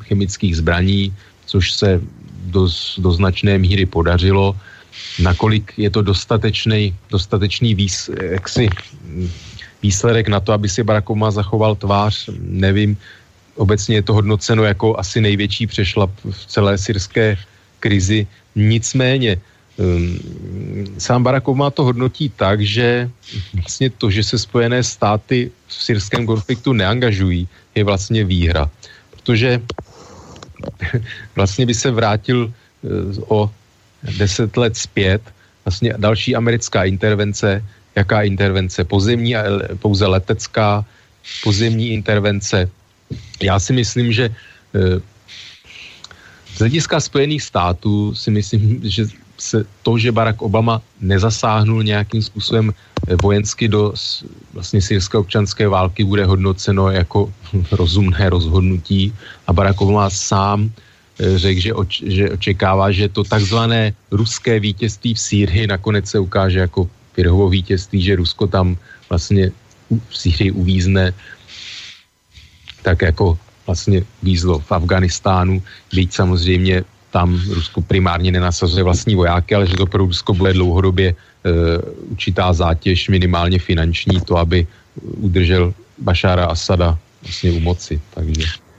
[0.00, 1.14] chemických zbraní,
[1.46, 2.00] což se
[2.50, 4.56] do, do značné míry podařilo.
[5.18, 8.70] Nakolik je to dostatečný, dostatečný výs, jaksi,
[9.82, 12.96] výsledek na to, aby si Barack Obama zachoval tvář, nevím.
[13.56, 17.36] Obecně je to hodnoceno jako asi největší přešlap v celé syrské
[17.80, 18.26] krizi.
[18.54, 19.36] Nicméně,
[19.76, 20.18] um,
[20.98, 23.10] sám Barack Obama to hodnotí tak, že
[23.54, 28.70] vlastně to, že se Spojené státy v syrském konfliktu neangažují, je vlastně výhra.
[29.10, 29.62] Protože
[31.36, 32.88] vlastně by se vrátil eh,
[33.28, 33.50] o
[34.02, 35.22] deset let zpět,
[35.64, 37.64] vlastně další americká intervence,
[37.96, 38.84] jaká intervence?
[38.84, 39.34] Pozemní,
[39.78, 40.84] pouze letecká,
[41.44, 42.70] pozemní intervence.
[43.42, 44.24] Já si myslím, že
[44.74, 45.00] eh,
[46.54, 49.06] z hlediska Spojených států si myslím, že
[49.38, 53.92] se to, že Barack Obama nezasáhnul nějakým způsobem eh, vojensky do
[54.52, 57.32] vlastně syrské občanské války, bude hodnoceno jako
[57.72, 59.12] rozumné rozhodnutí
[59.46, 60.70] a Barack Obama sám
[61.20, 66.58] řekl, že, oč, že očekává, že to takzvané ruské vítězství v Sýrii nakonec se ukáže
[66.58, 68.76] jako Pirhovo vítězství, že Rusko tam
[69.08, 69.50] vlastně
[70.08, 71.12] v Sýrii uvízne
[72.82, 75.62] tak jako vlastně vízlo v Afganistánu,
[75.94, 81.08] byť samozřejmě tam Rusko primárně nenasazuje vlastní vojáky, ale že to pro Rusko bude dlouhodobě
[81.10, 81.14] e,
[82.10, 84.66] určitá zátěž, minimálně finanční, to, aby
[85.02, 88.00] udržel Bašára Asada vlastně u moci.
[88.14, 88.69] Takže.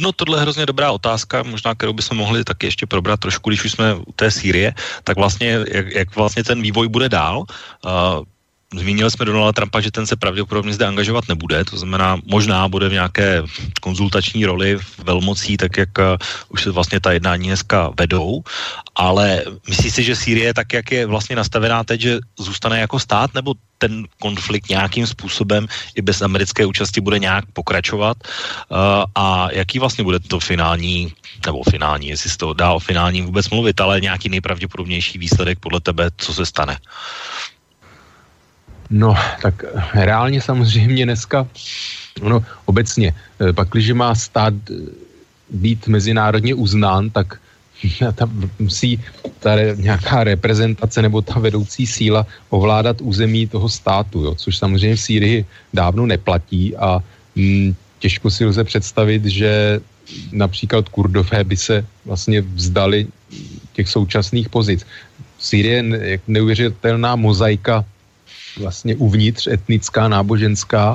[0.00, 3.64] No tohle je hrozně dobrá otázka, možná kterou bychom mohli taky ještě probrat trošku, když
[3.64, 7.44] už jsme u té Sýrie, tak vlastně jak, jak vlastně ten vývoj bude dál.
[7.84, 8.22] Uh,
[8.74, 12.88] Zmínili jsme Donalda Trumpa, že ten se pravděpodobně zde angažovat nebude, to znamená, možná bude
[12.88, 13.42] v nějaké
[13.80, 16.04] konzultační roli velmocí, tak jak uh,
[16.48, 18.42] už se vlastně ta jednání dneska vedou,
[18.94, 23.34] ale myslíš si, že Sýrie tak, jak je vlastně nastavená teď, že zůstane jako stát,
[23.34, 28.76] nebo ten konflikt nějakým způsobem i bez americké účasti bude nějak pokračovat uh,
[29.14, 31.12] a jaký vlastně bude to finální,
[31.46, 35.80] nebo finální, jestli se to dá o finálním vůbec mluvit, ale nějaký nejpravděpodobnější výsledek podle
[35.80, 36.78] tebe, co se stane?
[38.90, 41.46] No, tak reálně samozřejmě dneska,
[42.22, 44.74] no, obecně, eh, pak, když má stát eh,
[45.50, 47.40] být mezinárodně uznán, tak
[48.14, 49.00] ta, musí
[49.40, 54.96] ta re, nějaká reprezentace nebo ta vedoucí síla ovládat území toho státu, jo, což samozřejmě
[54.96, 56.98] v Sýrii dávno neplatí a
[57.36, 59.80] m, mm, těžko si lze představit, že
[60.32, 63.06] například kurdové by se vlastně vzdali
[63.72, 64.86] těch současných pozic.
[65.38, 67.84] Sýrie je neuvěřitelná mozaika
[68.58, 70.94] vlastně uvnitř etnická, náboženská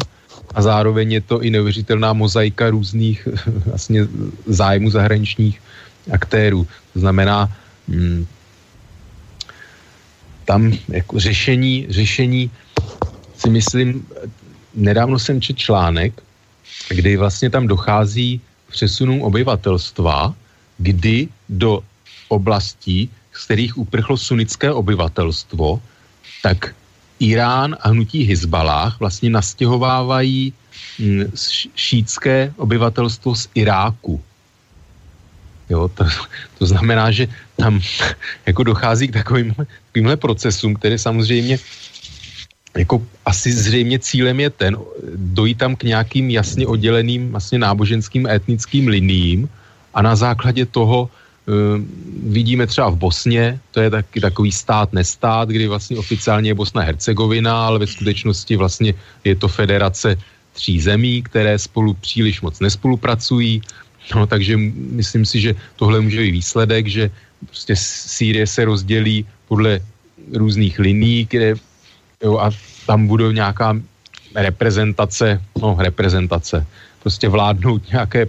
[0.56, 3.28] a zároveň je to i neuvěřitelná mozaika různých
[3.66, 4.08] vlastně
[4.46, 5.62] zájmů zahraničních
[6.12, 6.68] aktérů.
[6.94, 7.52] To znamená,
[7.88, 8.26] hm,
[10.46, 12.52] tam jako řešení, řešení
[13.38, 14.08] si myslím,
[14.76, 16.24] nedávno jsem četl článek,
[16.90, 20.36] kdy vlastně tam dochází k přesunům obyvatelstva,
[20.78, 21.84] kdy do
[22.28, 25.82] oblastí, z kterých uprchlo sunnické obyvatelstvo,
[26.44, 26.76] tak
[27.24, 30.54] Irán a hnutí Hezbalách vlastně nastěhovávají
[31.00, 31.32] hm,
[31.76, 34.22] šítské obyvatelstvo z Iráku.
[35.70, 36.04] Jo, to,
[36.60, 37.80] to znamená, že tam
[38.46, 41.60] jako dochází k takovým, takovýmhle procesům, které samozřejmě
[42.78, 44.78] jako asi zřejmě cílem je ten,
[45.16, 49.50] dojít tam k nějakým jasně odděleným vlastně náboženským etnickým liniím
[49.94, 51.10] a na základě toho
[52.24, 56.82] vidíme třeba v Bosně, to je taky takový stát nestát, kdy vlastně oficiálně je Bosna
[56.82, 58.94] Hercegovina, ale ve skutečnosti vlastně
[59.24, 60.16] je to federace
[60.54, 63.62] tří zemí, které spolu příliš moc nespolupracují,
[64.16, 64.58] No, takže
[64.92, 67.12] myslím si, že tohle může být výsledek, že
[67.48, 69.80] prostě Sýrie se rozdělí podle
[70.34, 71.56] různých liní, kde,
[72.24, 72.52] jo, a
[72.86, 73.80] tam budou nějaká
[74.36, 76.66] reprezentace, no reprezentace,
[77.00, 78.28] prostě vládnout nějaké,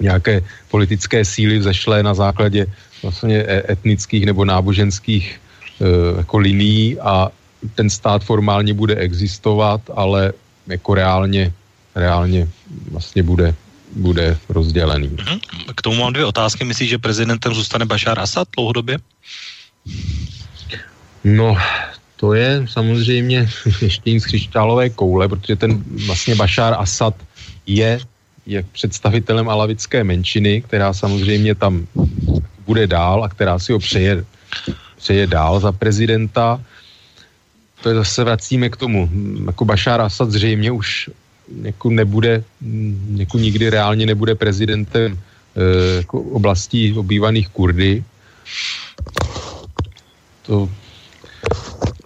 [0.00, 2.66] nějaké politické síly vzešlé na základě
[3.02, 5.40] vlastně e, etnických nebo náboženských
[5.80, 7.28] e, jako liní a
[7.74, 10.32] ten stát formálně bude existovat, ale
[10.66, 11.52] jako reálně,
[11.94, 12.48] reálně
[12.90, 13.54] vlastně bude
[13.92, 15.08] bude rozdělený.
[15.08, 15.40] Mhm.
[15.76, 16.64] K tomu mám dvě otázky.
[16.64, 18.98] Myslíš, že prezidentem zůstane Bashar Assad dlouhodobě?
[21.24, 21.56] No,
[22.16, 23.50] to je samozřejmě
[23.80, 27.14] ještě z křišťálové koule, protože ten vlastně Bashar Assad
[27.66, 28.00] je,
[28.46, 31.86] je představitelem alavické menšiny, která samozřejmě tam
[32.66, 34.24] bude dál a která si ho přeje,
[34.96, 36.60] přeje dál za prezidenta.
[37.82, 39.10] To je zase vracíme k tomu.
[39.46, 41.10] Jako Bashar Assad zřejmě už
[41.62, 42.44] jako nebude,
[43.16, 45.18] jako nikdy reálně nebude prezidentem
[45.56, 48.04] e, jako oblastí obývaných Kurdy.
[50.42, 50.68] To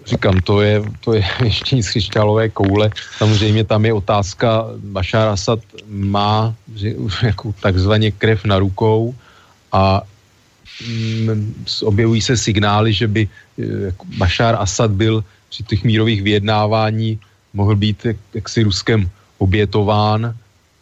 [0.07, 2.91] říkám, to je, to je ještě z křišťálové koule.
[3.19, 9.15] Samozřejmě tam je otázka, Bashar Assad má že, jako takzvaně krev na rukou
[9.73, 10.03] a
[10.87, 13.23] mm, objevují se signály, že by
[13.59, 17.19] e, jako Bashar Assad byl při těch mírových vyjednávání
[17.55, 20.35] mohl být jak, jaksi Ruskem obětován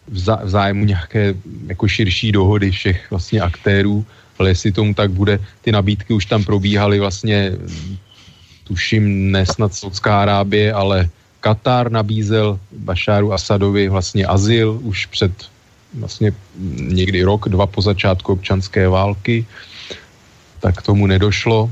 [0.08, 1.34] v, zá, v zájmu nějaké
[1.66, 4.06] jako širší dohody všech vlastně aktérů,
[4.38, 7.56] ale jestli tomu tak bude, ty nabídky už tam probíhaly vlastně,
[8.64, 11.08] tuším, nesnad Saudská Arábie, ale
[11.40, 15.32] Katar nabízel Bašáru Asadovi vlastně azyl už před
[15.94, 16.32] vlastně
[16.74, 19.46] někdy rok, dva po začátku občanské války,
[20.60, 21.70] tak tomu nedošlo.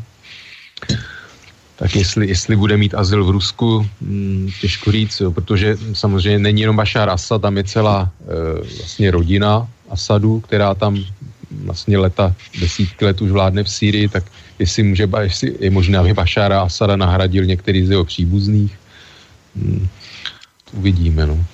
[1.77, 6.61] Tak jestli, jestli bude mít azyl v Rusku, hm, těžko říct, jo, protože samozřejmě není
[6.61, 11.05] jenom Bashar Assad, tam je celá e, vlastně rodina Asadu, která tam
[11.65, 14.25] vlastně leta, desítky let už vládne v Sýrii, tak
[14.59, 18.79] jestli, může, jestli je možné, aby Bashara Asada nahradil některý z jeho příbuzných,
[19.57, 19.89] hm,
[20.73, 21.27] uvidíme.
[21.27, 21.45] No.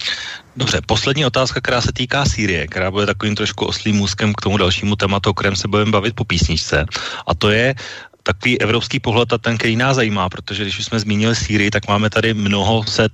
[0.57, 4.57] Dobře, poslední otázka, která se týká Sýrie, která bude takovým trošku oslým úzkem k tomu
[4.57, 6.87] dalšímu tématu, o kterém se budeme bavit po písničce.
[7.27, 7.75] A to je
[8.23, 11.89] takový evropský pohled a ten, který nás zajímá, protože když už jsme zmínili Sýrii, tak
[11.89, 13.13] máme tady mnoho set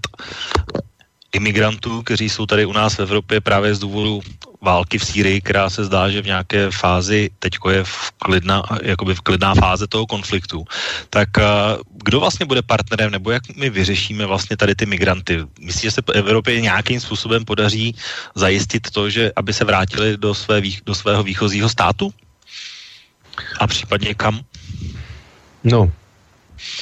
[1.32, 4.20] imigrantů, kteří jsou tady u nás v Evropě právě z důvodu
[4.64, 9.14] války v Sýrii, která se zdá, že v nějaké fázi, teďko je v klidná, jakoby
[9.14, 10.64] v klidná fáze toho konfliktu,
[11.10, 11.28] tak
[12.04, 15.44] kdo vlastně bude partnerem, nebo jak my vyřešíme vlastně tady ty migranty?
[15.60, 17.94] Myslíte, že se Evropě nějakým způsobem podaří
[18.34, 22.12] zajistit to, že aby se vrátili do, své, do svého výchozího státu?
[23.60, 24.40] A případně kam?
[25.64, 25.92] No,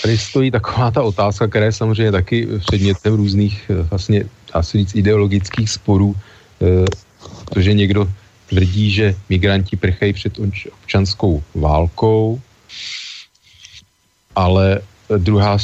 [0.02, 4.78] tady stojí taková ta otázka, která je samozřejmě taky předmětem různých eh, vlastně, dá se
[4.78, 6.14] říct, ideologických sporů,
[7.52, 8.08] protože někdo
[8.48, 10.32] tvrdí, že migranti prchají před
[10.72, 12.40] občanskou válkou,
[14.36, 14.80] ale
[15.18, 15.58] druhá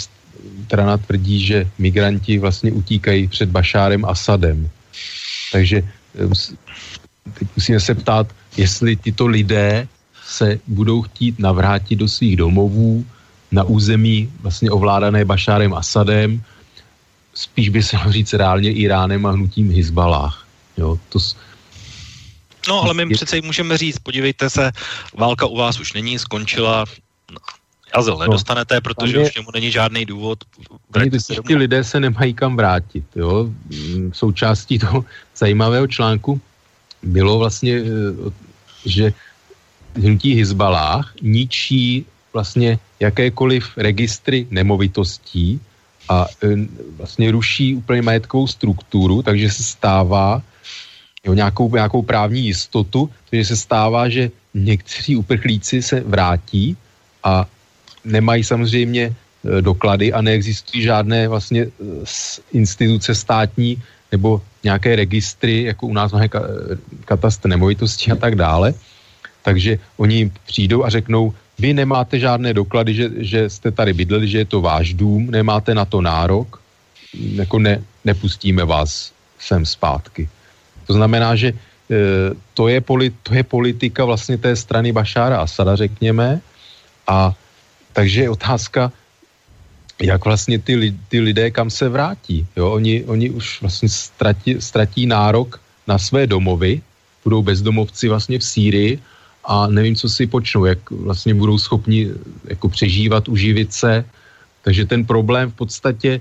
[0.65, 4.71] strana tvrdí, že migranti vlastně utíkají před Bašárem Asadem.
[5.53, 5.83] Takže
[7.35, 9.89] teď musíme se ptát, jestli tyto lidé
[10.29, 13.07] se budou chtít navrátit do svých domovů
[13.53, 16.43] na území vlastně ovládané Bašárem Asadem,
[17.35, 20.45] spíš by se mohlo říct reálně Iránem a hnutím Hizbalách.
[20.77, 21.19] Jo, to,
[22.69, 24.71] No, ale my přece můžeme říct, podívejte se,
[25.15, 26.85] válka u vás už není, skončila,
[27.93, 30.45] azyl no, nedostanete, protože je, už němu není žádný důvod.
[30.93, 31.11] Ty,
[31.47, 33.05] ty lidé se nemají kam vrátit.
[33.17, 33.51] Jo?
[34.13, 35.05] Součástí toho
[35.37, 36.41] zajímavého článku
[37.03, 38.31] bylo vlastně, eh,
[38.87, 39.13] že
[39.95, 45.61] hnutí Hizbalách ničí vlastně jakékoliv registry nemovitostí
[46.09, 46.47] a e,
[46.97, 50.43] vlastně ruší úplně majetkovou strukturu, takže se stává
[51.29, 56.77] jo, nějakou, nějakou právní jistotu, takže se stává, že někteří uprchlíci se vrátí
[57.25, 57.47] a
[58.05, 59.15] nemají samozřejmě e,
[59.63, 61.71] doklady a neexistují žádné vlastně e,
[62.53, 63.83] instituce státní
[64.13, 66.29] nebo nějaké registry, jako u nás máme
[67.05, 68.75] katastr nemovitostí a tak dále.
[69.43, 74.39] Takže oni přijdou a řeknou, vy nemáte žádné doklady, že, že jste tady bydleli, že
[74.39, 76.61] je to váš dům, nemáte na to nárok,
[77.15, 80.29] jako ne, nepustíme vás sem zpátky.
[80.89, 81.57] To znamená, že e,
[82.57, 86.41] to, je poli, to je politika vlastně té strany Bašára Asada, řekněme,
[87.07, 87.37] a
[87.93, 88.93] takže je otázka,
[90.01, 92.47] jak vlastně ty, ty lidé kam se vrátí.
[92.57, 92.73] Jo?
[92.73, 96.81] Oni, oni už vlastně ztratí, ztratí nárok na své domovy,
[97.25, 98.93] budou bezdomovci vlastně v Sýrii
[99.45, 102.09] a nevím, co si počnou, jak vlastně budou schopni
[102.45, 104.05] jako přežívat, uživit se.
[104.63, 106.11] Takže ten problém v podstatě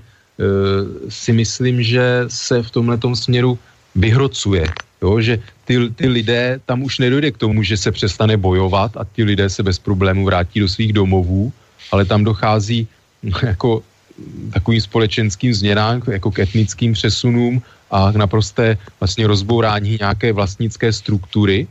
[1.08, 3.58] si myslím, že se v tomhle směru
[3.98, 4.64] vyhrocuje.
[5.02, 9.04] Jo, že ty, ty lidé, tam už nedojde k tomu, že se přestane bojovat a
[9.04, 11.52] ty lidé se bez problémů vrátí do svých domovů,
[11.92, 12.88] ale tam dochází
[13.42, 13.82] jako
[14.52, 21.66] takovým společenským změnám, jako k etnickým přesunům a k naprosté vlastně rozbourání nějaké vlastnické struktury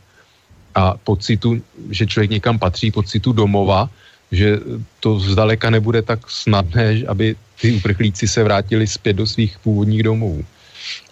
[0.75, 1.59] a pocitu,
[1.89, 3.89] že člověk někam patří, pocitu domova,
[4.31, 4.59] že
[4.99, 10.45] to zdaleka nebude tak snadné, aby ty uprchlíci se vrátili zpět do svých původních domovů.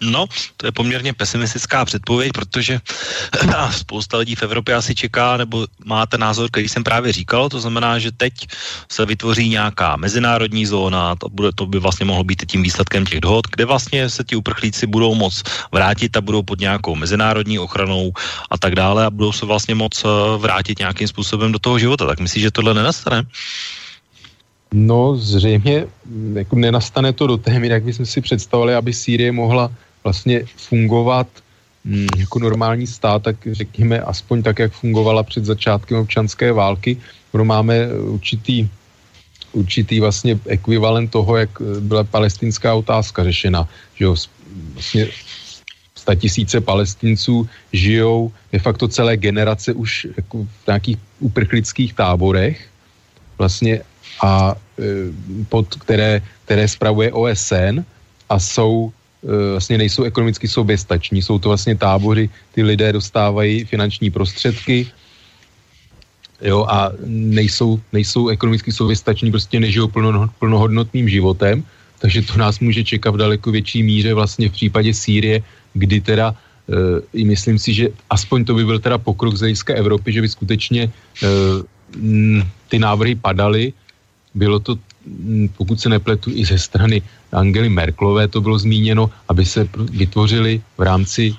[0.00, 0.26] No,
[0.56, 2.80] to je poměrně pesimistická předpověď, protože
[3.70, 7.60] spousta lidí v Evropě asi čeká, nebo má ten názor, který jsem právě říkal, to
[7.60, 8.32] znamená, že teď
[8.88, 13.20] se vytvoří nějaká mezinárodní zóna, to, bude, to by vlastně mohlo být tím výsledkem těch
[13.20, 15.42] dohod, kde vlastně se ti uprchlíci budou moc
[15.72, 18.12] vrátit a budou pod nějakou mezinárodní ochranou
[18.50, 20.08] a tak dále a budou se vlastně moc eh,
[20.38, 22.06] vrátit nějakým způsobem do toho života.
[22.06, 23.22] Tak myslíš, že tohle nenastane?
[24.74, 25.86] No zřejmě
[26.34, 29.72] jako nenastane to do té míry, jak bychom si představili, aby Sýrie mohla
[30.04, 31.26] vlastně fungovat
[31.84, 36.96] hm, jako normální stát, tak řekněme aspoň tak, jak fungovala před začátkem občanské války.
[37.34, 38.68] No máme určitý,
[39.52, 44.16] určitý vlastně ekvivalent toho, jak byla palestinská otázka řešena, že jo,
[44.72, 45.06] vlastně
[46.14, 52.68] tisíce palestinců žijou de facto celé generace už jako v nějakých uprchlických táborech
[53.38, 53.80] vlastně
[54.22, 54.82] a e,
[55.48, 57.84] pod které, které spravuje OSN
[58.28, 58.92] a jsou
[59.24, 61.22] e, vlastně nejsou ekonomicky soběstační.
[61.22, 64.86] Jsou to vlastně tábory, ty lidé dostávají finanční prostředky
[66.42, 71.64] jo, a nejsou, nejsou ekonomicky soběstační, prostě nežijou plno, plnohodnotným životem,
[71.98, 75.42] takže to nás může čekat v daleko větší míře vlastně v případě Sýrie,
[75.74, 76.36] kdy teda
[77.14, 80.28] e, myslím si, že aspoň to by byl teda pokrok z hlediska Evropy, že by
[80.28, 80.90] skutečně e,
[81.96, 83.72] m, ty návrhy padaly,
[84.36, 84.76] bylo to,
[85.06, 87.02] mm, pokud se nepletu, i ze strany
[87.32, 91.34] Angely Merklové to bylo zmíněno, aby se vytvořily v rámci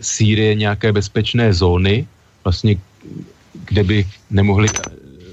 [0.00, 2.06] Sýrie nějaké bezpečné zóny,
[2.44, 2.76] vlastně,
[3.64, 3.98] kde by
[4.30, 4.82] nemohly eh,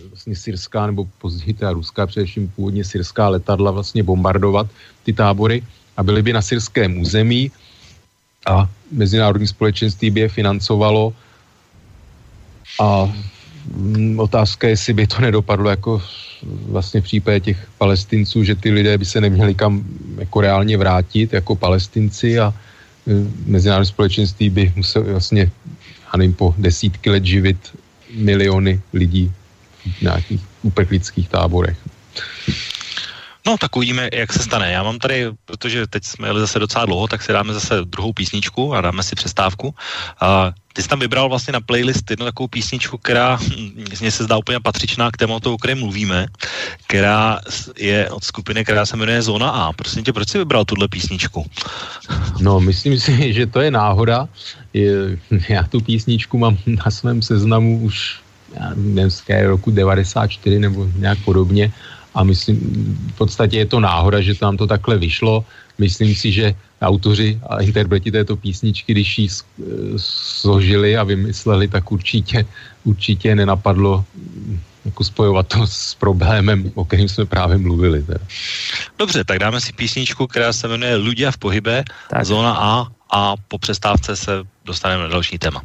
[0.09, 4.67] vlastně syrská nebo později ta ruská, především původně syrská letadla vlastně bombardovat
[5.03, 5.63] ty tábory
[5.97, 7.51] a byly by na syrském území
[8.47, 11.13] a mezinárodní společenství by je financovalo
[12.81, 13.09] a
[14.17, 16.01] otázka je, jestli by to nedopadlo jako
[16.43, 19.83] vlastně v případě těch palestinců, že ty lidé by se neměli kam
[20.17, 23.11] jako reálně vrátit jako palestinci a e,
[23.45, 25.51] mezinárodní společenství by musel vlastně,
[26.13, 27.57] já nevím, po desítky let živit
[28.13, 29.31] miliony lidí
[29.97, 31.77] v nějakých uprchlických táborech.
[33.47, 34.71] No, tak uvidíme, jak se stane.
[34.71, 38.13] Já mám tady, protože teď jsme jeli zase docela dlouho, tak si dáme zase druhou
[38.13, 39.75] písničku a dáme si přestávku.
[40.19, 43.39] A ty jsi tam vybral vlastně na playlist jednu takovou písničku, která
[43.99, 46.27] mně se zdá úplně patřičná k tématu, o kterém mluvíme,
[46.87, 47.39] která
[47.77, 49.73] je od skupiny, která se jmenuje Zóna A.
[49.73, 51.45] Prosím tě, proč jsi vybral tuhle písničku?
[52.39, 54.27] No, myslím si, že to je náhoda.
[55.49, 58.19] Já tu písničku mám na svém seznamu už
[58.59, 61.71] já nevím, z roku 94 nebo nějak podobně
[62.17, 62.57] a myslím,
[63.13, 65.45] v podstatě je to náhoda, že tam to takhle vyšlo.
[65.77, 69.27] Myslím si, že autoři a interpreti této písničky, když ji
[69.97, 72.45] složili a vymysleli, tak určitě,
[72.83, 78.03] určitě nenapadlo mm, jako spojovat to s problémem, o kterém jsme právě mluvili.
[78.03, 78.25] Teda.
[78.97, 82.25] Dobře, tak dáme si písničku, která se jmenuje Ludia v pohybe, tak.
[82.25, 84.31] zóna A a po přestávce se
[84.65, 85.61] dostaneme na další téma.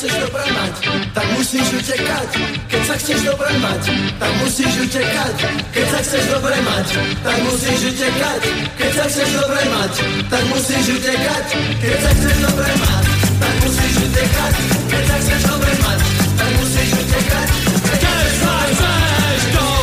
[0.00, 0.74] chceš dobramať,
[1.12, 2.30] tak musíš utekať.
[2.72, 3.82] Keď sa chceš dobre mať,
[4.16, 5.36] tak musíš utekať.
[5.76, 6.86] Keď sa chceš dobre mať,
[7.20, 8.40] tak musíš utekať.
[8.80, 9.92] Keď sa chceš dobre mať,
[10.32, 11.48] tak musíš utekať.
[11.84, 13.04] Keď sa chceš dobre mať,
[13.44, 14.54] tak musíš utekať.
[14.88, 17.50] Keď sa chceš dobre mať, tak musíš utekať.
[17.60, 19.79] Keď sa chceš dobre mať, tak musíš utekať.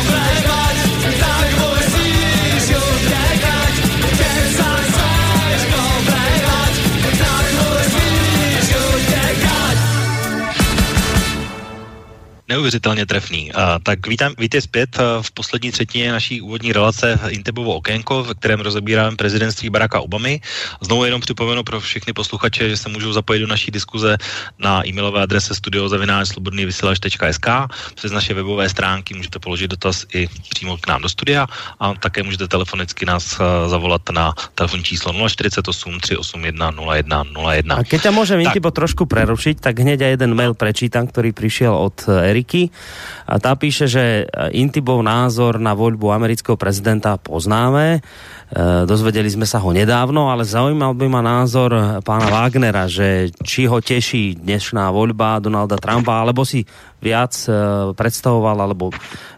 [12.58, 13.52] Neuvěřitelně trefný.
[13.52, 18.60] A, tak vítám, vítej zpět v poslední třetině naší úvodní relace Intebovo okénko, v kterém
[18.60, 20.40] rozebíráme prezidentství Baracka Obamy.
[20.82, 24.18] Znovu jenom připomenu pro všechny posluchače, že se můžou zapojit do naší diskuze
[24.58, 27.46] na e-mailové adrese studiozavináčslobodnývysílač.sk
[27.94, 31.46] přes naše webové stránky můžete položit dotaz i přímo k nám do studia
[31.78, 37.74] a také můžete telefonicky nás zavolat na telefonní číslo 048 381 0101.
[37.78, 41.70] A keď ťa môžem Intibo trošku prerušiť, tak hneď aj jeden mail prečítam, ktorý prišiel
[41.76, 42.72] od Eriky Ameriky.
[43.28, 44.24] A tá píše, že
[44.56, 48.00] Intibov názor na voľbu amerického prezidenta poznáme.
[48.48, 53.68] E, dozvedeli sme sa ho nedávno, ale zaujímal by ma názor pána Wagnera, že či
[53.68, 56.64] ho teší dnešná voľba Donalda Trumpa, alebo si
[57.04, 57.36] viac
[57.94, 58.90] predstavoval alebo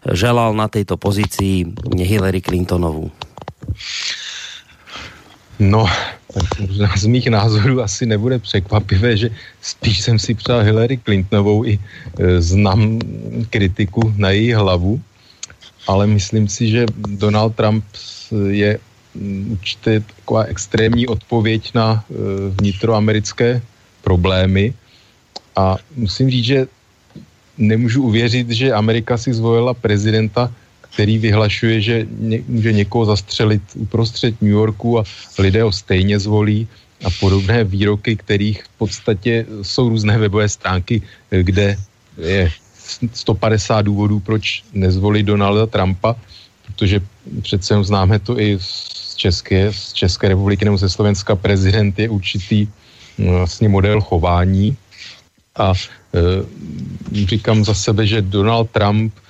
[0.06, 1.66] želal na tejto pozícii
[1.98, 3.10] Hillary Clintonovú.
[5.60, 5.84] No,
[6.60, 9.30] možná z mých názorů asi nebude překvapivé, že
[9.62, 12.98] spíš jsem si přál Hillary Clintonovou i e, znám
[13.50, 15.00] kritiku na její hlavu,
[15.88, 17.84] ale myslím si, že Donald Trump
[18.48, 18.78] je
[19.14, 22.14] mm, určitě taková extrémní odpověď na e,
[22.60, 23.62] vnitroamerické
[24.02, 24.74] problémy.
[25.56, 26.66] A musím říct, že
[27.58, 30.52] nemůžu uvěřit, že Amerika si zvolila prezidenta,
[30.92, 35.04] který vyhlašuje, že ně, může někoho zastřelit uprostřed New Yorku a
[35.38, 36.68] lidé ho stejně zvolí
[37.04, 41.76] a podobné výroky, kterých v podstatě jsou různé webové stránky, kde
[42.18, 42.50] je
[43.12, 46.16] 150 důvodů, proč nezvolit Donalda Trumpa,
[46.66, 47.00] protože
[47.42, 52.68] přece známe to i z České, z České republiky nebo ze Slovenska, prezident je určitý
[53.18, 54.76] no, vlastně model chování.
[55.56, 59.29] A e, říkám za sebe, že Donald Trump, e,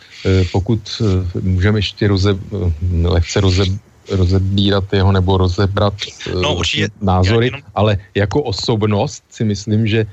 [0.52, 1.04] pokud e,
[1.40, 3.64] můžeme ještě roze, e, lehce roze,
[4.10, 5.94] rozebírat jeho nebo rozebrat
[6.42, 7.60] no, určitě, názory, jenom...
[7.74, 10.06] ale jako osobnost si myslím, že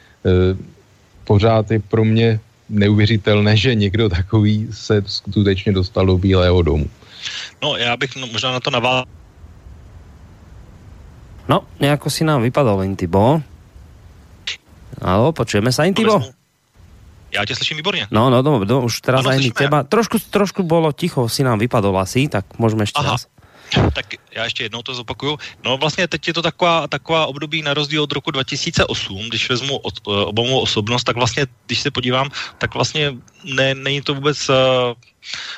[1.24, 2.40] pořád je pro mě
[2.70, 6.86] neuvěřitelné, že někdo takový se skutečně dostal do Bílého domu.
[7.64, 9.06] No, já bych no, možná na to navázal.
[11.48, 13.42] No, nejako si nám vypadal Intibo.
[15.02, 16.20] Alo, počujeme sa Intibo?
[17.32, 18.08] Já tě slyším výborně.
[18.12, 19.84] No, no, no, no už teraz aj teba.
[19.84, 23.20] Trošku, trošku bolo ticho, si nám vypadol asi, tak môžeme ešte Aha.
[23.20, 23.28] raz.
[23.68, 25.38] Tak já ještě jednou to zopakuju.
[25.64, 29.78] No vlastně teď je to taková, taková období na rozdíl od roku 2008, když vezmu
[29.78, 34.50] od, uh, Obamovou osobnost, tak vlastně, když se podívám, tak vlastně ne, není to vůbec
[34.50, 34.56] uh,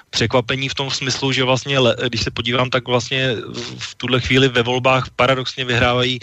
[0.10, 1.78] překvapení v tom smyslu, že vlastně,
[2.08, 3.36] když se podívám, tak vlastně
[3.78, 6.20] v tuhle chvíli ve volbách paradoxně vyhrávají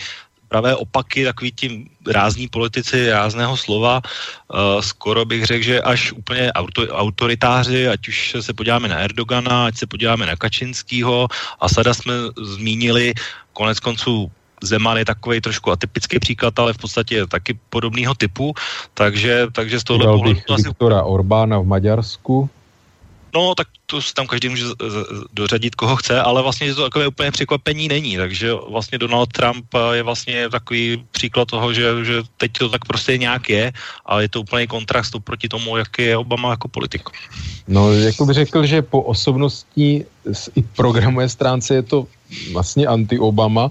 [0.57, 1.73] pravé opaky, takový tím
[2.09, 4.01] rázní politici rázného slova.
[4.01, 9.69] Uh, skoro bych řekl, že až úplně auto, autoritáři, ať už se podíváme na Erdogana,
[9.69, 11.29] ať se podíváme na Kačinskýho,
[11.61, 13.13] Asada jsme zmínili,
[13.53, 14.33] konec konců
[14.65, 18.57] Zeman je takový trošku atypický příklad, ale v podstatě je taky podobného typu,
[18.97, 20.41] takže, takže z tohohle pohledu...
[20.57, 22.49] Viktora Orbána v Maďarsku.
[23.37, 24.65] No, tak to tam každý může
[25.33, 30.03] dořadit, koho chce, ale vlastně to takové úplně překvapení není, takže vlastně Donald Trump je
[30.03, 33.73] vlastně takový příklad toho, že, že teď to tak prostě nějak je,
[34.07, 37.05] ale je to úplný kontrast proti tomu, jak je Obama jako politik.
[37.69, 40.05] No, jako bych řekl, že po osobnostní
[40.57, 42.07] i programové stránce je to
[42.53, 43.71] vlastně anti-Obama.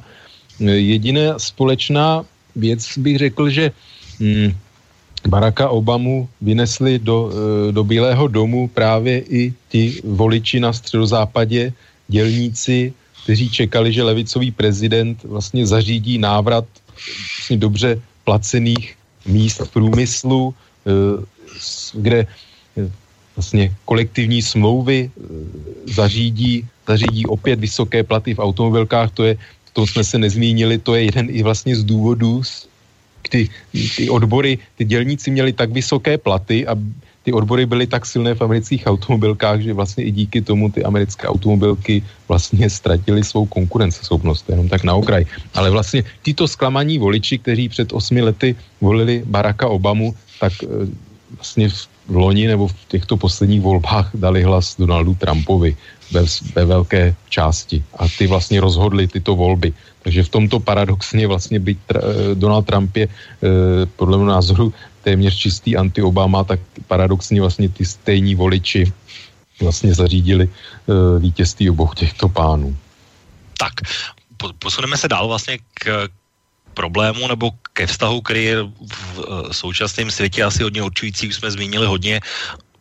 [0.62, 2.22] Jediná společná
[2.56, 3.72] věc bych řekl, že
[4.20, 4.54] hm,
[5.28, 11.74] Baracka Obamu vynesli do, eh, do Bílého domu právě i ti voliči na středozápadě,
[12.08, 12.94] dělníci,
[13.24, 16.66] kteří čekali, že levicový prezident vlastně zařídí návrat
[17.38, 18.96] vlastně dobře placených
[19.26, 21.26] míst v průmyslu, eh,
[21.94, 22.20] kde
[22.78, 22.92] eh,
[23.36, 25.12] vlastně kolektivní smlouvy
[25.86, 30.96] zařídí, zařídí opět vysoké platy v automobilkách, to je, v tom jsme se nezmínili, to
[30.96, 32.44] je jeden i vlastně z důvodů,
[33.30, 33.50] ty,
[33.96, 36.76] ty odbory, ty dělníci měli tak vysoké platy a
[37.26, 41.28] ty odbory byly tak silné v amerických automobilkách, že vlastně i díky tomu ty americké
[41.28, 45.26] automobilky vlastně ztratily svou konkurenceschopnost, jenom tak na okraj.
[45.58, 50.68] Ale vlastně tyto zklamaní voliči, kteří před osmi lety volili Baracka Obamu, tak eh,
[51.34, 55.77] vlastně v loni nebo v těchto posledních volbách dali hlas Donaldu Trumpovi
[56.11, 56.26] ve,
[56.56, 57.84] ve velké části.
[57.98, 59.73] A ty vlastně rozhodli tyto volby.
[60.03, 61.99] Takže v tomto paradoxně vlastně byť eh,
[62.34, 68.36] Donald Trump je eh, podle mého názoru téměř čistý anti-Obama, tak paradoxně vlastně ty stejní
[68.36, 68.94] voliči
[69.61, 72.77] vlastně zařídili eh, vítězství obou těchto pánů.
[73.57, 73.73] Tak,
[74.60, 76.10] posuneme se dál vlastně k,
[76.76, 81.88] problému nebo ke vztahu, který je v současném světě asi hodně určující, už jsme zmínili
[81.88, 82.20] hodně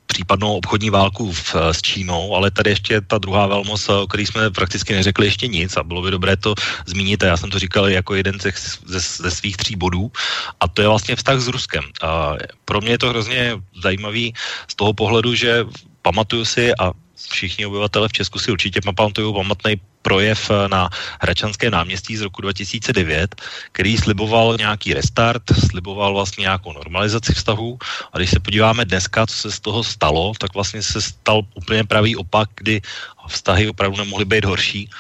[0.07, 4.51] případnou obchodní válku v, s Čínou, ale tady ještě ta druhá velmoc, o který jsme
[4.51, 6.55] prakticky neřekli ještě nic a bylo by dobré to
[6.87, 8.53] zmínit a já jsem to říkal jako jeden ze,
[8.87, 10.13] ze, ze svých tří bodů
[10.61, 11.83] a to je vlastně vztah s Ruskem.
[12.03, 14.35] A pro mě je to hrozně zajímavý
[14.71, 15.67] z toho pohledu, že
[16.03, 16.95] pamatuju si a
[17.29, 20.91] všichni obyvatele v Česku si určitě pamatují pamatný projev na
[21.21, 23.35] Hračanské náměstí z roku 2009,
[23.73, 27.79] který sliboval nějaký restart, sliboval vlastně nějakou normalizaci vztahů
[28.13, 31.85] a když se podíváme dneska, co se z toho stalo, tak vlastně se stal úplně
[31.85, 32.81] pravý opak, kdy
[33.29, 34.91] vztahy opravdu nemohly být horší.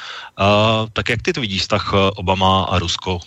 [0.40, 3.20] Uh, tak jak ty to vidíš, vztah Obama a Rusko?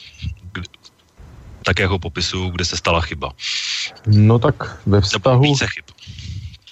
[1.67, 3.31] tak jak ho popisuju, kde se stala chyba.
[4.07, 5.41] No tak ve vztahu...
[5.43, 5.83] více chyb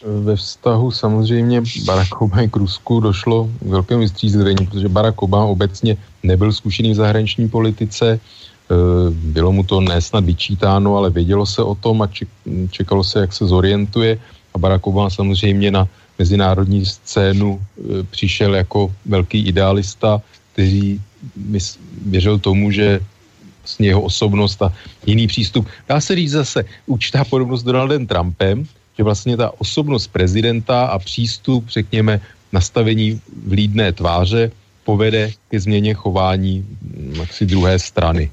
[0.06, 5.98] ve vztahu samozřejmě Barack Obama k Rusku došlo k velkému vystřízlivění, protože Barack Obama obecně
[6.24, 8.20] nebyl zkušený v zahraniční politice, e,
[9.10, 12.10] bylo mu to nesnad vyčítáno, ale vědělo se o tom a
[12.72, 14.20] čekalo se, jak se zorientuje
[14.54, 15.88] a Barack Obama samozřejmě na
[16.20, 20.22] mezinárodní scénu e, přišel jako velký idealista,
[20.54, 21.02] který
[22.06, 23.00] věřil tomu, že
[23.64, 24.74] vlastně jeho osobnost a
[25.06, 25.68] jiný přístup.
[25.90, 28.68] Dá se říct zase určitá podobnost s Donaldem Trumpem,
[28.98, 34.52] že vlastně ta osobnost prezidenta a přístup, řekněme, nastavení vlídné tváře
[34.84, 38.32] povede ke změně chování hm, jaksi druhé strany.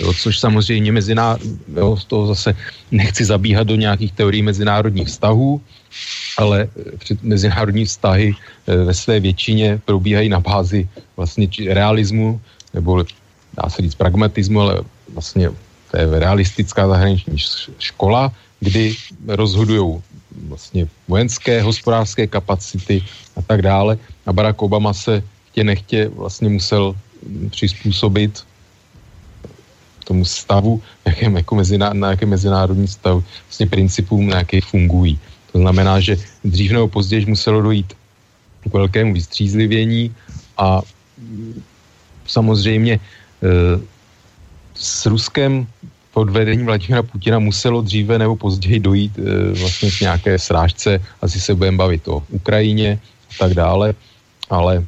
[0.00, 1.38] Jo, což samozřejmě meziná,
[1.76, 2.56] jo, z toho zase
[2.90, 5.60] nechci zabíhat do nějakých teorií mezinárodních vztahů,
[6.38, 6.68] ale
[6.98, 8.34] před mezinárodní vztahy
[8.66, 12.40] ve své většině probíhají na bázi vlastně realismu,
[12.74, 13.04] nebo
[13.54, 14.80] dá se říct pragmatismu, ale
[15.12, 15.50] vlastně
[15.90, 17.36] to je realistická zahraniční
[17.78, 18.94] škola, kdy
[19.26, 19.98] rozhodují
[20.48, 23.02] vlastně vojenské, hospodářské kapacity
[23.36, 23.98] a tak dále.
[24.26, 26.94] A Barack Obama se chtě nechtě vlastně musel
[27.50, 28.46] přizpůsobit
[30.04, 35.18] tomu stavu, jakém, jako meziná, na jakém mezinárodní stavu, vlastně principům, na jakých fungují.
[35.52, 37.94] To znamená, že dřív nebo později muselo dojít
[38.62, 40.14] k velkému vystřízlivění
[40.58, 40.82] a
[42.26, 43.00] samozřejmě
[43.42, 43.80] Eh,
[44.74, 45.66] s Ruskem
[46.12, 51.40] pod vedením Vladimira Putina muselo dříve nebo později dojít e, vlastně k nějaké srážce, asi
[51.40, 53.94] se budeme bavit o Ukrajině a tak dále,
[54.50, 54.84] ale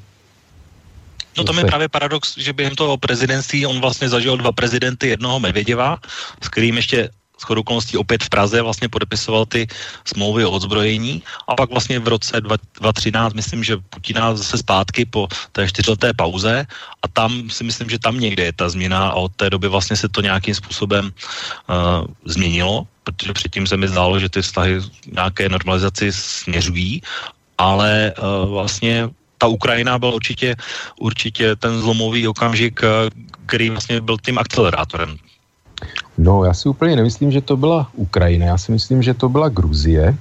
[1.36, 5.40] No to je právě paradox, že během toho prezidentství on vlastně zažil dva prezidenty, jednoho
[5.40, 5.98] Medvěděva,
[6.42, 7.10] s kterým ještě
[7.40, 9.66] shodou okolností opět v Praze vlastně podepisoval ty
[10.04, 15.28] smlouvy o odzbrojení a pak vlastně v roce 2013 myslím, že Putina zase zpátky po
[15.52, 16.66] té čtyřleté pauze
[17.02, 19.96] a tam si myslím, že tam někde je ta změna a od té doby vlastně
[19.96, 24.80] se to nějakým způsobem uh, změnilo, protože předtím se mi zdálo, že ty vztahy
[25.12, 27.02] nějaké normalizaci směřují,
[27.58, 29.08] ale uh, vlastně
[29.38, 30.56] ta Ukrajina byl určitě,
[31.00, 33.10] určitě ten zlomový okamžik, eh,
[33.46, 35.18] který vlastně byl tím akcelerátorem
[36.18, 38.46] No, já si úplně nemyslím, že to byla Ukrajina.
[38.46, 40.16] Já si myslím, že to byla Gruzie,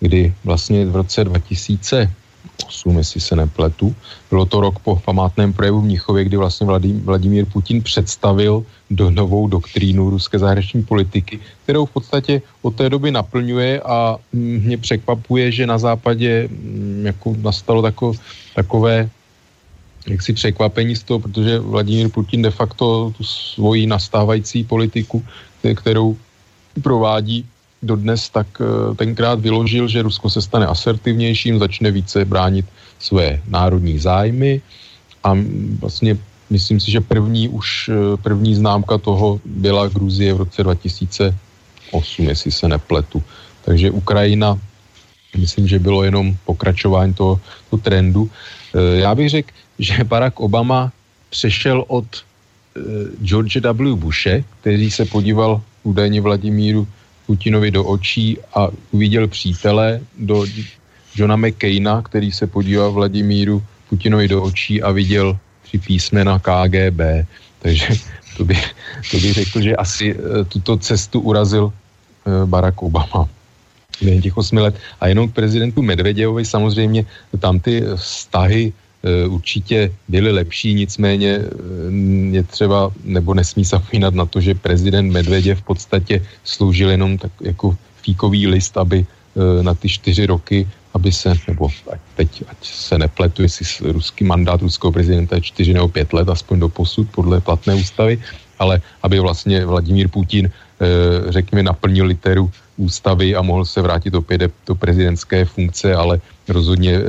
[0.00, 3.94] kdy vlastně v roce 2008, jestli se nepletu,
[4.30, 6.66] bylo to rok po památném projevu v Mnichově, kdy vlastně
[7.04, 13.10] Vladimír Putin představil do novou doktrínu ruské zahraniční politiky, kterou v podstatě od té doby
[13.10, 18.12] naplňuje a mě překvapuje, že na západě mm, jako nastalo tako,
[18.54, 19.10] takové
[20.06, 25.24] jaksi překvapení z toho, protože Vladimír Putin de facto tu svoji nastávající politiku,
[25.74, 26.16] kterou
[26.82, 27.44] provádí
[27.82, 32.66] dodnes, tak eh, tenkrát vyložil, že Rusko se stane asertivnějším, začne více bránit
[32.98, 34.60] své národní zájmy
[35.24, 35.36] a
[35.80, 36.18] vlastně
[36.50, 41.34] myslím si, že první už eh, první známka toho byla Gruzie v roce 2008,
[42.24, 43.22] jestli se nepletu.
[43.64, 44.58] Takže Ukrajina,
[45.36, 48.30] myslím, že bylo jenom pokračování toho, toho trendu.
[48.74, 50.92] Eh, já bych řekl, že Barack Obama
[51.30, 52.82] přešel od uh,
[53.22, 53.96] George W.
[53.96, 56.88] Bushe, který se podíval údajně Vladimíru
[57.26, 60.46] Putinovi do očí a uviděl přítele, do
[61.16, 67.26] Johna McCaina, který se podíval Vladimíru Putinovi do očí a viděl tři písmena KGB.
[67.58, 67.88] Takže
[68.36, 68.54] to by,
[69.10, 73.28] to by řekl, že asi uh, tuto cestu urazil uh, Barack Obama
[74.02, 74.76] během těch osmi let.
[75.00, 77.06] A jenom k prezidentu Medveděvovi samozřejmě
[77.40, 78.72] tam ty vztahy
[79.28, 81.50] určitě byly lepší, nicméně eh,
[82.30, 86.14] je třeba, nebo nesmí zapínat na to, že prezident Medveděv v podstatě
[86.44, 91.68] sloužil jenom tak jako fíkový list, aby eh, na ty čtyři roky, aby se, nebo
[91.92, 96.28] ať teď, ať se nepletu, jestli ruský mandát ruského prezidenta je čtyři nebo pět let,
[96.28, 98.18] aspoň do posud, podle platné ústavy,
[98.58, 100.50] ale aby vlastně Vladimír Putin,
[101.28, 107.02] řekněme, naplnil literu ústavy a mohl se vrátit opět do prezidentské funkce, ale rozhodně eh,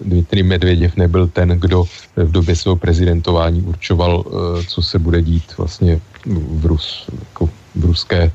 [0.00, 1.84] Dmitry Medvěděv nebyl ten, kdo
[2.16, 7.84] v době svého prezidentování určoval, eh, co se bude dít vlastně v, Rus, jako v
[7.84, 8.32] ruské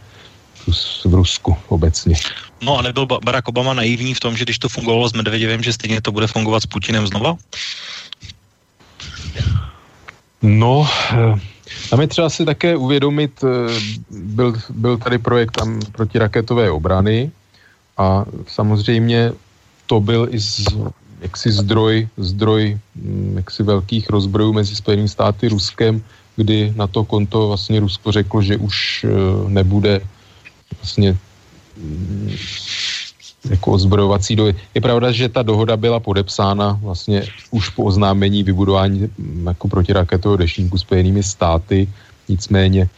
[1.06, 2.16] v Rusku obecně.
[2.62, 5.74] No a nebyl Barack Obama naivní v tom, že když to fungovalo s Medvěděvem, že
[5.74, 7.36] stejně to bude fungovat s Putinem znova?
[10.42, 11.40] No, eh,
[11.90, 13.44] tam je třeba si také uvědomit,
[14.10, 17.32] byl, byl tady projekt tam protiraketové obrany
[17.98, 19.32] a samozřejmě
[19.86, 20.66] to byl i z,
[21.22, 26.04] jaksi zdroj, zdroj mm, jaksi velkých rozbrojů mezi Spojenými státy a Ruskem,
[26.36, 29.10] kdy na to konto vlastně Rusko řeklo, že už eh,
[29.50, 30.02] nebude
[30.82, 31.18] vlastně
[31.78, 32.32] mm,
[33.50, 34.56] jako ozbrojovací dohy.
[34.76, 40.38] Je pravda, že ta dohoda byla podepsána vlastně už po oznámení vybudování mm, jako protiraketového
[40.38, 41.88] dešníku Spojenými státy,
[42.30, 42.90] nicméně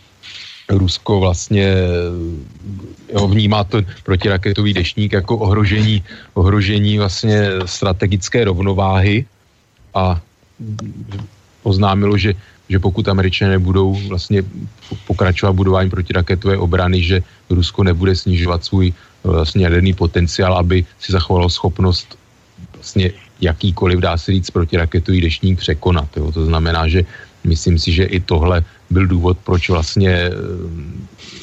[0.69, 6.03] Rusko vlastně eh, jo, vnímá to protiraketový dešník jako ohrožení,
[6.34, 9.26] ohrožení vlastně strategické rovnováhy
[9.93, 10.22] a
[11.63, 12.34] oznámilo, že,
[12.69, 14.43] že pokud američané nebudou vlastně
[15.07, 18.93] pokračovat budování protiraketové obrany, že Rusko nebude snižovat svůj
[19.23, 22.18] vlastně jaderný potenciál, aby si zachovalo schopnost
[22.73, 23.11] vlastně
[23.41, 26.18] jakýkoliv, dá se říct, protiraketový dešník překonat.
[26.18, 26.31] Jo.
[26.31, 27.06] To znamená, že
[27.43, 30.31] myslím si, že i tohle byl důvod, proč vlastně eh,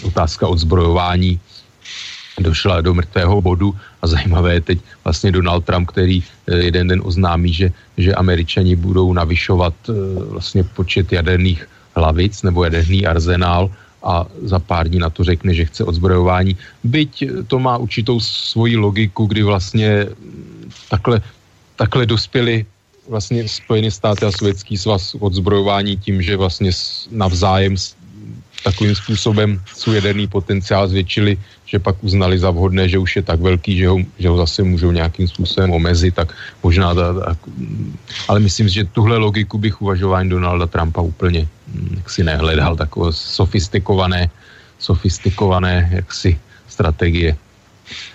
[0.02, 1.40] otázka odzbrojování
[2.38, 7.00] došla do mrtvého bodu a zajímavé je teď vlastně Donald Trump, který eh, jeden den
[7.04, 9.92] oznámí, že, že američani budou navyšovat eh,
[10.30, 13.70] vlastně počet jaderných hlavic nebo jaderný arzenál
[14.02, 16.56] a za pár dní na to řekne, že chce odzbrojování.
[16.84, 20.06] Byť to má určitou svoji logiku, kdy vlastně
[20.90, 21.20] takhle,
[21.76, 22.66] takhle dospěli
[23.08, 26.70] vlastně Spojené státy a Sovětský svaz odzbrojování tím, že vlastně
[27.10, 27.76] navzájem
[28.62, 33.40] takovým způsobem svůj jaderný potenciál zvětšili, že pak uznali za vhodné, že už je tak
[33.40, 37.36] velký, že ho, že ho zase můžou nějakým způsobem omezit, tak možná, ta, ta,
[38.28, 44.30] ale myslím, že tuhle logiku bych uvažování Donalda Trumpa úplně hm, jaksi nehledal, takové sofistikované,
[44.78, 47.36] sofistikované jaksi strategie.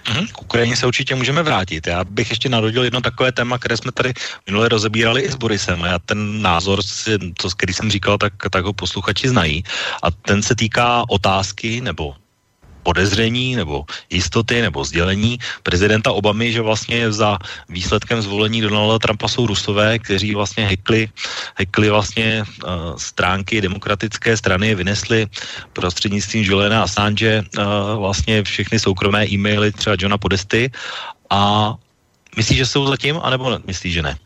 [0.10, 1.88] Mhm, k Ukrajině se určitě můžeme vrátit.
[1.88, 4.14] Já bych ještě narodil jedno takové téma, které jsme tady
[4.46, 5.84] minule rozebírali i s Borisem.
[5.84, 6.80] A já ten názor,
[7.42, 9.64] to, který jsem říkal, tak, tak ho posluchači znají.
[10.04, 12.16] A ten se týká otázky nebo
[12.84, 17.38] podezření nebo jistoty nebo sdělení prezidenta Obamy, že vlastně za
[17.70, 21.10] výsledkem zvolení Donalda Trumpa jsou Rusové, kteří vlastně hekli,
[21.56, 25.28] hekli vlastně uh, stránky demokratické strany, vynesli
[25.74, 27.64] prostřednictvím Juliana Assange uh,
[28.00, 30.72] vlastně všechny soukromé e-maily třeba Johna Podesty
[31.30, 31.74] a
[32.38, 34.18] myslíš, že jsou zatím, anebo myslíš, že ne?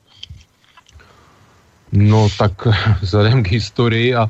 [1.91, 2.67] No tak
[3.01, 4.29] vzhledem k historii a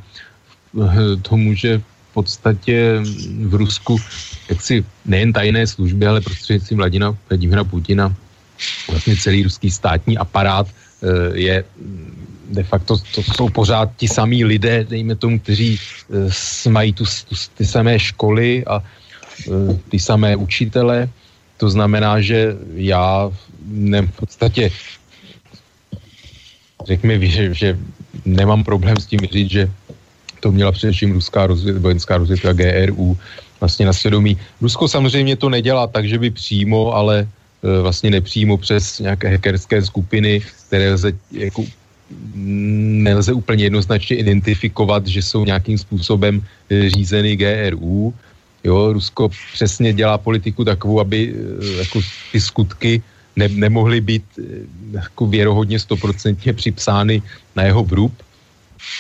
[1.21, 1.81] tomu, že
[2.17, 2.97] podstatě
[3.45, 4.01] v Rusku
[4.49, 8.09] jaksi nejen tajné služby, ale prostřednictvím Vladina, Vladimira Putina
[8.89, 11.55] vlastně celý ruský státní aparát eh, je
[12.47, 17.35] de facto, to jsou pořád ti samí lidé, dejme tomu, kteří eh, mají tu, tu,
[17.53, 21.05] ty samé školy a eh, ty samé učitele.
[21.61, 23.29] To znamená, že já
[23.67, 24.71] ne, v podstatě
[26.87, 27.69] řekněme, že, že
[28.25, 29.63] nemám problém s tím říct, že
[30.39, 33.17] to měla především ruská rozvěd, vojenská rozvědka GRU
[33.59, 34.37] vlastně na svědomí.
[34.61, 37.27] Rusko samozřejmě to nedělá tak, že by přímo, ale
[37.63, 41.65] e, vlastně nepřímo přes nějaké hackerské skupiny, které lze jako
[43.03, 48.13] nelze úplně jednoznačně identifikovat, že jsou nějakým způsobem e, řízeny GRU.
[48.63, 51.99] Jo, Rusko přesně dělá politiku takovou, aby e, jako
[52.31, 53.01] ty skutky
[53.35, 54.25] ne, nemohly být
[54.91, 57.21] jako věrohodně stoprocentně připsány
[57.55, 58.13] na jeho vrub,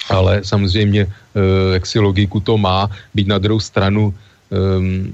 [0.09, 4.13] ale samozřejmě eh, jak si logiku to má, být na druhou stranu
[4.49, 5.13] um,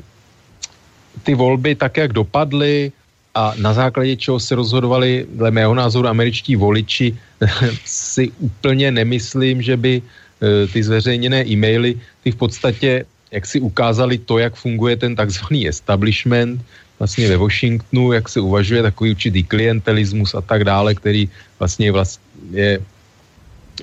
[1.23, 2.91] ty volby tak, jak dopadly
[3.35, 7.17] a na základě čeho se rozhodovali, dle mého názoru, američtí voliči,
[7.85, 14.17] si úplně nemyslím, že by uh, ty zveřejněné e-maily, ty v podstatě jak si ukázali
[14.17, 16.61] to, jak funguje ten takzvaný establishment,
[16.99, 21.29] vlastně ve Washingtonu, jak se uvažuje takový určitý klientelismus a tak dále, který
[21.59, 22.79] vlastně vlastně je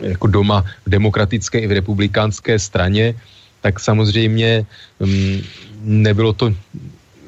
[0.01, 3.15] jako doma v demokratické i v republikánské straně,
[3.61, 4.67] tak samozřejmě
[4.99, 5.43] um,
[5.83, 6.55] nebylo to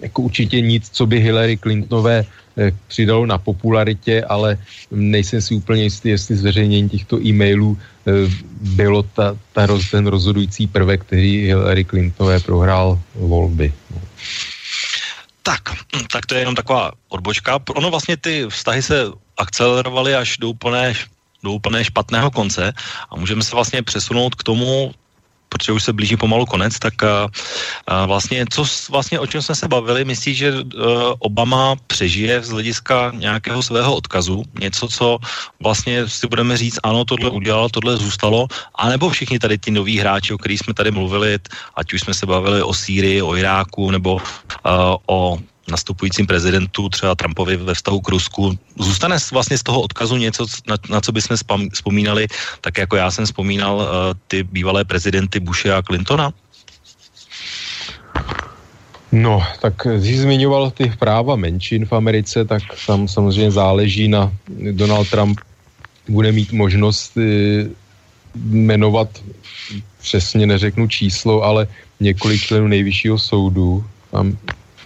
[0.03, 2.25] jako určitě nic, co by Hillary Clintonové
[2.59, 4.59] eh, přidalo na popularitě, ale
[4.91, 8.13] nejsem si úplně jistý, jestli zveřejnění těchto e-mailů eh,
[8.61, 13.73] bylo ta, ta roz, ten rozhodující prvek, který Hillary Clintonové prohrál volby.
[15.43, 15.63] Tak,
[16.13, 17.59] tak to je jenom taková odbočka.
[17.75, 19.07] Ono vlastně ty vztahy se
[19.39, 20.95] akcelerovaly až do úplné
[21.43, 22.73] do úplně špatného konce
[23.11, 24.95] a můžeme se vlastně přesunout k tomu,
[25.53, 27.29] protože už se blíží pomalu konec, tak a,
[27.87, 30.65] a vlastně, co vlastně, o čem jsme se bavili, myslíš, že uh,
[31.21, 35.19] Obama přežije z hlediska nějakého svého odkazu, něco, co
[35.61, 40.33] vlastně si budeme říct, ano, tohle udělal, tohle zůstalo, anebo všichni tady ti noví hráči,
[40.33, 41.39] o kterých jsme tady mluvili,
[41.77, 45.39] ať už jsme se bavili o Sýrii, o Iráku, nebo uh, o
[45.71, 48.59] nastupujícím prezidentu, třeba Trumpovi ve vztahu k Rusku.
[48.79, 51.37] Zůstane vlastně z toho odkazu něco, na, na co bychom
[51.73, 52.27] vzpomínali,
[52.61, 53.87] tak jako já jsem vzpomínal uh,
[54.29, 56.33] ty bývalé prezidenty Bushe a Clintona?
[59.13, 64.33] No, tak jsi zmiňoval ty práva menšin v Americe, tak tam samozřejmě záleží na
[64.73, 65.41] Donald Trump
[66.09, 67.23] bude mít možnost uh,
[68.35, 69.09] jmenovat
[70.01, 71.69] přesně neřeknu číslo, ale
[72.01, 73.85] několik členů nejvyššího soudu.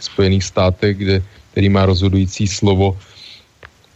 [0.06, 1.22] Spojených státech, kde,
[1.52, 2.98] který má rozhodující slovo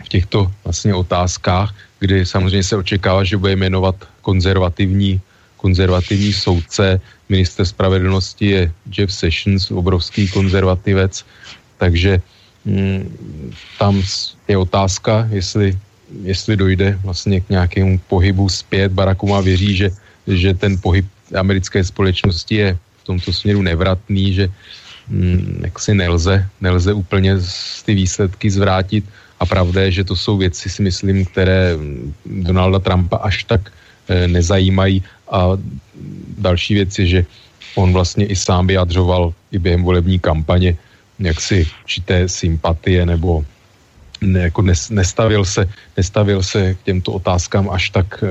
[0.05, 5.20] v těchto vlastně otázkách, kdy samozřejmě se očekává, že bude jmenovat konzervativní,
[5.57, 7.01] konzervativní soudce.
[7.28, 11.24] Minister spravedlnosti je Jeff Sessions, obrovský konzervativec,
[11.78, 12.23] takže
[12.65, 13.05] mm,
[13.78, 14.03] tam
[14.49, 15.78] je otázka, jestli,
[16.23, 18.93] jestli dojde vlastně k nějakému pohybu zpět.
[18.93, 19.89] Barack Obama věří, že,
[20.27, 21.07] že ten pohyb
[21.37, 24.49] americké společnosti je v tomto směru nevratný, že
[25.11, 29.05] Mm, jaksi nelze, nelze úplně z ty výsledky zvrátit.
[29.41, 31.74] A pravda je, že to jsou věci, si myslím, které
[32.27, 33.73] Donalda Trumpa až tak
[34.09, 35.03] e, nezajímají.
[35.31, 35.59] A
[36.39, 37.20] další věc je, že
[37.74, 40.77] on vlastně i sám vyjadřoval i během volební kampaně
[41.20, 43.45] jaksi určité sympatie nebo
[44.20, 48.27] ne, jako nes, nestavil, se, nestavil se k těmto otázkám až tak eh,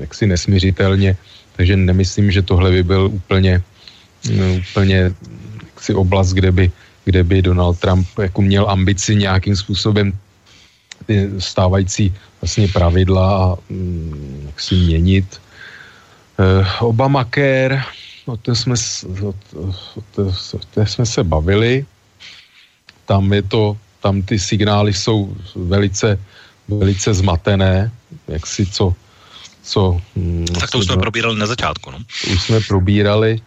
[0.00, 1.16] jaksi nesměřitelně,
[1.56, 3.62] takže nemyslím, že tohle by byl úplně,
[4.30, 5.12] eh, úplně
[5.84, 6.72] jaksi oblast, kde by,
[7.04, 10.12] kde by Donald Trump jako měl ambici nějakým způsobem
[11.06, 12.08] ty stávající
[12.40, 15.28] vlastně pravidla a mm, jak si měnit.
[16.40, 17.84] Eh, Obamacare,
[18.26, 18.74] o té jsme,
[19.20, 19.32] o,
[20.16, 21.84] té, o té jsme se bavili.
[23.04, 25.36] Tam je to tam ty signály jsou
[25.68, 26.16] velice,
[26.68, 27.92] velice zmatené,
[28.28, 28.92] jak si co,
[29.62, 30.00] co...
[30.16, 31.98] Hm, tak to už jsme probírali na začátku, no.
[32.32, 33.40] Už jsme probírali,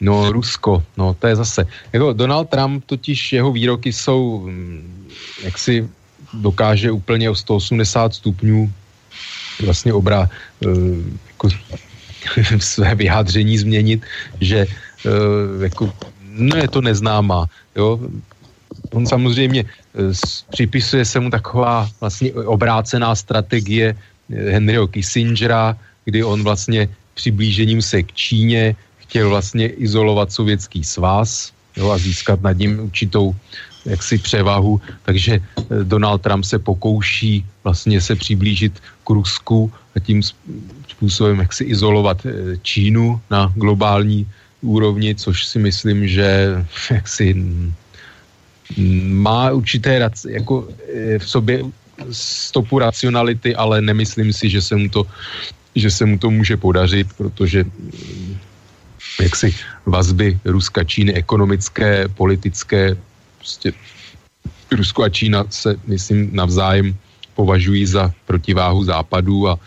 [0.00, 5.08] no Rusko, no to je zase, jako Donald Trump totiž jeho výroky jsou, hm,
[5.42, 5.88] jak si
[6.32, 8.72] dokáže úplně o 180 stupňů
[9.64, 10.30] vlastně obra,
[10.66, 10.68] eh,
[11.28, 11.48] jako
[12.58, 14.02] své vyjádření změnit,
[14.40, 15.92] že eh, jako,
[16.22, 17.46] no je to neznámá,
[17.76, 18.00] jo,
[18.92, 20.12] on samozřejmě eh,
[20.50, 23.96] připisuje se mu taková vlastně obrácená strategie
[24.28, 28.76] Henryho Kissingera, kdy on vlastně přiblížením se k Číně
[29.08, 33.34] chtěl vlastně izolovat sovětský svaz jo, a získat nad ním určitou
[33.86, 40.22] jaksi převahu, takže eh, Donald Trump se pokouší vlastně se přiblížit k Rusku a tím
[40.88, 42.26] způsobem jak si izolovat
[42.62, 44.26] Čínu na globální
[44.60, 46.58] úrovni, což si myslím, že
[46.90, 47.34] jaksi
[49.08, 51.64] má určité jako e, v sobě
[52.12, 55.06] stopu racionality, ale nemyslím si, že se mu to,
[55.74, 58.36] že se mu to může podařit, protože mm,
[59.20, 59.54] jaksi
[59.86, 62.96] vazby Ruska, Číny, ekonomické, politické,
[63.38, 63.72] prostě
[64.72, 66.94] Rusko a Čína se, myslím, navzájem
[67.34, 69.58] považují za protiváhu západu a,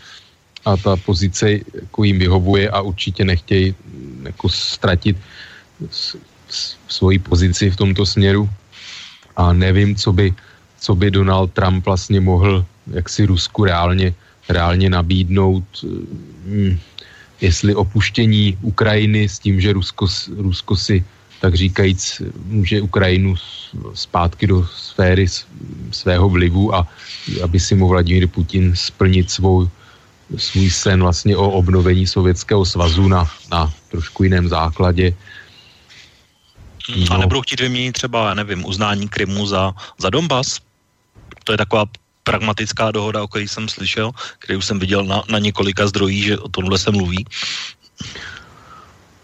[0.64, 3.74] a ta pozice jako jim vyhovuje a určitě nechtějí
[4.22, 5.16] jako ztratit
[6.88, 8.48] svoji pozici v tomto směru.
[9.36, 10.34] A nevím, co by,
[10.80, 14.14] co by Donald Trump vlastně mohl jaksi Rusku reálně,
[14.48, 15.64] reálně nabídnout,
[16.44, 16.78] hm,
[17.42, 20.06] jestli opuštění Ukrajiny s tím, že Rusko,
[20.36, 21.04] Rusko si
[21.40, 23.34] tak říkajíc může Ukrajinu
[23.94, 25.26] zpátky do sféry
[25.90, 26.86] svého vlivu a
[27.42, 29.68] aby si mu Vladimír Putin splnit svou,
[30.36, 35.12] svůj sen vlastně o obnovení Sovětského svazu na, na trošku jiném základě,
[36.88, 37.14] No.
[37.14, 40.60] A nebudou chtít vyměnit třeba, já nevím, uznání Krymu za, za Donbass?
[41.44, 41.86] To je taková
[42.24, 46.38] pragmatická dohoda, o které jsem slyšel, který už jsem viděl na, na několika zdrojích, že
[46.38, 47.26] o tomhle se mluví.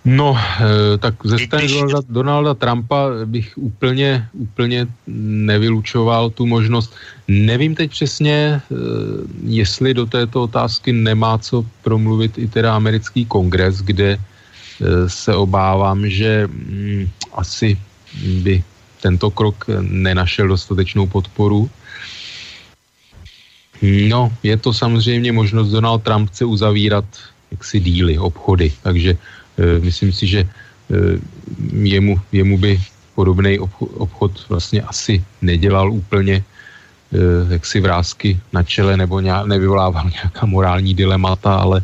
[0.05, 4.87] No, e, tak ze strany Donalda, Donalda Trumpa bych úplně, úplně
[5.47, 6.95] nevylučoval tu možnost.
[7.29, 8.61] Nevím teď přesně, e,
[9.45, 14.19] jestli do této otázky nemá co promluvit i teda americký kongres, kde
[14.79, 17.79] Eh, se obávám, že mm, asi
[18.43, 18.63] by
[19.03, 21.71] tento krok nenašel dostatečnou podporu.
[23.83, 27.05] No, je to samozřejmě možnost, Donald Trump chce uzavírat
[27.51, 29.11] jaksi díly, obchody, takže
[29.59, 30.49] e, myslím si, že e,
[31.73, 32.81] jemu, jemu by
[33.15, 36.43] podobný obchod, obchod vlastně asi nedělal úplně e,
[37.53, 41.83] jaksi vrázky na čele nebo nějak, nevyvolával nějaká morální dilemata, ale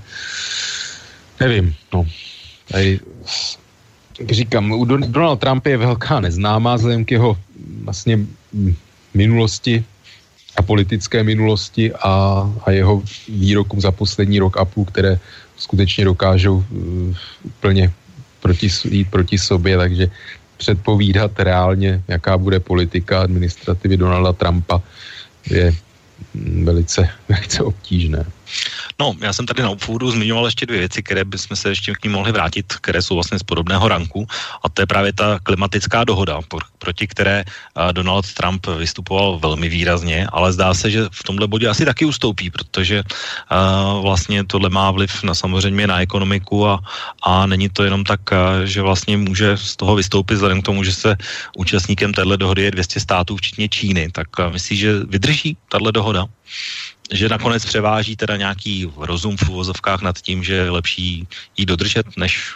[1.41, 2.07] nevím, no,
[2.69, 3.01] tady,
[4.21, 7.39] jak říkám, u Donald Trump je velká neznámá vzhledem k jeho
[7.85, 8.19] vlastně
[9.15, 9.85] minulosti
[10.57, 15.19] a politické minulosti a, a jeho výrokům za poslední rok a půl, které
[15.57, 17.93] skutečně dokážou uh, úplně
[18.41, 20.07] proti, jít proti sobě, takže
[20.57, 24.83] předpovídat reálně, jaká bude politika administrativy Donalda Trumpa,
[25.51, 25.75] je
[26.63, 28.25] velice, velice obtížné.
[29.01, 32.05] No, já jsem tady na úvodu zmiňoval ještě dvě věci, které bychom se ještě k
[32.05, 34.27] ní mohli vrátit, které jsou vlastně z podobného ranku.
[34.63, 36.41] A to je právě ta klimatická dohoda,
[36.79, 37.45] proti které
[37.93, 42.51] Donald Trump vystupoval velmi výrazně, ale zdá se, že v tomhle bodě asi taky ustoupí,
[42.51, 43.03] protože
[44.03, 46.81] vlastně tohle má vliv na samozřejmě na ekonomiku a,
[47.23, 48.21] a není to jenom tak,
[48.65, 51.17] že vlastně může z toho vystoupit vzhledem k tomu, že se
[51.57, 54.11] účastníkem téhle dohody je 200 států, včetně Číny.
[54.13, 56.27] Tak myslí, že vydrží tahle dohoda?
[57.13, 62.07] Že nakonec převáží teda nějaký rozum v uvozovkách nad tím, že je lepší jí dodržet,
[62.17, 62.55] než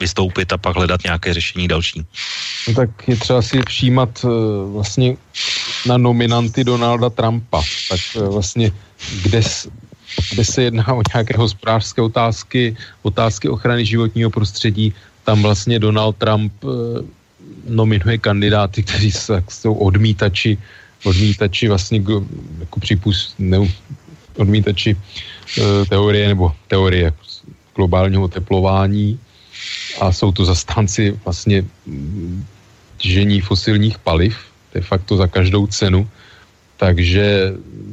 [0.00, 2.02] vystoupit a pak hledat nějaké řešení další.
[2.68, 4.30] No tak je třeba si všímat uh,
[4.72, 5.16] vlastně
[5.86, 7.62] na nominanty Donalda Trumpa.
[7.88, 8.72] Tak uh, vlastně
[9.22, 9.40] kde,
[10.32, 16.64] kde se jedná o nějaké hospodářské otázky, otázky ochrany životního prostředí, tam vlastně Donald Trump
[16.64, 16.72] uh,
[17.68, 19.12] nominuje kandidáty, kteří
[19.48, 20.58] jsou odmítači
[21.04, 22.02] odmítači vlastně
[22.60, 23.58] jako připust, ne,
[24.36, 27.12] odmítači e, teorie nebo teorie
[27.74, 29.18] globálního teplování
[30.00, 31.64] a jsou to zastánci vlastně
[32.96, 34.36] těžení fosilních paliv,
[34.74, 36.08] de facto za každou cenu.
[36.76, 37.52] Takže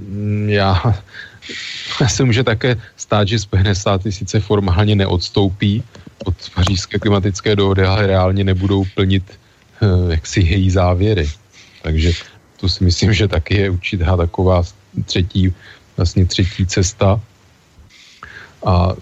[0.10, 0.84] mm, já,
[2.02, 5.84] já se může také stát, že Spojené státy sice formálně neodstoupí
[6.26, 11.30] od pařížské klimatické dohody, ale reálně nebudou plnit eh, jaksi její závěry.
[11.82, 12.12] Takže
[12.58, 14.64] to si myslím, že taky je určitá taková
[15.06, 15.54] třetí,
[15.98, 17.22] vlastně třetí cesta.
[18.66, 18.94] A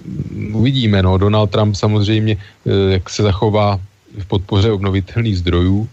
[0.52, 3.80] uvidíme, no, Donald Trump samozřejmě, eh, jak se zachová
[4.20, 5.90] v podpoře obnovitelných zdrojů,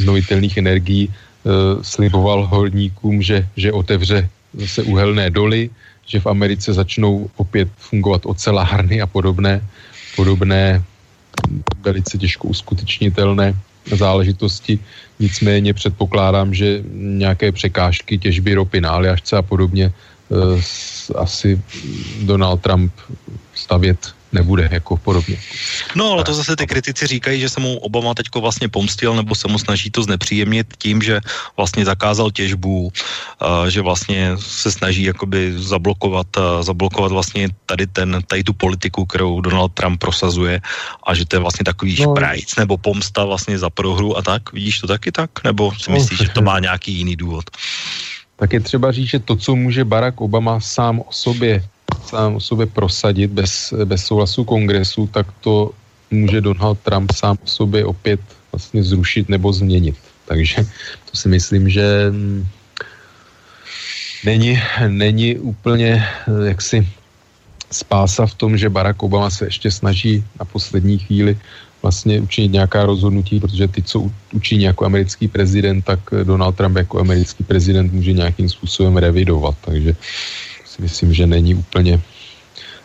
[0.00, 1.50] obnovitelných energií, eh,
[1.84, 5.70] sliboval horníkům, že, že otevře zase uhelné doly,
[6.06, 9.62] že v Americe začnou opět fungovat ocelárny a podobné,
[10.16, 10.82] podobné
[11.80, 13.54] velice těžko uskutečnitelné
[13.86, 14.78] záležitosti.
[15.20, 19.92] Nicméně předpokládám, že nějaké překážky těžby ropy na Aljašce a podobně
[20.28, 20.60] uh,
[21.16, 21.60] asi
[22.22, 22.92] Donald Trump
[23.54, 23.98] stavět
[24.32, 25.36] nebude, jako podobně.
[25.94, 29.34] No, ale to zase ty kritici říkají, že se mu Obama teďko vlastně pomstil, nebo
[29.34, 31.20] se mu snaží to znepříjemnit tím, že
[31.56, 32.92] vlastně zakázal těžbu,
[33.68, 36.26] že vlastně se snaží jakoby zablokovat,
[36.60, 40.60] zablokovat vlastně tady ten, tady tu politiku, kterou Donald Trump prosazuje
[41.06, 42.12] a že to je vlastně takový no.
[42.12, 44.52] šprajc nebo pomsta vlastně za prohru a tak.
[44.52, 45.30] Vidíš to taky tak?
[45.44, 47.44] Nebo si no, myslíš, no, že to má nějaký jiný důvod?
[48.36, 51.64] Tak je třeba říct, že to, co může Barack Obama sám o sobě
[52.04, 55.70] sám o sobě prosadit bez, bez souhlasu kongresu, tak to
[56.10, 58.20] může Donald Trump sám o sobě opět
[58.52, 59.96] vlastně zrušit nebo změnit.
[60.26, 60.66] Takže
[61.10, 62.46] to si myslím, že mm,
[64.24, 66.88] není, není úplně eh, jaksi
[67.70, 71.38] spása v tom, že Barack Obama se ještě snaží na poslední chvíli
[71.82, 77.00] vlastně učinit nějaká rozhodnutí, protože ty, co učiní jako americký prezident, tak Donald Trump jako
[77.00, 79.54] americký prezident může nějakým způsobem revidovat.
[79.60, 79.96] Takže
[80.80, 82.00] myslím, že není úplně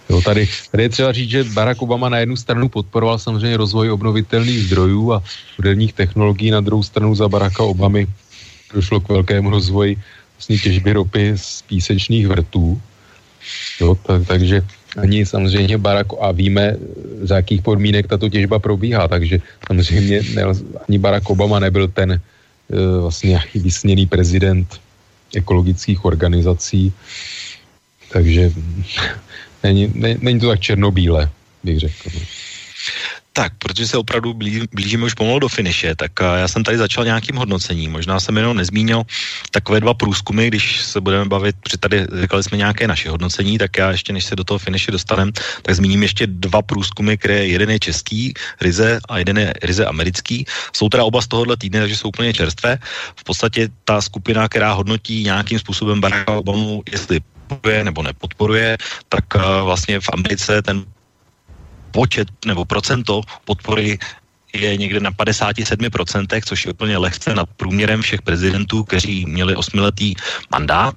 [0.09, 3.91] Jo, tady, tady je třeba říct, že Barack Obama na jednu stranu podporoval samozřejmě rozvoj
[3.91, 5.23] obnovitelných zdrojů a
[5.57, 8.07] moderních technologií, na druhou stranu za Baracka Obamy
[8.73, 9.97] došlo k velkému rozvoji
[10.37, 12.81] vlastně těžby ropy z písečných vrtů.
[13.81, 14.61] Jo, tak, takže
[14.97, 16.77] ani samozřejmě Barack, a víme,
[17.21, 20.43] za jakých podmínek tato těžba probíhá, takže samozřejmě ne,
[20.87, 22.19] ani Barack Obama nebyl ten e,
[23.01, 24.79] vlastně vysněný prezident
[25.35, 26.93] ekologických organizací,
[28.09, 28.51] takže
[29.63, 31.29] není, ne, není to tak černobílé,
[31.63, 32.09] bych řekl.
[33.35, 34.33] Tak, protože se opravdu
[34.71, 37.91] blížíme už pomalu do finiše, tak eh, já jsem tady začal nějakým hodnocením.
[37.91, 39.03] Možná jsem jenom nezmínil
[39.51, 43.77] takové dva průzkumy, když se budeme bavit, protože tady říkali jsme nějaké naše hodnocení, tak
[43.77, 47.69] já ještě než se do toho finiše dostanem, tak zmíním ještě dva průzkumy, které jeden
[47.75, 50.45] je český, ryze a jeden je ryze americký.
[50.71, 52.79] Jsou teda oba z tohohle týdne, takže jsou úplně čerstvé.
[53.19, 58.77] V podstatě ta skupina, která hodnotí nějakým způsobem Baracka Obamu, jestli podporuje nebo nepodporuje,
[59.09, 60.85] tak uh, vlastně v Americe ten
[61.91, 63.99] počet nebo procento podpory
[64.55, 70.15] je někde na 57%, což je úplně lehce nad průměrem všech prezidentů, kteří měli osmiletý
[70.51, 70.95] mandát.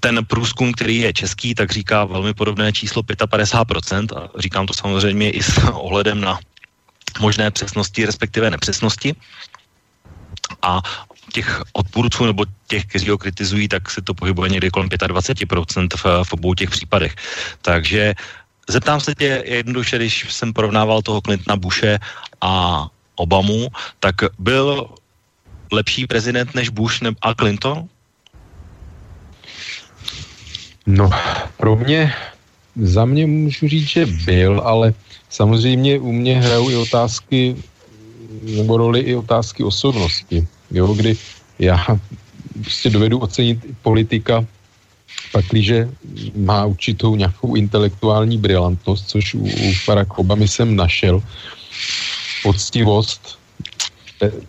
[0.00, 5.30] Ten průzkum, který je český, tak říká velmi podobné číslo 55% a říkám to samozřejmě
[5.30, 6.38] i s ohledem na
[7.20, 9.14] možné přesnosti, respektive nepřesnosti.
[10.62, 10.82] A
[11.32, 16.24] těch odpůrců nebo těch, kteří ho kritizují, tak se to pohybuje někdy kolem 25% v,
[16.24, 17.14] v obou těch případech.
[17.62, 18.14] Takže
[18.68, 21.98] zeptám se tě jednoduše, když jsem porovnával toho Clintona Bushe
[22.40, 22.86] a
[23.16, 23.68] Obamu,
[24.00, 24.88] tak byl
[25.72, 27.88] lepší prezident než Bush a Clinton?
[30.86, 31.10] No,
[31.56, 32.14] pro mě,
[32.76, 34.94] za mě můžu říct, že byl, ale
[35.28, 37.56] samozřejmě u mě hrajou i otázky,
[38.42, 41.16] nebo roli i otázky osobnosti jo, kdy
[41.58, 41.86] já
[42.62, 44.44] prostě dovedu ocenit politika,
[45.32, 45.88] pakliže
[46.36, 51.22] má určitou nějakou intelektuální brilantnost, což u, u Barack Obamy jsem našel,
[52.42, 53.38] poctivost,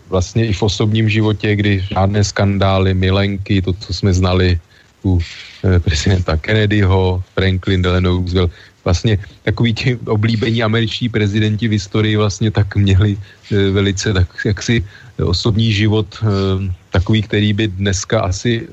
[0.08, 4.58] vlastně i v osobním životě, kdy žádné skandály, milenky, to, co jsme znali
[5.04, 5.20] u
[5.64, 8.50] eh, prezidenta Kennedyho, Franklin Delano Roosevelt,
[8.90, 14.82] vlastně takový ti oblíbení američtí prezidenti v historii vlastně tak měli e, velice tak jaksi
[15.22, 16.26] osobní život e,
[16.90, 18.68] takový, který by dneska asi e,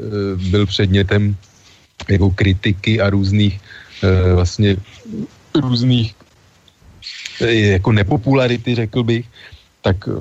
[0.49, 1.37] byl předmětem
[2.09, 3.61] jako kritiky a různých
[4.01, 4.77] e, vlastně
[5.53, 6.15] různých
[7.41, 9.25] e, jako nepopularity, řekl bych,
[9.85, 10.11] tak e,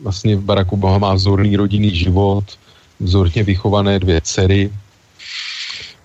[0.00, 2.44] vlastně Barack Obama má vzorný rodinný život,
[3.00, 4.72] vzorně vychované dvě dcery,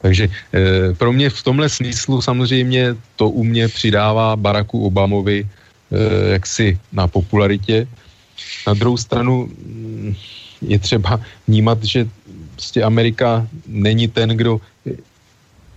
[0.01, 5.47] takže e, pro mě v tomhle smyslu samozřejmě to u mě přidává Baracku Obamovi e,
[6.31, 7.87] jaksi na popularitě.
[8.67, 10.15] Na druhou stranu mm,
[10.61, 12.07] je třeba vnímat, že
[12.53, 14.61] prostě Amerika není ten, kdo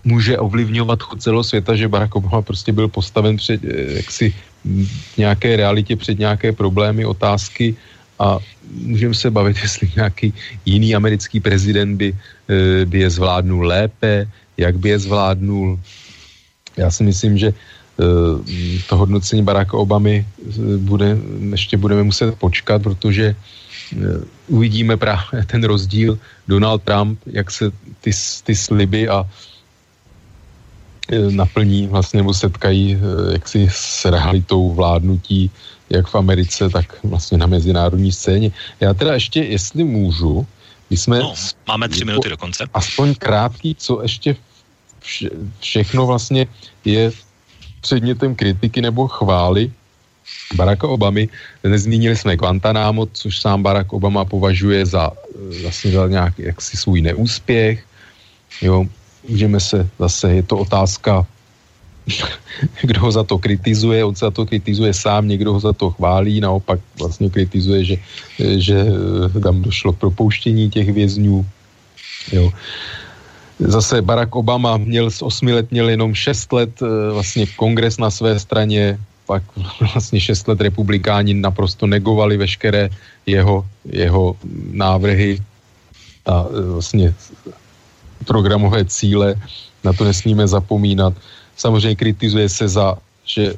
[0.04, 3.60] může ovlivňovat chod celého světa, že Barack Obama prostě byl postaven před,
[4.00, 4.34] jaksi
[4.64, 7.76] v nějaké realitě před nějaké problémy, otázky
[8.18, 8.38] a
[8.72, 10.34] můžeme se bavit, jestli nějaký
[10.64, 12.18] jiný americký prezident by, eh,
[12.84, 15.80] by je zvládnul lépe, jak by je zvládnul.
[16.76, 20.26] Já si myslím, že eh, to hodnocení Baracka Obamy
[20.78, 21.18] bude,
[21.50, 23.34] ještě budeme muset počkat, protože
[24.48, 26.18] uvidíme právě ten rozdíl
[26.48, 27.70] Donald Trump, jak se
[28.00, 28.10] ty,
[28.44, 29.26] ty sliby a
[31.30, 32.98] naplní vlastně nebo setkají
[33.32, 35.50] jaksi s realitou vládnutí
[35.90, 38.50] jak v Americe, tak vlastně na mezinárodní scéně.
[38.80, 40.46] Já teda ještě, jestli můžu,
[40.90, 41.18] my jsme...
[41.18, 41.34] No,
[41.68, 42.64] máme tři minuty do konce.
[42.74, 44.36] Aspoň krátký, co ještě
[45.00, 45.30] vše,
[45.60, 46.46] všechno vlastně
[46.84, 47.10] je
[47.80, 49.72] předmětem kritiky nebo chvály
[50.54, 51.28] Baracka Obamy.
[51.64, 55.10] Nezmínili jsme Guantanamo, což sám Barack Obama považuje za
[55.62, 57.86] vlastně za nějaký jaksi svůj neúspěch.
[58.62, 58.84] Jo,
[59.28, 61.26] můžeme se zase, je to otázka
[62.82, 65.90] kdo ho za to kritizuje, on se za to kritizuje sám, někdo ho za to
[65.90, 67.96] chválí, naopak vlastně kritizuje, že,
[68.38, 68.76] že
[69.36, 71.46] eh, tam došlo k propouštění těch vězňů.
[72.32, 72.52] Jo.
[73.60, 78.10] Zase Barack Obama měl z osmi let měl jenom šest let eh, vlastně kongres na
[78.10, 79.42] své straně, pak
[79.92, 82.88] vlastně šest let republikáni naprosto negovali veškeré
[83.26, 84.36] jeho, jeho
[84.72, 85.38] návrhy
[86.26, 87.14] a eh, vlastně
[88.24, 89.34] programové cíle,
[89.84, 91.14] na to nesmíme zapomínat.
[91.60, 93.52] Samozřejmě kritizuje se za, že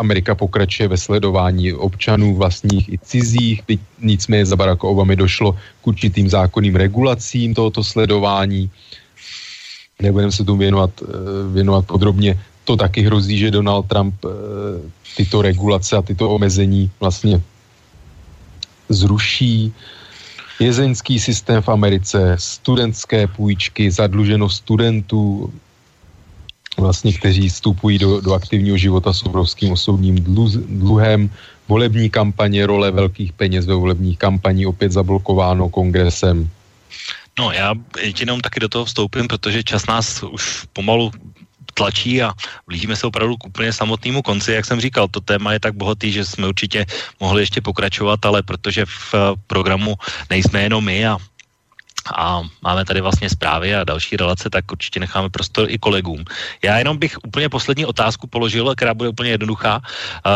[0.00, 5.86] Amerika pokračuje ve sledování občanů vlastních i cizích, byť nicméně za Baracka Obamy došlo k
[5.86, 8.70] určitým zákonným regulacím tohoto sledování.
[10.00, 11.06] Nebudeme se tomu věnovat, eh,
[11.52, 12.40] věnovat podrobně.
[12.64, 14.28] To taky hrozí, že Donald Trump eh,
[15.20, 17.36] tyto regulace a tyto omezení vlastně
[18.88, 19.72] zruší.
[20.56, 25.52] Jezeňský systém v Americe, studentské půjčky, zadluženost studentů,
[26.76, 30.14] vlastně, kteří vstupují do, do aktivního života s obrovským osobním
[30.68, 31.30] dluhem,
[31.68, 36.50] volební kampaně, role velkých peněz ve volebních kampaní opět zablokováno kongresem.
[37.38, 37.74] No já
[38.20, 41.10] jenom taky do toho vstoupím, protože čas nás už pomalu
[41.74, 42.32] tlačí a
[42.66, 44.52] blížíme se opravdu k úplně samotnému konci.
[44.52, 46.86] Jak jsem říkal, to téma je tak bohatý, že jsme určitě
[47.20, 49.14] mohli ještě pokračovat, ale protože v
[49.46, 49.94] programu
[50.30, 51.18] nejsme jenom my a
[52.14, 56.24] a máme tady vlastně zprávy a další relace, tak určitě necháme prostor i kolegům.
[56.62, 59.80] Já jenom bych úplně poslední otázku položil, která bude úplně jednoduchá.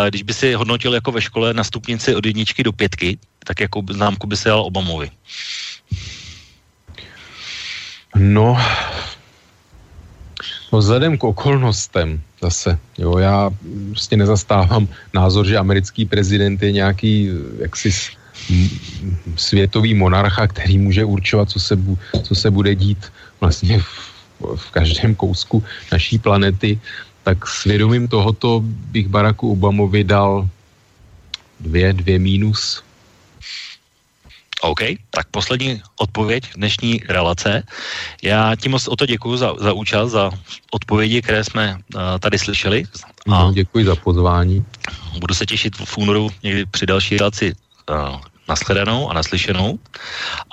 [0.09, 3.83] Když by si hodnotil jako ve škole na stupnici od jedničky do pětky, tak jakou
[3.91, 5.11] známku by se dal Obamovi?
[8.17, 8.59] No,
[10.73, 13.51] no vzhledem k okolnostem zase, jo, já
[13.91, 17.93] prostě nezastávám názor, že americký prezident je nějaký jaksi
[19.37, 23.87] světový monarcha, který může určovat, co se, bu, co se bude dít vlastně v,
[24.57, 26.81] v každém kousku naší planety,
[27.23, 30.49] tak svědomím tohoto bych Baracku Obamovi dal
[31.61, 32.83] dvě, dvě mínus.
[34.61, 34.81] OK,
[35.11, 37.63] tak poslední odpověď dnešní relace.
[38.23, 40.31] Já ti moc o to děkuji za, za účast, za
[40.71, 42.85] odpovědi, které jsme uh, tady slyšeli.
[43.05, 44.65] A no, děkuji za pozvání.
[45.19, 47.55] Budu se těšit v únoru někdy při další relaci
[47.91, 49.79] uh, nashledanou a naslyšenou.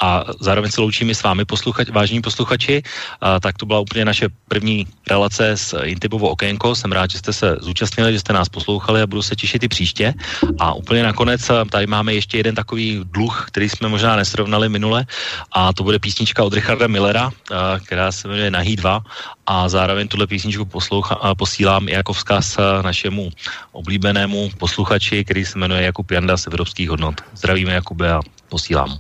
[0.02, 2.84] A zároveň se loučíme s vámi, posluchač, vážní posluchači.
[3.22, 6.76] A, tak to byla úplně naše první relace s Intibovo okénko.
[6.76, 9.68] Jsem rád, že jste se zúčastnili, že jste nás poslouchali a budu se těšit i
[9.68, 10.14] příště.
[10.60, 15.06] A úplně nakonec tady máme ještě jeden takový dluh, který jsme možná nesrovnali minule.
[15.52, 19.02] A to bude písnička od Richarda Millera, a, která se jmenuje Nahý 2
[19.48, 23.30] a zároveň tuhle písničku posloucha, posílám i jako vzkaz našemu
[23.72, 27.22] oblíbenému posluchači, který se jmenuje Jakub Janda z Evropských hodnot.
[27.36, 28.98] Zdravíme Jakube a posílám.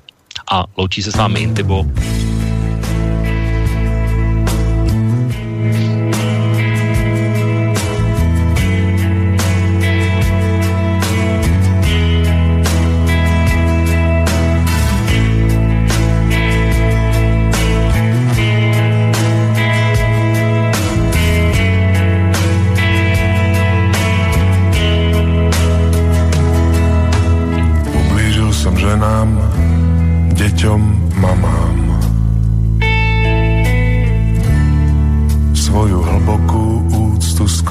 [0.51, 1.85] A loučí se s vámi Intibo.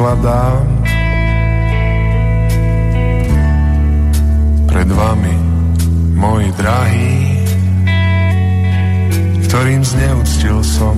[0.05, 0.69] Skladám
[4.69, 5.37] pred vami,
[6.13, 7.17] moji drahí,
[9.49, 10.93] ktorým zneúctil som